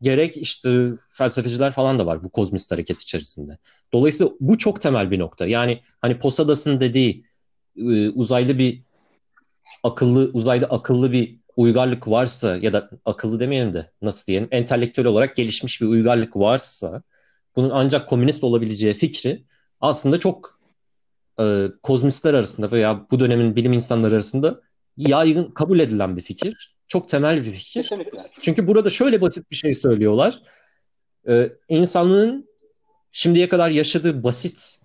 gerek 0.02 0.36
işte 0.36 0.88
felsefeciler 1.12 1.72
falan 1.72 1.98
da 1.98 2.06
var 2.06 2.24
bu 2.24 2.30
kozmist 2.30 2.72
hareket 2.72 3.00
içerisinde. 3.00 3.58
Dolayısıyla 3.92 4.32
bu 4.40 4.58
çok 4.58 4.80
temel 4.80 5.10
bir 5.10 5.18
nokta. 5.18 5.46
Yani 5.46 5.80
hani 6.00 6.18
Posadas'ın 6.18 6.80
dediği 6.80 7.24
e, 7.76 8.08
uzaylı 8.08 8.58
bir 8.58 8.82
akıllı 9.82 10.30
uzayda 10.32 10.66
akıllı 10.66 11.12
bir 11.12 11.38
uygarlık 11.56 12.08
varsa 12.08 12.56
ya 12.56 12.72
da 12.72 12.88
akıllı 13.04 13.40
demeyelim 13.40 13.72
de 13.72 13.90
nasıl 14.02 14.26
diyelim 14.26 14.48
entelektüel 14.50 15.06
olarak 15.06 15.36
gelişmiş 15.36 15.80
bir 15.80 15.86
uygarlık 15.86 16.36
varsa 16.36 17.02
bunun 17.58 17.70
ancak 17.70 18.08
komünist 18.08 18.44
olabileceği 18.44 18.94
fikri 18.94 19.44
aslında 19.80 20.18
çok 20.18 20.60
e, 21.40 21.66
kozmistler 21.82 22.34
arasında 22.34 22.72
veya 22.72 23.06
bu 23.10 23.20
dönemin 23.20 23.56
bilim 23.56 23.72
insanları 23.72 24.14
arasında 24.14 24.60
yaygın 24.96 25.50
kabul 25.50 25.80
edilen 25.80 26.16
bir 26.16 26.22
fikir 26.22 26.78
çok 26.88 27.08
temel 27.08 27.44
bir 27.44 27.52
fikir. 27.52 27.82
Kesinlikle. 27.82 28.18
Çünkü 28.40 28.66
burada 28.66 28.90
şöyle 28.90 29.20
basit 29.20 29.50
bir 29.50 29.56
şey 29.56 29.74
söylüyorlar. 29.74 30.42
Ee, 31.28 31.52
insanlığın 31.68 32.48
şimdiye 33.12 33.48
kadar 33.48 33.70
yaşadığı 33.70 34.22
basit 34.22 34.80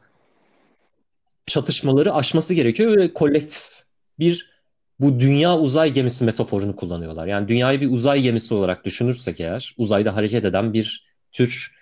çatışmaları 1.45 2.13
aşması 2.13 2.53
gerekiyor 2.53 2.97
ve 2.97 3.13
kolektif 3.13 3.83
bir 4.19 4.53
bu 4.99 5.19
dünya 5.19 5.59
uzay 5.59 5.93
gemisi 5.93 6.25
metaforunu 6.25 6.75
kullanıyorlar. 6.75 7.27
Yani 7.27 7.47
dünyayı 7.47 7.81
bir 7.81 7.91
uzay 7.91 8.21
gemisi 8.21 8.53
olarak 8.53 8.85
düşünürsek 8.85 9.39
eğer 9.39 9.75
uzayda 9.77 10.15
hareket 10.15 10.45
eden 10.45 10.73
bir 10.73 11.05
tür 11.31 11.75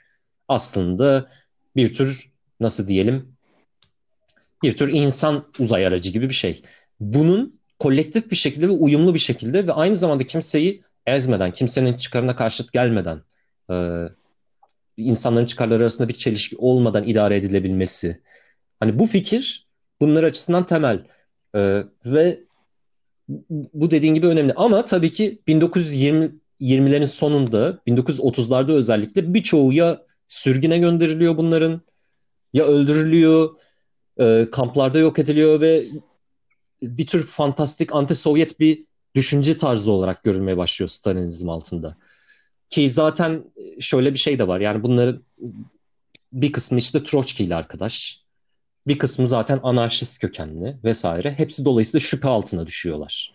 aslında 0.51 1.27
bir 1.75 1.93
tür 1.93 2.31
nasıl 2.59 2.87
diyelim 2.87 3.35
bir 4.63 4.77
tür 4.77 4.93
insan 4.93 5.45
uzay 5.59 5.87
aracı 5.87 6.11
gibi 6.11 6.29
bir 6.29 6.33
şey. 6.33 6.61
Bunun 6.99 7.59
kolektif 7.79 8.31
bir 8.31 8.35
şekilde 8.35 8.67
ve 8.67 8.71
uyumlu 8.71 9.13
bir 9.13 9.19
şekilde 9.19 9.67
ve 9.67 9.73
aynı 9.73 9.95
zamanda 9.95 10.23
kimseyi 10.23 10.81
ezmeden, 11.05 11.51
kimsenin 11.51 11.93
çıkarına 11.93 12.35
karşıt 12.35 12.73
gelmeden, 12.73 13.21
e, 13.71 14.05
insanların 14.97 15.45
çıkarları 15.45 15.79
arasında 15.79 16.07
bir 16.07 16.13
çelişki 16.13 16.55
olmadan 16.57 17.07
idare 17.07 17.37
edilebilmesi. 17.37 18.21
Hani 18.79 18.99
bu 18.99 19.05
fikir 19.05 19.67
bunlar 20.01 20.23
açısından 20.23 20.65
temel 20.65 20.99
e, 21.55 21.83
ve 22.05 22.39
bu 23.73 23.91
dediğin 23.91 24.13
gibi 24.13 24.27
önemli. 24.27 24.53
Ama 24.53 24.85
tabii 24.85 25.11
ki 25.11 25.41
1920 25.47 26.31
20'lerin 26.61 27.07
sonunda, 27.07 27.79
1930'larda 27.87 28.71
özellikle 28.71 29.33
birçoğu 29.33 29.73
ya 29.73 30.01
sürgüne 30.32 30.77
gönderiliyor 30.77 31.38
bunların, 31.38 31.82
ya 32.53 32.65
öldürülüyor, 32.65 33.59
e, 34.17 34.47
kamplarda 34.51 34.99
yok 34.99 35.19
ediliyor 35.19 35.61
ve 35.61 35.86
bir 36.82 37.07
tür 37.07 37.25
fantastik 37.25 37.89
anti-Sovyet 37.91 38.59
bir 38.59 38.86
düşünce 39.15 39.57
tarzı 39.57 39.91
olarak 39.91 40.23
görülmeye 40.23 40.57
başlıyor 40.57 40.89
Stalinizm 40.89 41.49
altında. 41.49 41.97
Ki 42.69 42.89
zaten 42.89 43.43
şöyle 43.79 44.13
bir 44.13 44.19
şey 44.19 44.39
de 44.39 44.47
var. 44.47 44.59
Yani 44.59 44.84
bunların 44.84 45.23
bir 46.34 46.51
kısmı 46.51 46.77
işte 46.77 47.03
Troçki 47.03 47.43
ile 47.43 47.55
arkadaş. 47.55 48.21
Bir 48.88 48.97
kısmı 48.97 49.27
zaten 49.27 49.59
anarşist 49.63 50.21
kökenli 50.21 50.77
vesaire. 50.84 51.32
Hepsi 51.32 51.65
dolayısıyla 51.65 51.99
şüphe 51.99 52.27
altına 52.27 52.67
düşüyorlar. 52.67 53.34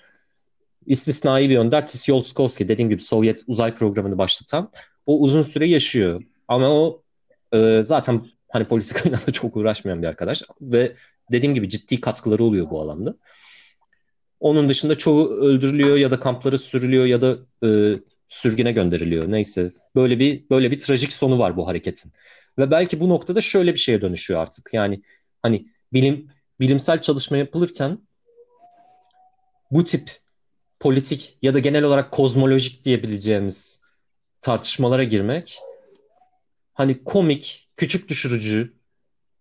İstisnai 0.87 1.51
bir 1.51 1.59
önder 1.59 1.87
Tisyolskovski 1.87 2.69
dediğim 2.69 2.91
gibi 2.91 3.03
Sovyet 3.03 3.45
uzay 3.47 3.75
programını 3.75 4.19
başlatan 4.19 4.71
o 5.07 5.21
uzun 5.21 5.43
süre 5.43 5.69
yaşıyor. 5.69 6.23
Ama 6.49 6.69
o 6.69 7.03
e, 7.55 7.83
zaten 7.85 8.27
hani 8.49 8.65
politikayla 8.65 9.19
da 9.27 9.33
çok 9.33 9.57
uğraşmayan 9.57 10.03
bir 10.03 10.07
arkadaş 10.07 10.43
ve 10.61 10.93
dediğim 11.33 11.55
gibi 11.55 11.69
ciddi 11.69 12.01
katkıları 12.01 12.45
oluyor 12.45 12.71
bu 12.71 12.81
alanda. 12.81 13.15
Onun 14.41 14.69
dışında 14.69 14.95
çoğu 14.95 15.29
öldürülüyor 15.29 15.97
ya 15.97 16.11
da 16.11 16.21
kampları 16.21 16.59
sürülüyor 16.59 17.05
ya 17.05 17.21
da 17.21 17.37
e, 17.67 17.99
sürgüne 18.29 18.73
gönderiliyor. 18.73 19.33
Neyse 19.33 19.73
böyle 19.95 20.19
bir 20.19 20.51
böyle 20.51 20.71
bir 20.71 20.81
trajik 20.81 21.13
sonu 21.13 21.39
var 21.39 21.57
bu 21.57 21.67
hareketin. 21.67 22.13
Ve 22.59 22.71
belki 22.71 23.01
bu 23.01 23.09
noktada 23.09 23.41
şöyle 23.41 23.73
bir 23.73 23.79
şeye 23.79 24.01
dönüşüyor 24.01 24.41
artık. 24.41 24.71
Yani 24.73 25.03
hani 25.43 25.67
bilim 25.93 26.31
bilimsel 26.61 27.01
çalışma 27.01 27.37
yapılırken 27.37 27.99
bu 29.71 29.85
tip 29.85 30.11
politik 30.81 31.39
ya 31.43 31.55
da 31.55 31.59
genel 31.59 31.85
olarak 31.85 32.13
kozmolojik 32.13 32.85
diyebileceğimiz 32.85 33.83
tartışmalara 34.41 35.05
girmek 35.05 35.59
hani 36.77 37.05
komik, 37.05 37.69
küçük 37.77 38.09
düşürücü 38.09 38.77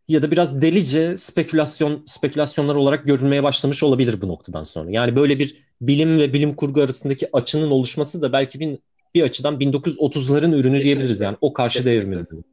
ya 0.08 0.22
da 0.22 0.32
biraz 0.32 0.62
delice 0.62 1.18
spekülasyon 1.18 2.04
spekülasyonlar 2.08 2.76
olarak 2.76 3.06
görülmeye 3.06 3.44
başlamış 3.44 3.84
olabilir 3.84 4.22
bu 4.22 4.28
noktadan 4.28 4.64
sonra. 4.64 4.92
Yani 4.92 5.16
böyle 5.16 5.40
bir 5.40 5.58
bilim 5.82 6.20
ve 6.20 6.34
bilim 6.34 6.56
kurgu 6.56 6.82
arasındaki 6.82 7.30
açının 7.34 7.72
oluşması 7.72 8.22
da 8.22 8.34
belki 8.34 8.60
bir, 8.60 8.78
bir 9.16 9.24
açıdan 9.24 9.60
1930'ların 9.60 10.56
ürünü 10.56 10.84
diyebiliriz 10.84 11.22
yani 11.22 11.38
o 11.42 11.54
karşı 11.54 11.86
devrimin 11.86 12.18
ürünü. 12.18 12.44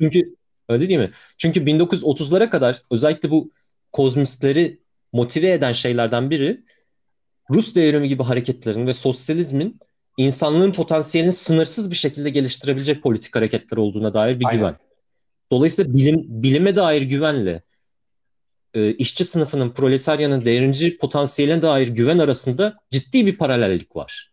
Çünkü 0.00 0.36
öyle 0.68 0.88
değil 0.88 1.00
mi? 1.00 1.10
Çünkü 1.38 1.60
1930'lara 1.60 2.50
kadar 2.50 2.82
özellikle 2.90 3.30
bu 3.30 3.50
kozmistleri 3.92 4.80
motive 5.12 5.52
eden 5.52 5.72
şeylerden 5.72 6.30
biri 6.30 6.64
Rus 7.50 7.74
devrimi 7.74 8.08
gibi 8.08 8.22
hareketlerin 8.22 8.86
ve 8.86 8.92
sosyalizmin 8.92 9.78
insanlığın 10.16 10.72
potansiyelini 10.72 11.32
sınırsız 11.32 11.90
bir 11.90 11.96
şekilde 11.96 12.30
geliştirebilecek 12.30 13.02
politik 13.02 13.36
hareketler 13.36 13.78
olduğuna 13.78 14.14
dair 14.14 14.40
bir 14.40 14.44
Aynen. 14.46 14.58
güven. 14.58 14.76
Dolayısıyla 15.52 15.94
bilim, 15.94 16.24
bilime 16.28 16.76
dair 16.76 17.02
güvenle 17.02 17.62
e, 18.74 18.92
işçi 18.92 19.24
sınıfının, 19.24 19.70
proletaryanın 19.70 20.44
devrimci 20.44 20.98
potansiyeline 20.98 21.62
dair 21.62 21.88
güven 21.88 22.18
arasında 22.18 22.76
ciddi 22.90 23.26
bir 23.26 23.38
paralellik 23.38 23.96
var. 23.96 24.32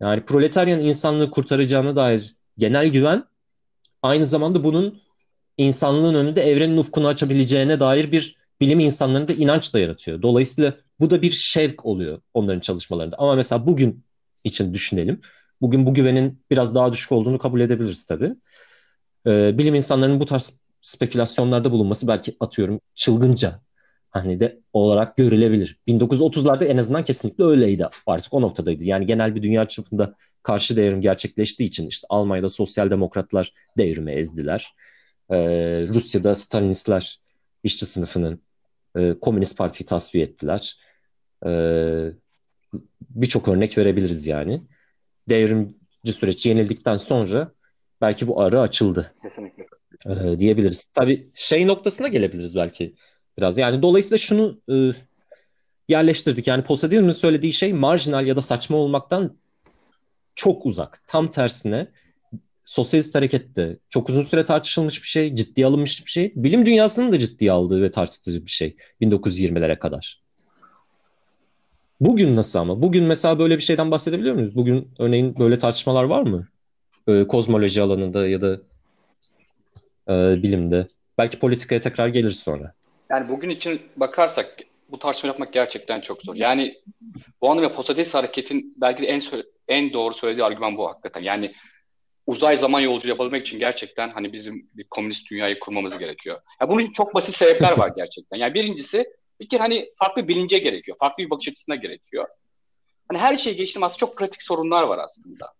Yani 0.00 0.24
proletaryanın 0.24 0.84
insanlığı 0.84 1.30
kurtaracağına 1.30 1.96
dair 1.96 2.36
genel 2.58 2.88
güven 2.88 3.24
aynı 4.02 4.26
zamanda 4.26 4.64
bunun 4.64 5.02
insanlığın 5.56 6.14
önünde 6.14 6.42
evrenin 6.42 6.76
ufkunu 6.76 7.06
açabileceğine 7.06 7.80
dair 7.80 8.12
bir 8.12 8.36
bilim 8.60 8.80
insanlarında 8.80 9.32
inanç 9.32 9.74
da 9.74 9.78
yaratıyor. 9.78 10.22
Dolayısıyla 10.22 10.74
bu 11.00 11.10
da 11.10 11.22
bir 11.22 11.30
şevk 11.30 11.86
oluyor 11.86 12.20
onların 12.34 12.60
çalışmalarında. 12.60 13.16
Ama 13.18 13.34
mesela 13.34 13.66
bugün 13.66 14.04
için 14.48 14.74
düşünelim. 14.74 15.20
Bugün 15.60 15.86
bu 15.86 15.94
güvenin 15.94 16.42
biraz 16.50 16.74
daha 16.74 16.92
düşük 16.92 17.12
olduğunu 17.12 17.38
kabul 17.38 17.60
edebiliriz 17.60 18.06
tabii. 18.06 18.34
Ee, 19.26 19.58
bilim 19.58 19.74
insanlarının 19.74 20.20
bu 20.20 20.24
tarz 20.24 20.60
spekülasyonlarda 20.80 21.70
bulunması 21.70 22.08
belki 22.08 22.36
atıyorum 22.40 22.80
çılgınca 22.94 23.60
hani 24.10 24.40
de 24.40 24.60
olarak 24.72 25.16
görülebilir. 25.16 25.78
1930'larda 25.88 26.64
en 26.64 26.76
azından 26.76 27.04
kesinlikle 27.04 27.44
öyleydi. 27.44 27.86
Artık 28.06 28.34
o 28.34 28.42
noktadaydı. 28.42 28.84
Yani 28.84 29.06
genel 29.06 29.34
bir 29.34 29.42
dünya 29.42 29.68
çapında 29.68 30.14
karşı 30.42 30.76
devrim 30.76 31.00
gerçekleştiği 31.00 31.68
için 31.68 31.86
işte 31.86 32.06
Almanya'da 32.10 32.48
sosyal 32.48 32.90
demokratlar 32.90 33.52
devrimi 33.78 34.12
ezdiler. 34.12 34.74
Ee, 35.30 35.36
Rusya'da 35.88 36.34
Stalinistler 36.34 37.20
işçi 37.64 37.86
sınıfının 37.86 38.42
e, 38.96 39.14
Komünist 39.20 39.58
Parti'yi 39.58 39.86
tasfiye 39.86 40.24
ettiler. 40.24 40.78
Ee, 41.46 42.12
Birçok 43.10 43.48
örnek 43.48 43.78
verebiliriz 43.78 44.26
yani. 44.26 44.62
Devrimci 45.28 46.12
süreç 46.12 46.46
yenildikten 46.46 46.96
sonra 46.96 47.52
belki 48.00 48.26
bu 48.26 48.40
ara 48.40 48.60
açıldı. 48.60 49.14
Kesinlikle. 49.22 49.66
Ee, 50.06 50.38
diyebiliriz. 50.38 50.86
Tabii 50.94 51.30
şey 51.34 51.66
noktasına 51.66 52.08
gelebiliriz 52.08 52.56
belki 52.56 52.94
biraz. 53.38 53.58
Yani 53.58 53.82
dolayısıyla 53.82 54.18
şunu 54.18 54.60
e, 54.70 54.92
yerleştirdik. 55.88 56.46
Yani 56.46 56.64
Posadizm'in 56.64 57.10
söylediği 57.10 57.52
şey 57.52 57.72
marjinal 57.72 58.26
ya 58.26 58.36
da 58.36 58.40
saçma 58.40 58.76
olmaktan 58.76 59.36
çok 60.34 60.66
uzak. 60.66 61.02
Tam 61.06 61.30
tersine 61.30 61.88
sosyalist 62.64 63.14
harekette 63.14 63.78
çok 63.88 64.08
uzun 64.08 64.22
süre 64.22 64.44
tartışılmış 64.44 65.02
bir 65.02 65.08
şey, 65.08 65.34
ciddiye 65.34 65.66
alınmış 65.66 66.06
bir 66.06 66.10
şey. 66.10 66.32
Bilim 66.36 66.66
dünyasının 66.66 67.12
da 67.12 67.18
ciddiye 67.18 67.52
aldığı 67.52 67.82
ve 67.82 67.90
tartıştığı 67.90 68.46
bir 68.46 68.50
şey 68.50 68.76
1920'lere 69.00 69.78
kadar. 69.78 70.22
Bugün 72.00 72.36
nasıl 72.36 72.58
ama? 72.58 72.82
Bugün 72.82 73.04
mesela 73.04 73.38
böyle 73.38 73.56
bir 73.56 73.62
şeyden 73.62 73.90
bahsedebiliyor 73.90 74.34
muyuz? 74.34 74.56
Bugün 74.56 74.90
örneğin 74.98 75.38
böyle 75.38 75.58
tartışmalar 75.58 76.04
var 76.04 76.22
mı? 76.22 76.48
Ee, 77.08 77.26
kozmoloji 77.26 77.82
alanında 77.82 78.28
ya 78.28 78.40
da 78.40 78.60
e, 80.08 80.42
bilimde. 80.42 80.86
Belki 81.18 81.38
politikaya 81.38 81.80
tekrar 81.80 82.08
geliriz 82.08 82.40
sonra. 82.40 82.74
Yani 83.10 83.28
bugün 83.28 83.50
için 83.50 83.82
bakarsak 83.96 84.56
bu 84.90 84.98
tartışma 84.98 85.26
yapmak 85.26 85.52
gerçekten 85.52 86.00
çok 86.00 86.22
zor. 86.22 86.34
Yani 86.34 86.74
bu 87.42 87.50
anlamda 87.50 87.74
Posades 87.74 88.14
hareketin 88.14 88.74
belki 88.76 89.02
de 89.02 89.06
en 89.06 89.22
en 89.68 89.92
doğru 89.92 90.14
söylediği 90.14 90.44
argüman 90.44 90.76
bu 90.76 90.88
hakikaten. 90.88 91.20
Yani 91.20 91.54
uzay 92.26 92.56
zaman 92.56 92.80
yolculuğu 92.80 93.10
yapabilmek 93.10 93.46
için 93.46 93.58
gerçekten 93.58 94.10
hani 94.10 94.32
bizim 94.32 94.68
bir 94.74 94.84
komünist 94.84 95.30
dünyayı 95.30 95.60
kurmamız 95.60 95.98
gerekiyor. 95.98 96.40
Ya 96.60 96.68
bunun 96.68 96.80
için 96.80 96.92
çok 96.92 97.14
basit 97.14 97.36
sebepler 97.36 97.78
var 97.78 97.92
gerçekten. 97.96 98.38
Yani 98.38 98.54
birincisi 98.54 99.06
bir 99.40 99.48
kere 99.48 99.60
hani 99.60 99.90
farklı 99.98 100.28
bilince 100.28 100.58
gerekiyor. 100.58 100.96
Farklı 101.00 101.24
bir 101.24 101.30
bakış 101.30 101.48
açısına 101.48 101.74
gerekiyor. 101.74 102.28
Hani 103.08 103.18
her 103.18 103.38
şeyi 103.38 103.56
geçtim 103.56 103.82
aslında 103.82 103.98
çok 103.98 104.16
pratik 104.16 104.42
sorunlar 104.42 104.82
var 104.82 104.98
aslında. 104.98 105.52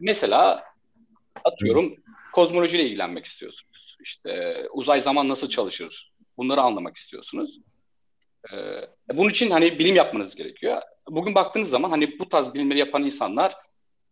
Mesela 0.00 0.64
atıyorum 1.44 1.94
kozmolojiyle 2.32 2.84
ilgilenmek 2.84 3.26
istiyorsunuz. 3.26 3.96
İşte 4.04 4.62
uzay 4.72 5.00
zaman 5.00 5.28
nasıl 5.28 5.48
çalışır? 5.48 6.12
Bunları 6.36 6.60
anlamak 6.60 6.96
istiyorsunuz. 6.96 7.58
Ee, 8.52 8.56
bunun 9.12 9.30
için 9.30 9.50
hani 9.50 9.78
bilim 9.78 9.96
yapmanız 9.96 10.34
gerekiyor. 10.34 10.82
Bugün 11.08 11.34
baktığınız 11.34 11.68
zaman 11.70 11.90
hani 11.90 12.18
bu 12.18 12.28
tarz 12.28 12.54
bilimleri 12.54 12.78
yapan 12.78 13.04
insanlar 13.04 13.54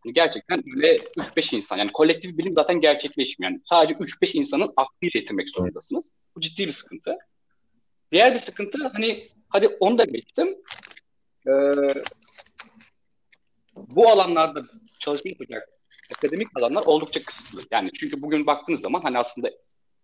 hani 0.04 0.14
gerçekten 0.14 0.62
böyle 0.66 0.96
3-5 0.96 1.56
insan. 1.56 1.76
Yani 1.76 1.92
kolektif 1.92 2.38
bilim 2.38 2.54
zaten 2.54 2.80
gerçekleşmiyor. 2.80 3.52
Yani 3.52 3.62
sadece 3.70 3.94
3-5 3.94 4.36
insanın 4.36 4.72
aklıyla 4.76 5.20
yetirmek 5.20 5.48
zorundasınız. 5.48 6.04
Bu 6.36 6.40
ciddi 6.40 6.66
bir 6.66 6.72
sıkıntı. 6.72 7.18
Diğer 8.12 8.34
bir 8.34 8.38
sıkıntı 8.38 8.78
hani 8.92 9.28
hadi 9.48 9.68
onu 9.80 9.98
da 9.98 10.04
geçtim. 10.04 10.56
Ee, 11.48 11.52
bu 13.76 14.10
alanlarda 14.10 14.62
çalışma 15.00 15.30
yapacak 15.30 15.68
akademik 16.16 16.48
alanlar 16.56 16.82
oldukça 16.86 17.22
kısıtlı. 17.22 17.62
Yani 17.70 17.90
çünkü 18.00 18.22
bugün 18.22 18.46
baktığınız 18.46 18.80
zaman 18.80 19.00
hani 19.00 19.18
aslında 19.18 19.50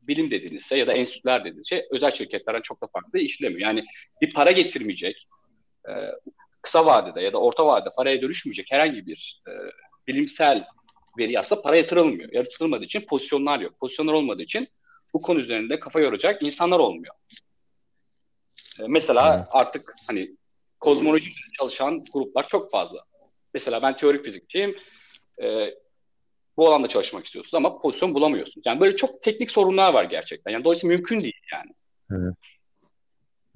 bilim 0.08 0.30
dediğiniz 0.30 0.66
şey 0.66 0.78
ya 0.78 0.86
da 0.86 0.92
enstitüler 0.92 1.44
dediğiniz 1.44 1.68
şey 1.68 1.86
özel 1.90 2.10
şirketlerden 2.10 2.62
çok 2.62 2.82
da 2.82 2.86
farklı 2.86 3.18
işlemiyor. 3.18 3.60
Yani 3.60 3.84
bir 4.20 4.32
para 4.32 4.50
getirmeyecek, 4.50 5.28
e, 5.88 5.92
kısa 6.62 6.86
vadede 6.86 7.20
ya 7.20 7.32
da 7.32 7.38
orta 7.38 7.66
vadede 7.66 7.88
paraya 7.96 8.22
dönüşmeyecek 8.22 8.66
herhangi 8.70 9.06
bir 9.06 9.42
e, 9.48 9.52
bilimsel 10.06 10.64
veri 11.18 11.38
aslında 11.38 11.62
para 11.62 11.76
yatırılmıyor. 11.76 12.32
Yatırılmadığı 12.32 12.84
için 12.84 13.00
pozisyonlar 13.00 13.60
yok. 13.60 13.78
Pozisyonlar 13.80 14.12
olmadığı 14.12 14.42
için 14.42 14.68
bu 15.14 15.22
konu 15.22 15.38
üzerinde 15.38 15.80
kafa 15.80 16.00
yoracak 16.00 16.42
insanlar 16.42 16.78
olmuyor. 16.78 17.14
E, 18.80 18.82
mesela 18.88 19.36
evet. 19.36 19.46
artık 19.50 19.94
hani 20.06 20.36
kozmoloji 20.80 21.30
çalışan 21.58 22.04
gruplar 22.12 22.48
çok 22.48 22.70
fazla. 22.70 22.98
Mesela 23.54 23.82
ben 23.82 23.96
teorik 23.96 24.24
fizikçiyim. 24.24 24.76
E, 25.42 25.74
bu 26.56 26.68
alanda 26.68 26.88
çalışmak 26.88 27.26
istiyorsunuz 27.26 27.54
ama 27.54 27.78
pozisyon 27.78 28.14
bulamıyorsunuz. 28.14 28.66
Yani 28.66 28.80
böyle 28.80 28.96
çok 28.96 29.22
teknik 29.22 29.50
sorunlar 29.50 29.92
var 29.92 30.04
gerçekten. 30.04 30.52
Yani 30.52 30.64
dolayısıyla 30.64 30.96
mümkün 30.96 31.20
değil 31.20 31.40
yani. 31.52 31.74
Hı 32.10 32.16
hı. 32.16 32.34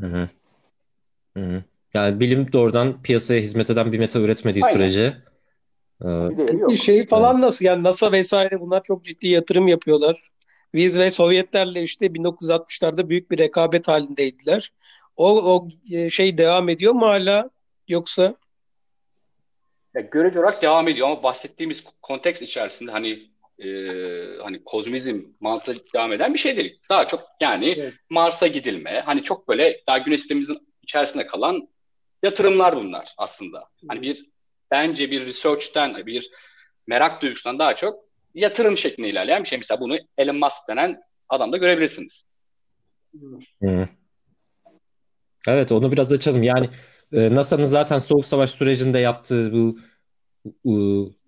Hı 0.01 1.41
hı. 1.41 1.62
Yani 1.95 2.21
bilim 2.21 2.53
doğrudan 2.53 3.03
piyasaya 3.03 3.41
hizmet 3.41 3.71
eden 3.71 3.93
bir 3.93 3.99
meta 3.99 4.21
üretmediği 4.21 4.64
Aynen. 4.64 4.77
sürece 4.77 5.17
Peki 5.99 6.85
şey 6.85 7.07
falan 7.07 7.35
evet. 7.35 7.45
nasıl 7.45 7.64
yani 7.64 7.83
NASA 7.83 8.12
vesaire 8.12 8.61
bunlar 8.61 8.83
çok 8.83 9.05
ciddi 9.05 9.29
yatırım 9.29 9.69
yapıyorlar. 9.69 10.31
Biz 10.75 10.99
ve 10.99 11.11
Sovyetlerle 11.11 11.83
işte 11.83 12.07
1960'larda 12.07 13.09
büyük 13.09 13.31
bir 13.31 13.39
rekabet 13.39 13.89
halindeydiler. 13.89 14.73
O, 15.17 15.55
o 15.55 15.69
e, 15.93 16.11
şey 16.11 16.39
devam 16.39 16.69
ediyor 16.69 16.93
mu 16.93 17.07
hala 17.07 17.51
yoksa? 17.89 18.35
Ya, 19.95 20.01
görece 20.01 20.39
olarak 20.39 20.62
devam 20.62 20.89
ediyor 20.89 21.09
ama 21.09 21.23
bahsettiğimiz 21.23 21.85
konteks 22.03 22.43
içerisinde 22.43 22.91
hani 22.91 23.31
e, 23.59 23.69
hani 24.43 24.64
kozmizm 24.64 25.21
mantığı 25.41 25.75
devam 25.95 26.12
eden 26.12 26.35
bir 26.35 26.39
şey 26.39 26.57
değil. 26.57 26.81
Daha 26.91 27.09
çok 27.09 27.23
yani 27.41 27.75
evet. 27.79 27.95
Mars'a 28.11 28.47
gidilme, 28.47 29.01
hani 29.01 29.23
çok 29.23 29.49
böyle 29.49 29.83
daha 29.87 29.99
güneş 29.99 30.21
sistemimizin 30.21 30.69
içerisinde 30.83 31.27
kalan 31.27 31.69
yatırımlar 32.23 32.77
bunlar 32.77 33.14
aslında. 33.19 33.69
Hani 33.89 34.03
bir 34.03 34.27
bence 34.71 35.11
bir 35.11 35.27
research'ten, 35.27 36.07
bir 36.07 36.31
merak 36.87 37.23
duygusundan 37.23 37.59
daha 37.59 37.77
çok 37.77 38.05
yatırım 38.35 38.77
şeklinde 38.77 39.09
ilerleyen 39.09 39.43
bir 39.43 39.49
şey. 39.49 39.59
Mesela 39.59 39.81
bunu 39.81 39.99
Elon 40.19 40.37
Musk 40.37 40.69
denen 40.69 41.03
adamda 41.29 41.57
görebilirsiniz. 41.57 42.25
Hmm. 43.61 43.87
Evet 45.47 45.72
onu 45.72 45.92
biraz 45.92 46.12
açalım. 46.12 46.42
Yani 46.42 46.70
e, 47.12 47.34
NASA'nın 47.34 47.64
zaten 47.64 47.99
Soğuk 47.99 48.26
Savaş 48.26 48.51
sürecinde 48.51 48.99
yaptığı 48.99 49.53
bu 49.53 49.76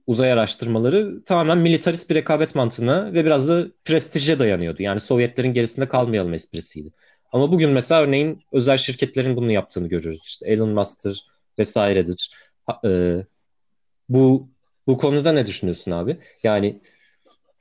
uzay 0.06 0.32
araştırmaları 0.32 1.24
tamamen 1.24 1.58
militarist 1.58 2.10
bir 2.10 2.14
rekabet 2.14 2.54
mantığına 2.54 3.12
ve 3.12 3.24
biraz 3.24 3.48
da 3.48 3.66
prestije 3.84 4.38
dayanıyordu. 4.38 4.82
Yani 4.82 5.00
Sovyetlerin 5.00 5.52
gerisinde 5.52 5.88
kalmayalım 5.88 6.34
esprisiydi. 6.34 6.92
Ama 7.32 7.52
bugün 7.52 7.70
mesela 7.70 8.02
örneğin 8.02 8.42
özel 8.52 8.76
şirketlerin 8.76 9.36
bunu 9.36 9.52
yaptığını 9.52 9.88
görüyoruz. 9.88 10.22
İşte 10.24 10.48
Elon 10.48 10.68
Musk'tır 10.68 11.24
vesairedir. 11.58 12.30
E, 12.84 13.22
bu 14.08 14.48
bu 14.86 14.98
konuda 14.98 15.32
ne 15.32 15.46
düşünüyorsun 15.46 15.90
abi? 15.90 16.18
Yani 16.42 16.80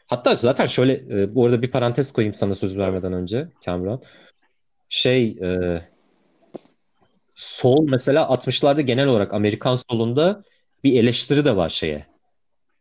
hatta 0.07 0.35
zaten 0.35 0.65
şöyle 0.65 0.93
e, 0.93 1.35
bu 1.35 1.45
arada 1.45 1.61
bir 1.61 1.71
parantez 1.71 2.11
koyayım 2.11 2.33
sana 2.33 2.55
söz 2.55 2.77
vermeden 2.77 3.13
önce 3.13 3.47
Kamran. 3.65 4.01
Şey 4.89 5.37
e, 5.41 5.81
sol 7.37 7.87
mesela 7.89 8.23
60'larda 8.23 8.81
genel 8.81 9.07
olarak 9.07 9.33
Amerikan 9.33 9.75
solunda 9.75 10.43
bir 10.83 10.99
eleştiri 10.99 11.45
de 11.45 11.55
var 11.55 11.69
şeye 11.69 12.07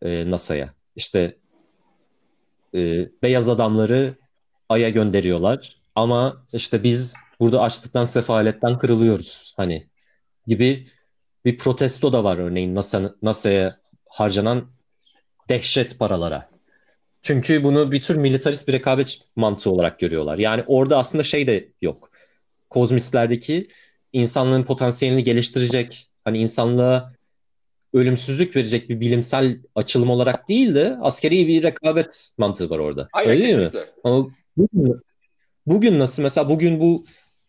e, 0.03 0.31
NASA'ya. 0.31 0.75
İşte 0.97 1.37
e, 2.75 3.09
beyaz 3.23 3.49
adamları 3.49 4.15
Ay'a 4.69 4.91
gönderiyorlar 4.91 5.77
ama 5.95 6.47
işte 6.53 6.83
biz 6.83 7.15
burada 7.41 7.61
açlıktan 7.61 8.05
sefaletten 8.05 8.79
kırılıyoruz 8.79 9.55
hani 9.57 9.87
gibi 10.47 10.87
bir 11.45 11.59
protesto 11.59 12.13
da 12.13 12.25
var 12.25 12.39
örneğin 12.39 12.75
NASA 12.75 13.15
NASA'ya 13.23 13.81
harcanan 14.09 14.71
dehşet 15.49 15.99
paralara. 15.99 16.51
Çünkü 17.23 17.65
bunu 17.65 17.93
bir 17.93 18.01
tür 18.01 18.17
militarist 18.17 18.69
bir 18.69 18.73
rekabet 18.73 19.19
mantığı 19.37 19.71
olarak 19.71 19.99
görüyorlar. 19.99 20.39
Yani 20.39 20.65
orada 20.67 20.99
aslında 20.99 21.23
şey 21.23 21.47
de 21.47 21.69
yok. 21.83 22.11
Kozmistlerdeki 22.71 23.69
insanlığın 24.13 24.65
potansiyelini 24.65 25.23
geliştirecek, 25.25 26.07
hani 26.25 26.39
insanlığa 26.39 27.13
ölümsüzlük 27.95 28.57
verecek 28.57 28.89
bir 28.89 29.01
bilimsel 29.01 29.59
açılım 29.75 30.11
olarak 30.11 30.49
değil 30.49 30.75
de 30.75 30.97
askeri 31.01 31.47
bir 31.47 31.63
rekabet 31.63 32.31
mantığı 32.39 32.71
var 32.71 32.79
orada. 32.79 33.09
Aynen, 33.13 33.31
Öyle 33.31 33.45
değil 33.45 33.57
mi? 33.57 33.71
Ama 34.05 34.29
bugün, 34.57 35.01
bugün 35.67 35.99
nasıl 35.99 36.23
mesela 36.23 36.49
bugün 36.49 36.81
bu 36.81 37.05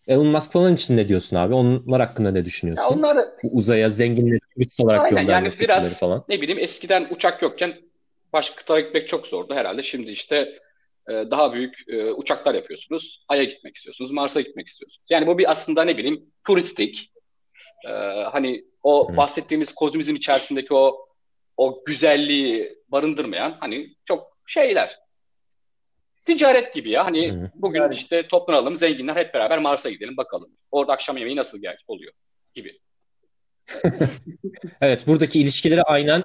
Elon 0.08 0.28
Musk 0.28 0.52
falan 0.52 0.74
için 0.74 0.98
ne 0.98 1.08
diyorsun 1.08 1.38
abi? 1.38 1.54
Onlar 1.54 2.02
hakkında 2.02 2.32
ne 2.32 2.46
düşünüyorsun? 2.46 2.84
Ya 2.84 2.90
onlar 2.90 3.28
Bu 3.44 3.48
uzaya 3.54 3.90
zenginleri 3.90 4.40
turist 4.56 4.80
olarak 4.80 5.02
Aynen, 5.02 5.22
gönderme 5.22 5.50
yani 5.50 5.60
biraz, 5.60 5.98
falan. 6.00 6.24
Ne 6.30 6.42
bileyim 6.42 6.60
eskiden 6.60 7.08
uçak 7.12 7.42
yokken 7.42 7.76
başka 8.34 8.56
kıtalara 8.56 8.82
gitmek 8.82 9.08
çok 9.08 9.28
zordu 9.28 9.54
herhalde. 9.54 9.84
Şimdi 9.84 10.12
işte 10.12 10.60
e, 11.10 11.14
daha 11.14 11.54
büyük 11.54 11.76
e, 11.88 12.12
uçaklar 12.12 12.56
yapıyorsunuz. 12.56 13.26
Ay'a 13.28 13.44
gitmek 13.44 13.76
istiyorsunuz, 13.76 14.12
Mars'a 14.12 14.42
gitmek 14.42 14.68
istiyorsunuz. 14.68 15.06
Yani 15.10 15.28
bu 15.28 15.38
bir 15.38 15.52
aslında 15.52 15.84
ne 15.84 15.98
bileyim 15.98 16.26
turistik. 16.48 17.12
E, 17.88 17.92
hani 18.32 18.64
o 18.84 19.12
Hı. 19.12 19.18
bahsettiğimiz 19.18 19.76
kozmizm 19.76 20.16
içerisindeki 20.16 20.74
o 20.74 21.08
o 21.58 21.84
güzelliği 21.86 22.78
barındırmayan 22.90 23.58
hani 23.60 23.96
çok 24.06 24.38
şeyler. 24.48 25.00
Ticaret 26.26 26.74
gibi 26.74 26.90
ya. 26.90 27.06
Hani 27.06 27.32
Hı. 27.32 27.52
bugün 27.56 27.82
yani. 27.82 27.96
işte 27.96 28.28
toplanalım 28.28 28.78
zenginler 28.78 29.16
hep 29.16 29.34
beraber 29.34 29.60
Mars'a 29.60 29.90
gidelim 29.90 30.18
bakalım. 30.18 30.52
Orada 30.72 30.94
akşam 30.94 31.18
yemeği 31.18 31.36
nasıl 31.36 31.62
gel 31.62 31.78
oluyor 31.88 32.14
gibi. 32.56 32.80
evet 34.82 35.08
buradaki 35.08 35.42
ilişkileri 35.42 35.84
aynen 35.84 36.24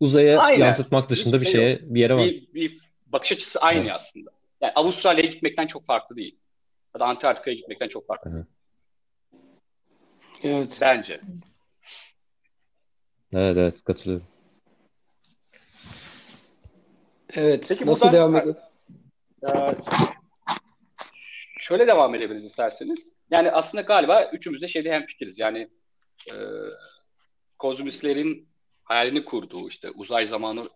uzaya 0.00 0.38
aynen. 0.38 0.64
yansıtmak 0.64 1.08
dışında 1.08 1.40
bir 1.40 1.46
şeye 1.46 1.78
bir 1.82 2.00
yere 2.00 2.14
var. 2.14 2.26
Bir, 2.26 2.54
bir 2.54 2.78
bakış 3.12 3.32
açısı 3.32 3.60
aynı 3.60 3.80
evet. 3.80 3.92
aslında. 3.94 4.30
Yani 4.60 4.72
Avustralya'ya 4.74 5.30
gitmekten 5.30 5.66
çok 5.66 5.86
farklı 5.86 6.16
değil. 6.16 6.38
Ya 6.94 7.00
da 7.00 7.04
Antarktika'ya 7.04 7.56
gitmekten 7.56 7.88
çok 7.88 8.06
farklı. 8.06 8.30
Hı. 8.30 8.46
Evet. 10.42 10.78
Bence. 10.82 11.20
Evet 13.34 13.56
evet 13.56 13.84
katılıyorum. 13.84 14.26
Evet. 17.34 17.66
Peki 17.68 17.86
nasıl 17.86 18.06
buradan, 18.06 18.18
devam 18.18 18.36
edelim? 18.36 18.56
şöyle 21.60 21.86
devam 21.86 22.14
edebiliriz 22.14 22.44
isterseniz. 22.44 23.12
Yani 23.30 23.50
aslında 23.50 23.82
galiba 23.82 24.30
üçümüz 24.32 24.62
de 24.62 24.68
şeyde 24.68 24.92
hem 24.92 25.06
fikiriz. 25.06 25.38
Yani 25.38 25.68
e, 26.30 26.34
kozmistlerin 27.58 28.48
hayalini 28.84 29.24
kurduğu 29.24 29.68
işte 29.68 29.90
uzay 29.90 30.26
zamanı 30.26 30.68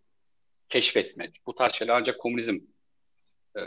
keşfetmek. 0.69 1.41
Bu 1.47 1.55
tarz 1.55 1.73
şeyler 1.73 1.95
ancak 1.95 2.21
komünizm 2.21 2.59
e, 3.57 3.61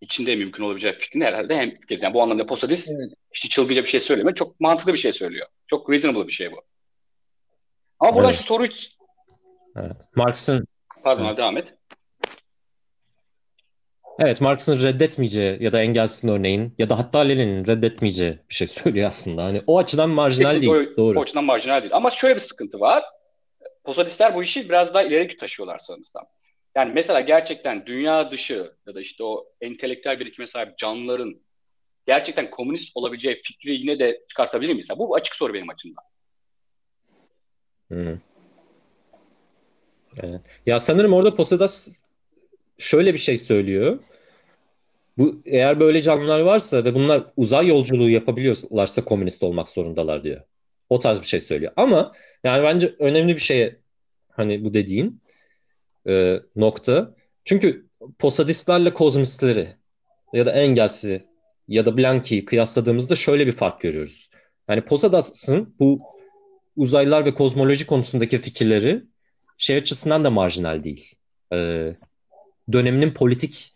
içinde 0.00 0.36
mümkün 0.36 0.62
olabilecek 0.62 1.00
fikrini 1.00 1.24
herhalde 1.24 1.56
hem 1.56 1.80
fikiriz. 1.80 2.02
Yani 2.02 2.14
bu 2.14 2.22
anlamda 2.22 2.46
Posadis 2.46 2.88
evet. 2.88 3.12
işte 3.32 3.48
çılgıca 3.48 3.82
bir 3.82 3.88
şey 3.88 4.00
söylemiyor. 4.00 4.36
Çok 4.36 4.60
mantıklı 4.60 4.92
bir 4.92 4.98
şey 4.98 5.12
söylüyor. 5.12 5.46
Çok 5.66 5.90
reasonable 5.90 6.26
bir 6.26 6.32
şey 6.32 6.52
bu. 6.52 6.62
Ama 8.00 8.14
buradan 8.14 8.30
evet. 8.30 8.40
şu 8.40 8.46
soru 8.46 8.66
Evet. 9.76 9.96
Marx'ın 10.16 10.66
Pardon 11.04 11.24
evet. 11.24 11.38
devam 11.38 11.56
et. 11.56 11.74
Evet, 14.20 14.40
Marx'ın 14.40 14.84
reddetmeyeceği 14.84 15.62
ya 15.62 15.72
da 15.72 15.82
Engels'in 15.82 16.28
örneğin 16.28 16.74
ya 16.78 16.90
da 16.90 16.98
hatta 16.98 17.18
Lenin'in 17.18 17.66
reddetmeyeceği 17.66 18.38
bir 18.50 18.54
şey 18.54 18.66
söylüyor 18.66 19.08
aslında. 19.08 19.44
Hani 19.44 19.62
o 19.66 19.78
açıdan 19.78 20.10
marjinal 20.10 20.54
Kesinlikle 20.54 20.78
değil. 20.78 20.90
O, 20.92 20.96
doğru. 20.96 21.18
O 21.18 21.22
açıdan 21.22 21.44
marjinal 21.44 21.80
değil. 21.82 21.94
Ama 21.94 22.10
şöyle 22.10 22.34
bir 22.34 22.40
sıkıntı 22.40 22.80
var. 22.80 23.04
Posadistler 23.88 24.34
bu 24.34 24.42
işi 24.42 24.68
biraz 24.68 24.94
daha 24.94 25.02
ileri 25.02 25.36
taşıyorlar 25.36 25.78
sanırsam. 25.78 26.26
Yani 26.76 26.92
mesela 26.94 27.20
gerçekten 27.20 27.86
dünya 27.86 28.30
dışı 28.30 28.72
ya 28.86 28.94
da 28.94 29.00
işte 29.00 29.24
o 29.24 29.46
entelektüel 29.60 30.20
birikime 30.20 30.46
sahip 30.46 30.78
canlıların 30.78 31.40
gerçekten 32.06 32.50
komünist 32.50 32.90
olabileceği 32.94 33.42
fikri 33.44 33.72
yine 33.72 33.98
de 33.98 34.20
çıkartabilir 34.28 34.72
miyiz? 34.72 34.88
Bu 34.98 35.14
açık 35.14 35.34
soru 35.34 35.54
benim 35.54 35.70
açımdan. 35.70 36.04
Hı. 37.92 38.18
Evet. 40.22 40.40
Ya 40.66 40.80
sanırım 40.80 41.12
orada 41.12 41.34
Posadas 41.34 41.88
şöyle 42.78 43.12
bir 43.12 43.18
şey 43.18 43.38
söylüyor. 43.38 43.98
Bu 45.18 45.42
eğer 45.44 45.80
böyle 45.80 46.02
canlılar 46.02 46.40
varsa 46.40 46.84
ve 46.84 46.94
bunlar 46.94 47.24
uzay 47.36 47.66
yolculuğu 47.66 48.10
yapabiliyorlarsa 48.10 49.04
komünist 49.04 49.42
olmak 49.42 49.68
zorundalar 49.68 50.24
diyor. 50.24 50.40
O 50.90 51.00
tarz 51.00 51.20
bir 51.20 51.26
şey 51.26 51.40
söylüyor. 51.40 51.72
Ama 51.76 52.12
yani 52.44 52.64
bence 52.64 52.94
önemli 52.98 53.34
bir 53.34 53.40
şey 53.40 53.76
hani 54.28 54.64
bu 54.64 54.74
dediğin 54.74 55.22
e, 56.08 56.40
nokta. 56.56 57.14
Çünkü 57.44 57.86
posadistlerle 58.18 58.94
kozmistleri 58.94 59.68
ya 60.32 60.46
da 60.46 60.52
Engels'i 60.52 61.26
ya 61.68 61.86
da 61.86 61.96
Blanky'i 61.96 62.44
kıyasladığımızda 62.44 63.16
şöyle 63.16 63.46
bir 63.46 63.52
fark 63.52 63.80
görüyoruz. 63.80 64.30
Yani 64.68 64.80
Posadas'ın 64.80 65.74
bu 65.80 65.98
uzaylılar 66.76 67.26
ve 67.26 67.34
kozmoloji 67.34 67.86
konusundaki 67.86 68.38
fikirleri 68.38 69.04
şey 69.58 69.76
açısından 69.76 70.24
da 70.24 70.30
marjinal 70.30 70.84
değil. 70.84 71.14
Ee, 71.52 71.96
döneminin 72.72 73.14
politik 73.14 73.74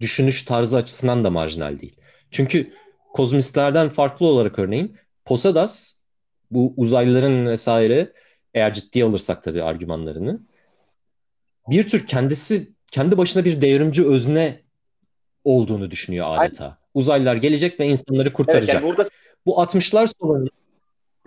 düşünüş 0.00 0.42
tarzı 0.42 0.76
açısından 0.76 1.24
da 1.24 1.30
marjinal 1.30 1.80
değil. 1.80 1.96
Çünkü 2.30 2.72
kozmistlerden 3.14 3.88
farklı 3.88 4.26
olarak 4.26 4.58
örneğin 4.58 4.96
Posadas 5.24 5.99
bu 6.50 6.74
uzaylıların 6.76 7.46
vesaire 7.46 8.12
eğer 8.54 8.72
ciddiye 8.72 9.04
alırsak 9.04 9.42
tabii 9.42 9.62
argümanlarını 9.62 10.40
bir 11.68 11.88
tür 11.88 12.06
kendisi 12.06 12.68
kendi 12.92 13.18
başına 13.18 13.44
bir 13.44 13.60
devrimci 13.60 14.06
özne 14.06 14.60
olduğunu 15.44 15.90
düşünüyor 15.90 16.26
adeta. 16.28 16.64
Aynen. 16.64 16.76
Uzaylılar 16.94 17.36
gelecek 17.36 17.80
ve 17.80 17.86
insanları 17.86 18.32
kurtaracak. 18.32 18.74
Evet, 18.74 18.82
yani 18.82 18.96
burada... 18.96 19.10
Bu 19.46 19.50
60'lar 19.50 20.12
sonunda 20.20 20.50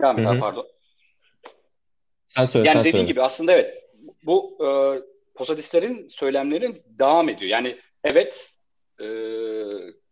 Tamam, 0.00 0.40
pardon. 0.40 0.66
Sen 2.26 2.44
söyle, 2.44 2.68
yani 2.68 2.74
sen 2.74 2.80
dediğin 2.80 2.92
söyle. 2.92 3.06
gibi 3.06 3.22
aslında 3.22 3.52
evet 3.52 3.84
bu 4.24 4.58
e, 4.60 4.68
posadistlerin 5.34 6.08
söylemlerin 6.08 6.82
devam 6.86 7.28
ediyor. 7.28 7.50
Yani 7.50 7.78
evet 8.04 8.50
e, 9.00 9.06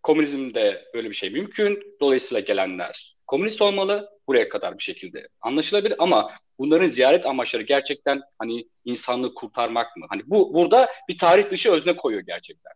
komünizmde 0.03 0.85
böyle 0.95 1.11
bir 1.11 1.15
şey 1.15 1.31
mümkün. 1.31 1.97
Dolayısıyla 2.01 2.41
gelenler 2.41 3.12
komünist 3.33 3.63
olmalı. 3.63 4.11
Buraya 4.29 4.49
kadar 4.49 4.79
bir 4.79 4.83
şekilde 4.83 5.29
anlaşılabilir 5.41 5.95
ama 5.99 6.31
bunların 6.59 6.89
ziyaret 6.89 7.27
amaçları 7.27 7.63
gerçekten 7.63 8.21
hani 8.39 8.69
insanlığı 8.85 9.35
kurtarmak 9.35 9.97
mı? 9.97 10.07
Hani 10.09 10.23
bu 10.27 10.55
burada 10.55 10.89
bir 11.09 11.19
tarih 11.19 11.51
dışı 11.51 11.73
özne 11.73 11.97
koyuyor 11.97 12.23
gerçekten. 12.27 12.73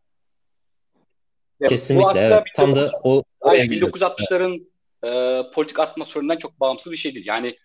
Kesinlikle 1.69 2.21
evet. 2.21 2.43
Tam 2.55 2.77
da 2.77 3.01
o 3.03 3.23
aynen, 3.41 3.67
1960'ların 3.67 4.67
e, 5.05 5.43
politik 5.51 5.79
atmosferinden 5.79 6.37
çok 6.37 6.61
bağımsız 6.61 6.93
bir 6.93 6.97
şey 6.97 7.15
değil. 7.15 7.27
Yani 7.27 7.57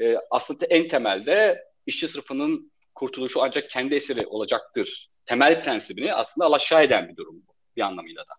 e, 0.00 0.16
aslında 0.30 0.66
en 0.66 0.88
temelde 0.88 1.64
işçi 1.86 2.08
sınıfının 2.08 2.72
kurtuluşu 2.94 3.42
ancak 3.42 3.70
kendi 3.70 3.94
eseri 3.94 4.26
olacaktır. 4.26 5.10
Temel 5.26 5.64
prensibini 5.64 6.14
aslında 6.14 6.46
alaşağı 6.46 6.84
eden 6.84 7.08
bir 7.08 7.16
durum 7.16 7.42
bu 7.46 7.52
bir 7.76 7.82
anlamıyla 7.82 8.22
da. 8.22 8.32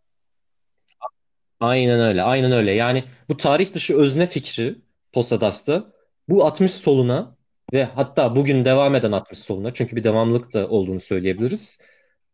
Aynen 1.62 2.00
öyle, 2.00 2.24
aynen 2.24 2.52
öyle. 2.52 2.72
Yani 2.72 3.04
bu 3.30 3.38
tarih 3.38 3.74
dışı 3.74 3.98
özne 3.98 4.26
fikri 4.26 4.76
Posadas'ta 5.14 5.94
bu 6.30 6.46
60 6.46 6.72
soluna 6.72 7.38
ve 7.74 7.84
hatta 7.84 8.36
bugün 8.36 8.66
devam 8.66 8.96
eden 8.96 9.12
60 9.12 9.40
soluna 9.40 9.74
çünkü 9.74 9.96
bir 9.96 10.04
devamlılık 10.04 10.54
da 10.54 10.68
olduğunu 10.70 11.00
söyleyebiliriz. 11.00 11.82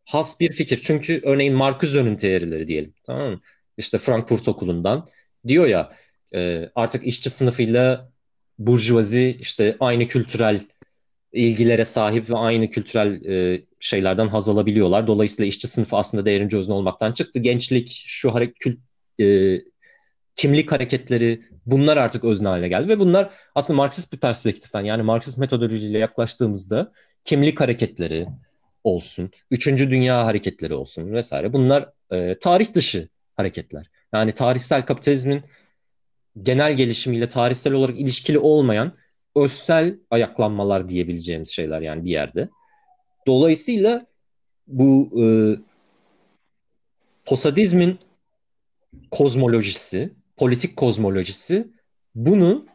Has 0.04 0.40
bir 0.40 0.52
fikir. 0.52 0.80
Çünkü 0.84 1.20
örneğin 1.24 1.54
Marcuse'nun 1.54 2.16
teorileri 2.16 2.68
diyelim. 2.68 2.94
Tamam 3.06 3.30
mı? 3.30 3.40
İşte 3.78 3.98
Frankfurt 3.98 4.48
Okulu'ndan 4.48 5.06
diyor 5.46 5.66
ya 5.66 5.88
e, 6.34 6.70
artık 6.74 7.06
işçi 7.06 7.30
sınıfıyla 7.30 8.12
burjuvazi 8.58 9.36
işte 9.40 9.76
aynı 9.80 10.06
kültürel 10.06 10.60
ilgilere 11.32 11.84
sahip 11.84 12.30
ve 12.30 12.36
aynı 12.36 12.68
kültürel 12.68 13.24
e, 13.24 13.62
şeylerden 13.80 14.26
haz 14.28 14.48
alabiliyorlar. 14.48 15.06
Dolayısıyla 15.06 15.48
işçi 15.48 15.68
sınıfı 15.68 15.96
aslında 15.96 16.24
devrimci 16.24 16.56
özne 16.56 16.74
olmaktan 16.74 17.12
çıktı. 17.12 17.38
Gençlik, 17.38 18.02
şu 18.06 18.34
hareket, 18.34 18.78
e, 19.20 19.58
kimlik 20.34 20.72
hareketleri 20.72 21.42
bunlar 21.66 21.96
artık 21.96 22.24
özne 22.24 22.48
haline 22.48 22.68
geldi 22.68 22.88
ve 22.88 22.98
bunlar 22.98 23.30
aslında 23.54 23.76
Marksist 23.76 24.12
bir 24.12 24.18
perspektiften 24.18 24.84
yani 24.84 25.02
Marksist 25.02 25.38
metodolojiyle 25.38 25.98
yaklaştığımızda 25.98 26.92
kimlik 27.24 27.60
hareketleri 27.60 28.26
olsun, 28.84 29.30
üçüncü 29.50 29.90
dünya 29.90 30.26
hareketleri 30.26 30.74
olsun 30.74 31.12
vesaire 31.12 31.52
bunlar 31.52 31.88
e, 32.10 32.34
tarih 32.34 32.74
dışı 32.74 33.08
hareketler. 33.36 33.86
Yani 34.12 34.32
tarihsel 34.32 34.86
kapitalizmin 34.86 35.42
genel 36.42 36.74
gelişimiyle 36.74 37.28
tarihsel 37.28 37.72
olarak 37.72 38.00
ilişkili 38.00 38.38
olmayan 38.38 38.92
özsel 39.36 39.98
ayaklanmalar 40.10 40.88
diyebileceğimiz 40.88 41.48
şeyler 41.48 41.80
yani 41.80 42.04
bir 42.04 42.10
yerde. 42.10 42.48
Dolayısıyla 43.26 44.06
bu 44.66 45.10
e, 45.22 45.24
posadizmin 47.24 47.98
kozmolojisi, 49.10 50.12
politik 50.36 50.76
kozmolojisi 50.76 51.68
bunu 52.14 52.66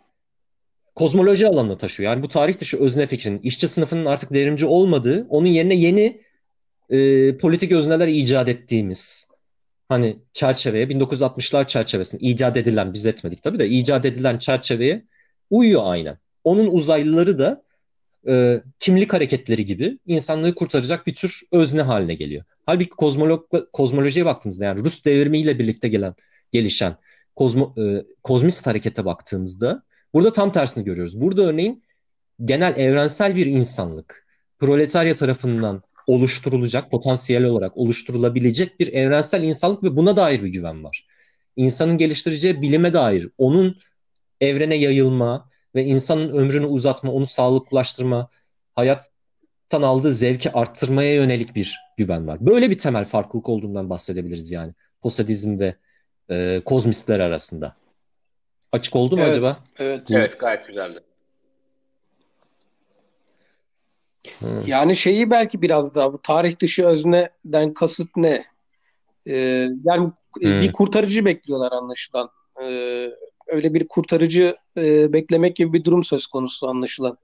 kozmoloji 0.95 1.47
alanına 1.47 1.77
taşıyor. 1.77 2.11
Yani 2.11 2.23
bu 2.23 2.27
tarih 2.27 2.59
dışı 2.59 2.77
özne 2.77 3.07
fikrinin, 3.07 3.39
işçi 3.39 3.67
sınıfının 3.67 4.05
artık 4.05 4.33
devrimci 4.33 4.65
olmadığı, 4.65 5.27
onun 5.29 5.47
yerine 5.47 5.75
yeni 5.75 6.21
e, 6.89 7.37
politik 7.37 7.71
özneler 7.71 8.07
icat 8.07 8.49
ettiğimiz 8.49 9.27
hani 9.89 10.19
çerçeveye 10.33 10.85
1960'lar 10.85 11.67
çerçevesinde 11.67 12.21
icat 12.21 12.57
edilen 12.57 12.93
biz 12.93 13.05
etmedik 13.05 13.43
tabii 13.43 13.59
de 13.59 13.67
icat 13.69 14.05
edilen 14.05 14.37
çerçeveye 14.37 15.05
uyuyor 15.49 15.81
aynen. 15.85 16.17
Onun 16.43 16.67
uzaylıları 16.67 17.39
da 17.39 17.62
e, 18.27 18.61
kimlik 18.79 19.13
hareketleri 19.13 19.65
gibi 19.65 19.99
insanlığı 20.05 20.55
kurtaracak 20.55 21.07
bir 21.07 21.15
tür 21.15 21.41
özne 21.51 21.81
haline 21.81 22.15
geliyor. 22.15 22.43
Halbuki 22.65 22.89
kozmolog, 22.89 23.45
kozmolojiye 23.73 24.25
baktığımızda 24.25 24.65
yani 24.65 24.85
Rus 24.85 25.05
devrimiyle 25.05 25.59
birlikte 25.59 25.87
gelen 25.87 26.15
gelişen 26.51 26.95
kozmo, 27.35 27.75
e, 27.77 28.05
kozmist 28.23 28.67
harekete 28.67 29.05
baktığımızda 29.05 29.83
burada 30.13 30.31
tam 30.31 30.51
tersini 30.51 30.83
görüyoruz. 30.83 31.21
Burada 31.21 31.43
örneğin 31.43 31.83
genel 32.45 32.77
evrensel 32.77 33.35
bir 33.35 33.45
insanlık 33.45 34.25
proletarya 34.59 35.15
tarafından 35.15 35.81
oluşturulacak, 36.07 36.91
potansiyel 36.91 37.43
olarak 37.43 37.77
oluşturulabilecek 37.77 38.79
bir 38.79 38.93
evrensel 38.93 39.43
insanlık 39.43 39.83
ve 39.83 39.97
buna 39.97 40.15
dair 40.15 40.43
bir 40.43 40.47
güven 40.47 40.83
var. 40.83 41.07
İnsanın 41.55 41.97
geliştireceği 41.97 42.61
bilime 42.61 42.93
dair, 42.93 43.29
onun 43.37 43.77
evrene 44.41 44.75
yayılma 44.75 45.49
ve 45.75 45.83
insanın 45.83 46.29
ömrünü 46.29 46.65
uzatma, 46.65 47.11
onu 47.11 47.25
sağlıklılaştırma, 47.25 48.29
hayattan 48.75 49.81
aldığı 49.81 50.13
zevki 50.13 50.51
arttırmaya 50.51 51.13
yönelik 51.13 51.55
bir 51.55 51.79
güven 51.97 52.27
var. 52.27 52.37
Böyle 52.41 52.69
bir 52.69 52.77
temel 52.77 53.05
farklılık 53.05 53.49
olduğundan 53.49 53.89
bahsedebiliriz 53.89 54.51
yani. 54.51 54.73
Posadizm 55.01 55.59
ve 55.59 55.75
e, 56.29 56.61
kozmistler 56.65 57.19
arasında. 57.19 57.75
Açık 58.71 58.95
oldu 58.95 59.17
mu 59.17 59.21
evet, 59.23 59.31
acaba? 59.31 59.55
Evet. 59.77 60.11
Evet 60.11 60.39
gayet 60.39 60.67
güzeldi. 60.67 60.99
Yani 64.65 64.95
şeyi 64.95 65.31
belki 65.31 65.61
biraz 65.61 65.95
daha 65.95 66.13
bu 66.13 66.21
tarih 66.21 66.59
dışı 66.59 66.85
özneden 66.85 67.73
kasıt 67.73 68.09
ne? 68.15 68.45
Ee, 69.27 69.69
yani 69.83 70.11
hmm. 70.41 70.61
bir 70.61 70.71
kurtarıcı 70.71 71.25
bekliyorlar 71.25 71.71
anlaşılan. 71.71 72.29
Ee, 72.63 73.09
öyle 73.53 73.73
bir 73.73 73.87
kurtarıcı 73.87 74.55
e, 74.77 75.13
beklemek 75.13 75.55
gibi 75.55 75.73
bir 75.73 75.83
durum 75.83 76.03
söz 76.03 76.27
konusu 76.27 76.67
anlaşılan. 76.67 77.17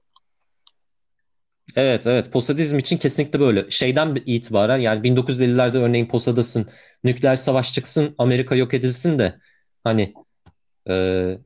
Evet 1.76 2.06
evet 2.06 2.32
Posadizm 2.32 2.78
için 2.78 2.98
kesinlikle 2.98 3.40
böyle. 3.40 3.70
Şeyden 3.70 4.22
itibaren 4.26 4.78
yani 4.78 5.00
1950'lerde 5.00 5.78
örneğin 5.78 6.08
Posadas'ın 6.08 6.68
nükleer 7.04 7.36
savaş 7.36 7.72
çıksın 7.72 8.14
Amerika 8.18 8.56
yok 8.56 8.74
edilsin 8.74 9.18
de 9.18 9.38
hani 9.84 10.14
e, 10.88 11.38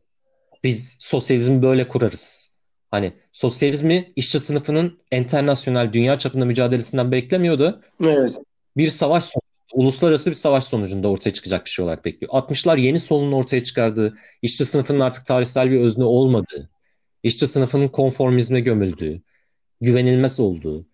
biz 0.64 0.96
sosyalizmi 1.00 1.62
böyle 1.62 1.88
kurarız. 1.88 2.54
Hani 2.90 3.12
sosyalizmi 3.32 4.12
işçi 4.16 4.40
sınıfının 4.40 4.98
internasyonel 5.12 5.92
dünya 5.92 6.18
çapında 6.18 6.44
mücadelesinden 6.44 7.12
beklemiyordu. 7.12 7.82
Evet. 8.00 8.36
Bir 8.76 8.86
savaş 8.86 9.22
sonucu, 9.22 9.43
uluslararası 9.74 10.30
bir 10.30 10.34
savaş 10.34 10.64
sonucunda 10.64 11.08
ortaya 11.08 11.30
çıkacak 11.30 11.64
bir 11.64 11.70
şey 11.70 11.84
olarak 11.84 12.04
bekliyor. 12.04 12.32
60'lar 12.32 12.80
yeni 12.80 13.00
solunun 13.00 13.32
ortaya 13.32 13.62
çıkardığı, 13.62 14.14
işçi 14.42 14.64
sınıfının 14.64 15.00
artık 15.00 15.26
tarihsel 15.26 15.70
bir 15.70 15.80
özne 15.80 16.04
olmadığı, 16.04 16.70
işçi 17.22 17.48
sınıfının 17.48 17.88
konformizme 17.88 18.60
gömüldüğü, 18.60 19.22
güvenilmez 19.80 20.40
olduğu, 20.40 20.86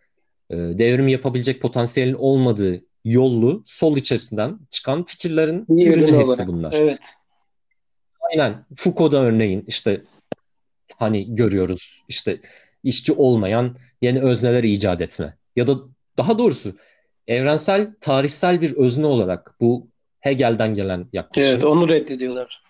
e, 0.51 0.57
devrim 0.57 1.09
yapabilecek 1.09 1.63
potansiyelin 1.63 2.15
olmadığı 2.15 2.85
yollu 3.05 3.63
sol 3.65 3.97
içerisinden 3.97 4.59
çıkan 4.71 5.05
fikirlerin 5.05 5.67
ürünü 5.69 6.19
hepsi 6.19 6.47
bunlar. 6.47 6.75
Evet. 6.77 7.15
Aynen. 8.31 8.67
Foucault'da 8.77 9.23
örneğin 9.23 9.65
işte 9.67 10.05
hani 10.97 11.35
görüyoruz 11.35 12.03
işte 12.09 12.41
işçi 12.85 13.13
olmayan 13.13 13.77
yeni 14.03 14.21
özneler 14.21 14.65
icat 14.65 15.01
etme. 15.01 15.37
Ya 15.57 15.67
da 15.67 15.79
daha 16.19 16.39
doğrusu 16.39 16.77
evrensel 17.31 17.95
tarihsel 18.01 18.61
bir 18.61 18.77
özne 18.77 19.07
olarak 19.07 19.55
bu 19.61 19.89
Hegel'den 20.21 20.75
gelen 20.75 21.07
yaklaşım. 21.13 21.51
Evet 21.53 21.65
onu 21.65 21.89
reddediyorlar. 21.89 22.63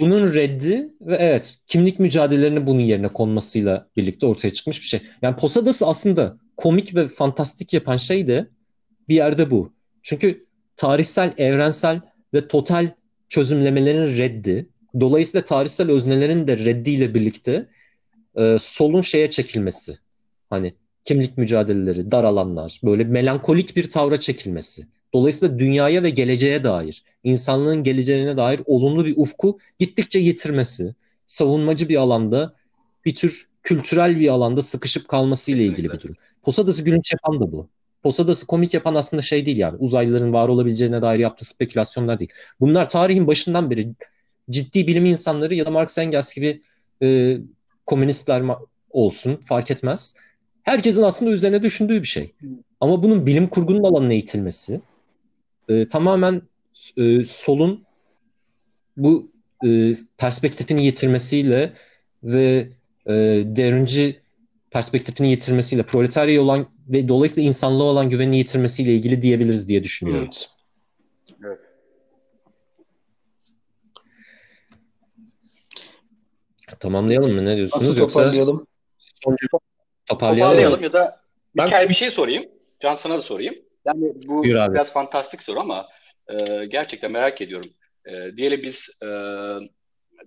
Bunun 0.00 0.34
reddi 0.34 0.88
ve 1.00 1.16
evet 1.16 1.58
kimlik 1.66 1.98
mücadelelerinin 1.98 2.66
bunun 2.66 2.80
yerine 2.80 3.08
konmasıyla 3.08 3.88
birlikte 3.96 4.26
ortaya 4.26 4.52
çıkmış 4.52 4.80
bir 4.80 4.86
şey. 4.86 5.00
Yani 5.22 5.36
Posadas'ı 5.36 5.86
aslında 5.86 6.38
komik 6.56 6.94
ve 6.94 7.08
fantastik 7.08 7.72
yapan 7.72 7.96
şey 7.96 8.26
de 8.26 8.48
bir 9.08 9.14
yerde 9.14 9.50
bu. 9.50 9.72
Çünkü 10.02 10.46
tarihsel, 10.76 11.34
evrensel 11.38 12.00
ve 12.34 12.48
total 12.48 12.90
çözümlemelerin 13.28 14.18
reddi 14.18 14.68
Dolayısıyla 15.00 15.44
tarihsel 15.44 15.90
öznelerin 15.90 16.46
de 16.46 16.58
reddiyle 16.58 17.14
birlikte 17.14 17.68
e, 18.36 18.56
solun 18.60 19.00
şeye 19.00 19.30
çekilmesi. 19.30 19.98
Hani 20.50 20.74
kimlik 21.04 21.38
mücadeleleri, 21.38 22.10
dar 22.10 22.24
alanlar, 22.24 22.80
böyle 22.84 23.04
melankolik 23.04 23.76
bir 23.76 23.90
tavra 23.90 24.20
çekilmesi. 24.20 24.86
Dolayısıyla 25.14 25.58
dünyaya 25.58 26.02
ve 26.02 26.10
geleceğe 26.10 26.64
dair, 26.64 27.02
insanlığın 27.24 27.82
geleceğine 27.82 28.36
dair 28.36 28.60
olumlu 28.66 29.04
bir 29.04 29.14
ufku 29.16 29.58
gittikçe 29.78 30.18
yitirmesi, 30.18 30.94
savunmacı 31.26 31.88
bir 31.88 31.96
alanda 31.96 32.54
bir 33.04 33.14
tür 33.14 33.48
kültürel 33.62 34.20
bir 34.20 34.28
alanda 34.28 34.62
sıkışıp 34.62 35.08
kalması 35.08 35.52
ile 35.52 35.64
ilgili 35.64 35.92
bir 35.92 36.00
durum. 36.00 36.16
Posadası 36.42 36.82
gülünç 36.82 37.12
yapan 37.12 37.40
da 37.40 37.52
bu. 37.52 37.68
Posadası 38.02 38.46
komik 38.46 38.74
yapan 38.74 38.94
aslında 38.94 39.22
şey 39.22 39.46
değil 39.46 39.56
yani 39.56 39.76
uzaylıların 39.78 40.32
var 40.32 40.48
olabileceğine 40.48 41.02
dair 41.02 41.18
yaptığı 41.18 41.44
spekülasyonlar 41.44 42.18
değil. 42.18 42.30
Bunlar 42.60 42.88
tarihin 42.88 43.26
başından 43.26 43.70
beri 43.70 43.88
ciddi 44.50 44.86
bilim 44.86 45.04
insanları 45.04 45.54
ya 45.54 45.66
da 45.66 45.70
Marx 45.70 45.98
Engels 45.98 46.34
gibi 46.34 46.60
e, 47.02 47.38
komünistler 47.86 48.42
olsun 48.90 49.40
fark 49.48 49.70
etmez. 49.70 50.14
Herkesin 50.62 51.02
aslında 51.02 51.30
üzerine 51.30 51.62
düşündüğü 51.62 52.02
bir 52.02 52.08
şey. 52.08 52.34
Ama 52.80 53.02
bunun 53.02 53.26
bilim 53.26 53.46
kurgunun 53.46 53.84
alanına 53.84 54.14
itilmesi 54.14 54.80
e, 55.68 55.88
tamamen 55.88 56.42
e, 56.96 57.24
solun 57.24 57.84
bu 58.96 59.30
e, 59.66 59.94
perspektifini 60.16 60.84
yitirmesiyle 60.84 61.72
ve 62.22 62.68
e, 63.06 63.12
devrimci 63.46 64.20
perspektifini 64.70 65.30
yitirmesiyle, 65.30 65.82
proletarya 65.82 66.42
olan 66.42 66.66
ve 66.88 67.08
dolayısıyla 67.08 67.48
insanlığa 67.48 67.86
olan 67.86 68.08
güvenini 68.08 68.38
yitirmesiyle 68.38 68.94
ilgili 68.94 69.22
diyebiliriz 69.22 69.68
diye 69.68 69.84
düşünüyorum. 69.84 70.30
Evet. 70.30 70.50
Tamamlayalım 76.80 77.34
mı? 77.34 77.44
Ne 77.44 77.56
diyorsunuz? 77.56 77.88
Nasıl 77.88 78.00
toparlayalım? 78.00 78.66
Yoksa 79.26 79.58
toparlayalım. 80.08 80.50
toparlayalım 80.50 80.82
ya 80.82 80.92
da 80.92 81.20
ben... 81.56 81.88
bir 81.88 81.94
şey 81.94 82.10
sorayım. 82.10 82.48
Can 82.80 82.94
sana 82.94 83.18
da 83.18 83.22
sorayım. 83.22 83.54
Yani 83.86 84.12
bu 84.26 84.44
biraz 84.44 84.92
fantastik 84.92 85.42
soru 85.42 85.60
ama 85.60 85.88
e, 86.28 86.66
gerçekten 86.66 87.12
merak 87.12 87.40
ediyorum. 87.40 87.70
E, 88.06 88.36
diyelim 88.36 88.62
biz 88.62 88.88
e, 89.02 89.08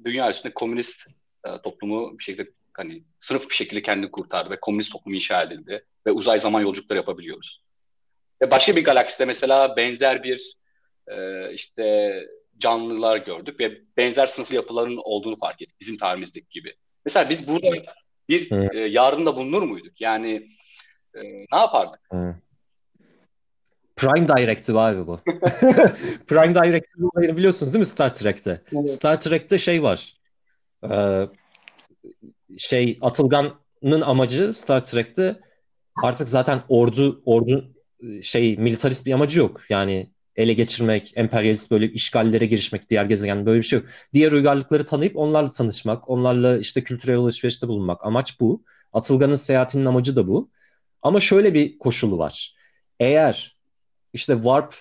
dünya 0.05 0.29
üstünde 0.29 0.53
komünist 0.53 1.07
e, 1.47 1.49
toplumu 1.63 2.19
bir 2.19 2.23
şekilde 2.23 2.49
hani 2.73 3.03
sınıf 3.19 3.49
bir 3.49 3.55
şekilde 3.55 3.81
kendini 3.81 4.11
kurtardı 4.11 4.49
ve 4.49 4.59
komünist 4.59 4.91
toplum 4.91 5.13
inşa 5.13 5.43
edildi 5.43 5.85
ve 6.07 6.11
uzay 6.11 6.39
zaman 6.39 6.61
yolculukları 6.61 6.97
yapabiliyoruz. 6.97 7.61
Ve 8.41 8.51
başka 8.51 8.75
bir 8.75 8.83
galakside 8.83 9.25
mesela 9.25 9.77
benzer 9.77 10.23
bir 10.23 10.55
e, 11.07 11.47
işte 11.53 12.15
canlılar 12.57 13.17
gördük 13.17 13.59
ve 13.59 13.81
benzer 13.97 14.27
sınıflı 14.27 14.55
yapıların 14.55 14.99
olduğunu 15.03 15.37
fark 15.37 15.61
ettik 15.61 15.79
bizim 15.79 15.97
tarihimizdeki 15.97 16.47
gibi. 16.49 16.75
Mesela 17.05 17.29
biz 17.29 17.47
burada 17.47 17.67
bir 18.31 18.71
e, 18.73 18.79
yarında 18.79 19.35
bulunur 19.35 19.61
muyduk? 19.63 20.01
Yani 20.01 20.49
e, 21.15 21.21
ne 21.23 21.57
yapardık? 21.59 21.99
Hı. 22.11 22.35
Prime 23.95 24.27
Directive 24.27 24.79
abi 24.79 25.07
bu. 25.07 25.19
Prime 26.27 26.55
Directive 26.55 27.07
olayını 27.13 27.37
biliyorsunuz 27.37 27.73
değil 27.73 27.79
mi 27.79 27.85
Star 27.85 28.13
Trek'te? 28.13 28.61
Evet. 28.71 28.89
Star 28.89 29.21
Trek'te 29.21 29.57
şey 29.57 29.83
var. 29.83 30.13
Ee, 30.91 31.27
şey 32.57 32.97
Atılgan'ın 33.01 34.01
amacı 34.01 34.53
Star 34.53 34.85
Trek'te 34.85 35.39
artık 36.03 36.29
zaten 36.29 36.61
ordu 36.69 37.21
ordu 37.25 37.73
şey 38.21 38.57
militarist 38.57 39.05
bir 39.05 39.13
amacı 39.13 39.39
yok. 39.39 39.61
Yani 39.69 40.11
ele 40.35 40.53
geçirmek, 40.53 41.13
emperyalist 41.15 41.71
böyle 41.71 41.91
işgallere 41.91 42.45
girişmek 42.45 42.89
diğer 42.89 43.05
gezegen 43.05 43.45
böyle 43.45 43.57
bir 43.57 43.65
şey 43.65 43.79
yok. 43.79 43.87
Diğer 44.13 44.31
uygarlıkları 44.31 44.85
tanıyıp 44.85 45.17
onlarla 45.17 45.51
tanışmak, 45.51 46.09
onlarla 46.09 46.57
işte 46.57 46.83
kültürel 46.83 47.17
alışverişte 47.17 47.67
bulunmak. 47.67 48.05
Amaç 48.05 48.39
bu. 48.39 48.63
Atılgan'ın 48.93 49.35
seyahatinin 49.35 49.85
amacı 49.85 50.15
da 50.15 50.27
bu. 50.27 50.49
Ama 51.01 51.19
şöyle 51.19 51.53
bir 51.53 51.77
koşulu 51.77 52.17
var. 52.17 52.55
Eğer 52.99 53.57
işte 54.13 54.33
warp 54.33 54.75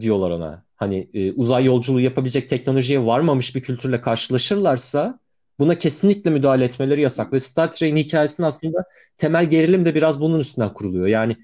diyorlar 0.00 0.30
ona. 0.30 0.64
Hani 0.76 1.10
e, 1.14 1.32
uzay 1.32 1.64
yolculuğu 1.64 2.00
yapabilecek 2.00 2.48
teknolojiye 2.48 3.06
varmamış 3.06 3.54
bir 3.54 3.62
kültürle 3.62 4.00
karşılaşırlarsa 4.00 5.20
buna 5.58 5.78
kesinlikle 5.78 6.30
müdahale 6.30 6.64
etmeleri 6.64 7.00
yasak. 7.00 7.32
Ve 7.32 7.40
Star 7.40 7.72
Trek'in 7.72 7.96
hikayesinin 7.96 8.46
aslında 8.46 8.84
temel 9.16 9.46
gerilim 9.46 9.84
de 9.84 9.94
biraz 9.94 10.20
bunun 10.20 10.38
üstünden 10.40 10.74
kuruluyor. 10.74 11.06
Yani 11.06 11.36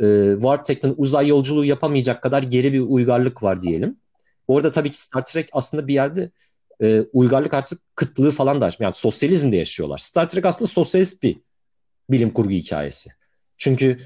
e, 0.00 0.32
warp 0.34 0.68
uzay 0.96 1.28
yolculuğu 1.28 1.64
yapamayacak 1.64 2.22
kadar 2.22 2.42
geri 2.42 2.72
bir 2.72 2.80
uygarlık 2.80 3.42
var 3.42 3.62
diyelim. 3.62 3.96
Orada 4.48 4.70
tabii 4.70 4.90
ki 4.90 5.00
Star 5.00 5.26
Trek 5.26 5.48
aslında 5.52 5.86
bir 5.86 5.94
yerde 5.94 6.30
e, 6.82 7.00
uygarlık 7.00 7.54
artık 7.54 7.80
kıtlığı 7.96 8.30
falan 8.30 8.60
da 8.60 8.70
yani 8.78 8.94
sosyalizmde 8.94 9.56
yaşıyorlar. 9.56 9.98
Star 9.98 10.28
Trek 10.28 10.46
aslında 10.46 10.70
sosyalist 10.70 11.22
bir 11.22 11.36
bilim 12.10 12.30
kurgu 12.30 12.50
hikayesi. 12.50 13.10
Çünkü 13.56 13.98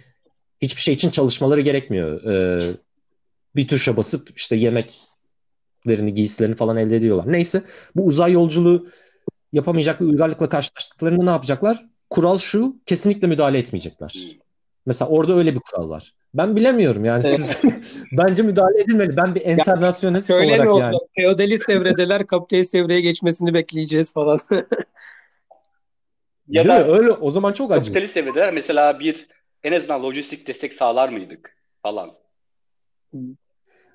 hiçbir 0.60 0.80
şey 0.80 0.94
için 0.94 1.10
çalışmaları 1.10 1.60
gerekmiyor. 1.60 2.24
E, 2.24 2.76
bir 3.56 3.68
tuşa 3.68 3.96
basıp 3.96 4.32
işte 4.36 4.56
yemeklerini, 4.56 6.14
giysilerini 6.14 6.54
falan 6.56 6.76
elde 6.76 6.96
ediyorlar. 6.96 7.32
Neyse 7.32 7.62
bu 7.96 8.04
uzay 8.04 8.32
yolculuğu 8.32 8.86
yapamayacak 9.52 10.00
bir 10.00 10.06
uygarlıkla 10.06 10.48
karşılaştıklarında 10.48 11.24
ne 11.24 11.30
yapacaklar? 11.30 11.86
Kural 12.10 12.38
şu, 12.38 12.76
kesinlikle 12.86 13.26
müdahale 13.26 13.58
etmeyecekler. 13.58 14.38
Mesela 14.88 15.08
orada 15.08 15.34
öyle 15.34 15.54
bir 15.54 15.60
kural 15.60 15.90
var. 15.90 16.14
Ben 16.34 16.56
bilemiyorum 16.56 17.04
yani 17.04 17.22
siz 17.22 17.62
bence 18.12 18.42
müdahale 18.42 18.80
edilmeli. 18.80 19.16
Ben 19.16 19.34
bir 19.34 19.40
internasyonist 19.40 20.28
Şöyle 20.28 20.46
olarak 20.46 20.64
mi 20.64 20.70
oldu? 20.70 20.80
yani. 20.80 20.96
Feodalist 21.18 21.70
evredeler, 21.70 22.26
kapitalist 22.26 22.74
evreye 22.74 23.00
geçmesini 23.00 23.54
bekleyeceğiz 23.54 24.12
falan. 24.12 24.38
Ya 26.48 26.64
Değil 26.64 26.68
da 26.68 26.78
mi? 26.78 26.92
Öyle 26.92 27.12
o 27.12 27.30
zaman 27.30 27.52
çok 27.52 27.72
acı. 27.72 27.82
kapitalist 27.82 28.16
evredeler 28.16 28.52
mesela 28.52 29.00
bir 29.00 29.28
en 29.64 29.72
azından 29.72 30.02
lojistik 30.02 30.46
destek 30.46 30.72
sağlar 30.74 31.08
mıydık 31.08 31.56
falan. 31.82 32.10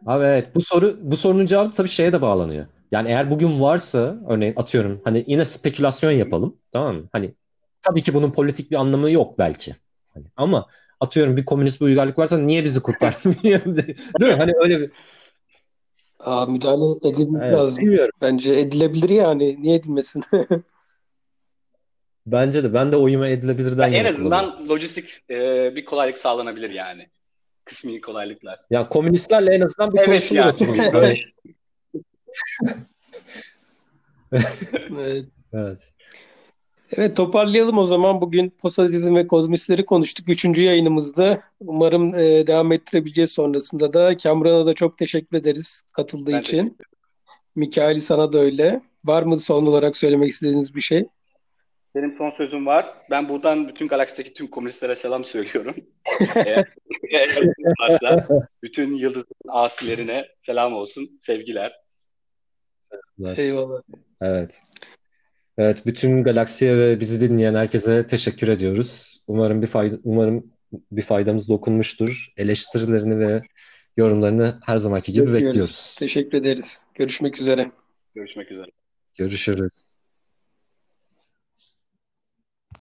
Abi 0.06 0.24
evet 0.24 0.56
bu 0.56 0.62
soru 0.62 0.98
bu 1.02 1.18
sorunun 1.18 1.46
cevabı 1.46 1.74
tabii 1.74 1.88
şeye 1.88 2.14
de 2.14 2.22
bağlanıyor. 2.22 2.66
Yani 2.92 3.08
eğer 3.10 3.32
bugün 3.32 3.62
varsa 3.62 4.18
örneğin 4.28 4.54
atıyorum 4.56 5.02
hani 5.04 5.24
yine 5.28 5.46
spekülasyon 5.46 6.12
yapalım 6.12 6.58
tamam 6.72 6.96
mı? 6.96 7.10
Hani 7.12 7.34
tabii 7.82 8.02
ki 8.02 8.14
bunun 8.14 8.32
politik 8.32 8.72
bir 8.72 8.76
anlamı 8.76 9.12
yok 9.12 9.40
belki. 9.40 9.76
Hani, 10.14 10.26
ama 10.38 10.68
atıyorum 11.00 11.38
bir 11.38 11.46
komünist 11.46 11.82
bir 11.82 11.86
uygarlık 11.86 12.18
varsa 12.20 12.38
niye 12.38 12.64
bizi 12.64 12.82
kurtarmıyor? 12.82 13.66
Değil 14.20 14.32
mi? 14.32 14.38
Hani 14.38 14.52
öyle 14.62 14.82
bir 14.82 14.92
Aa, 16.20 16.46
müdahale 16.46 17.10
edilmesi 17.10 17.46
evet, 17.46 17.58
lazım. 17.58 17.82
bilmiyorum. 17.82 18.12
Bence 18.22 18.52
edilebilir 18.52 19.10
yani. 19.10 19.62
Niye 19.62 19.76
edilmesin? 19.76 20.24
Bence 22.26 22.64
de 22.64 22.74
ben 22.74 22.92
de 22.92 22.96
oyumu 22.98 23.26
edilebilirden 23.26 23.88
Yani 23.88 23.96
en 23.98 24.14
azından 24.14 24.70
lojistik 24.70 25.22
e, 25.30 25.36
bir 25.76 25.86
kolaylık 25.86 26.18
sağlanabilir 26.18 26.70
yani. 26.70 27.10
Kısmi 27.66 28.02
kolaylıklar. 28.02 28.60
Ya 28.70 28.90
komünistlerle 28.90 29.56
en 29.56 29.62
azından 29.62 29.94
bir 29.94 29.98
Evet 29.98 30.08
konuşulur 30.08 30.40
yani. 30.40 30.52
oturur. 30.52 30.78
Böyle 30.94 31.24
Evet. 34.92 35.26
Evet. 35.54 35.94
Evet 36.98 37.18
toparlayalım 37.18 37.78
o 37.78 37.84
zaman. 37.84 38.22
Bugün 38.22 38.50
posadizm 38.50 39.16
ve 39.16 39.28
kozmistleri 39.28 39.86
konuştuk. 39.86 40.30
Üçüncü 40.30 40.64
yayınımızda. 40.64 41.42
Umarım 41.60 42.16
e, 42.16 42.48
devam 42.48 42.72
ettirebileceğiz 42.72 43.32
sonrasında 43.32 43.94
da. 43.94 44.18
Kamran'a 44.18 44.66
da 44.66 44.74
çok 44.74 44.98
teşekkür 44.98 45.38
ederiz 45.38 45.84
katıldığı 45.96 46.32
Ben 46.32 46.40
için. 46.40 46.78
Mikail 47.56 48.00
sana 48.00 48.34
da 48.34 48.40
öyle. 48.40 48.82
Var 49.06 49.24
mı 49.24 49.38
son 49.38 49.66
olarak 49.66 49.98
söylemek 49.98 50.32
istediğiniz 50.32 50.76
bir 50.76 50.82
şey? 50.82 51.06
Benim 51.96 52.16
son 52.18 52.32
sözüm 52.32 52.66
var. 52.66 52.90
Ben 53.12 53.30
buradan 53.30 53.68
bütün 53.68 53.88
galaksideki 53.88 54.34
tüm 54.34 54.48
komünistlere 54.48 54.96
selam 54.96 55.26
söylüyorum. 55.26 55.76
eğer, 56.36 56.66
eğer 57.12 57.40
varsa 57.82 58.28
bütün 58.64 58.96
yıldızın 58.96 59.50
asilerine 59.50 60.26
selam 60.46 60.74
olsun. 60.74 61.22
Sevgiler. 61.26 61.74
Eyvallah. 63.38 63.82
Evet. 64.22 64.62
Evet, 65.58 65.86
bütün 65.86 66.24
galaksiye 66.24 66.78
ve 66.78 67.00
bizi 67.00 67.22
dinleyen 67.22 67.56
herkese 67.56 68.08
teşekkür 68.08 68.48
ediyoruz. 68.48 69.20
Umarım 69.28 69.62
bir 69.62 69.68
fayda, 69.68 69.98
umarım 70.04 70.54
bir 70.92 71.02
faydamız 71.02 71.50
dokunmuştur. 71.50 72.34
Eleştirilerini 72.38 73.20
ve 73.20 73.42
yorumlarını 73.98 74.60
her 74.66 74.78
zamanki 74.78 75.12
gibi 75.12 75.26
Bekliyoruz. 75.26 75.48
bekliyoruz. 75.48 75.96
Teşekkür 76.00 76.38
ederiz. 76.38 76.86
Görüşmek 76.96 77.42
üzere. 77.42 77.72
Görüşmek 78.16 78.52
üzere. 78.52 78.72
Görüşürüz. 79.18 79.93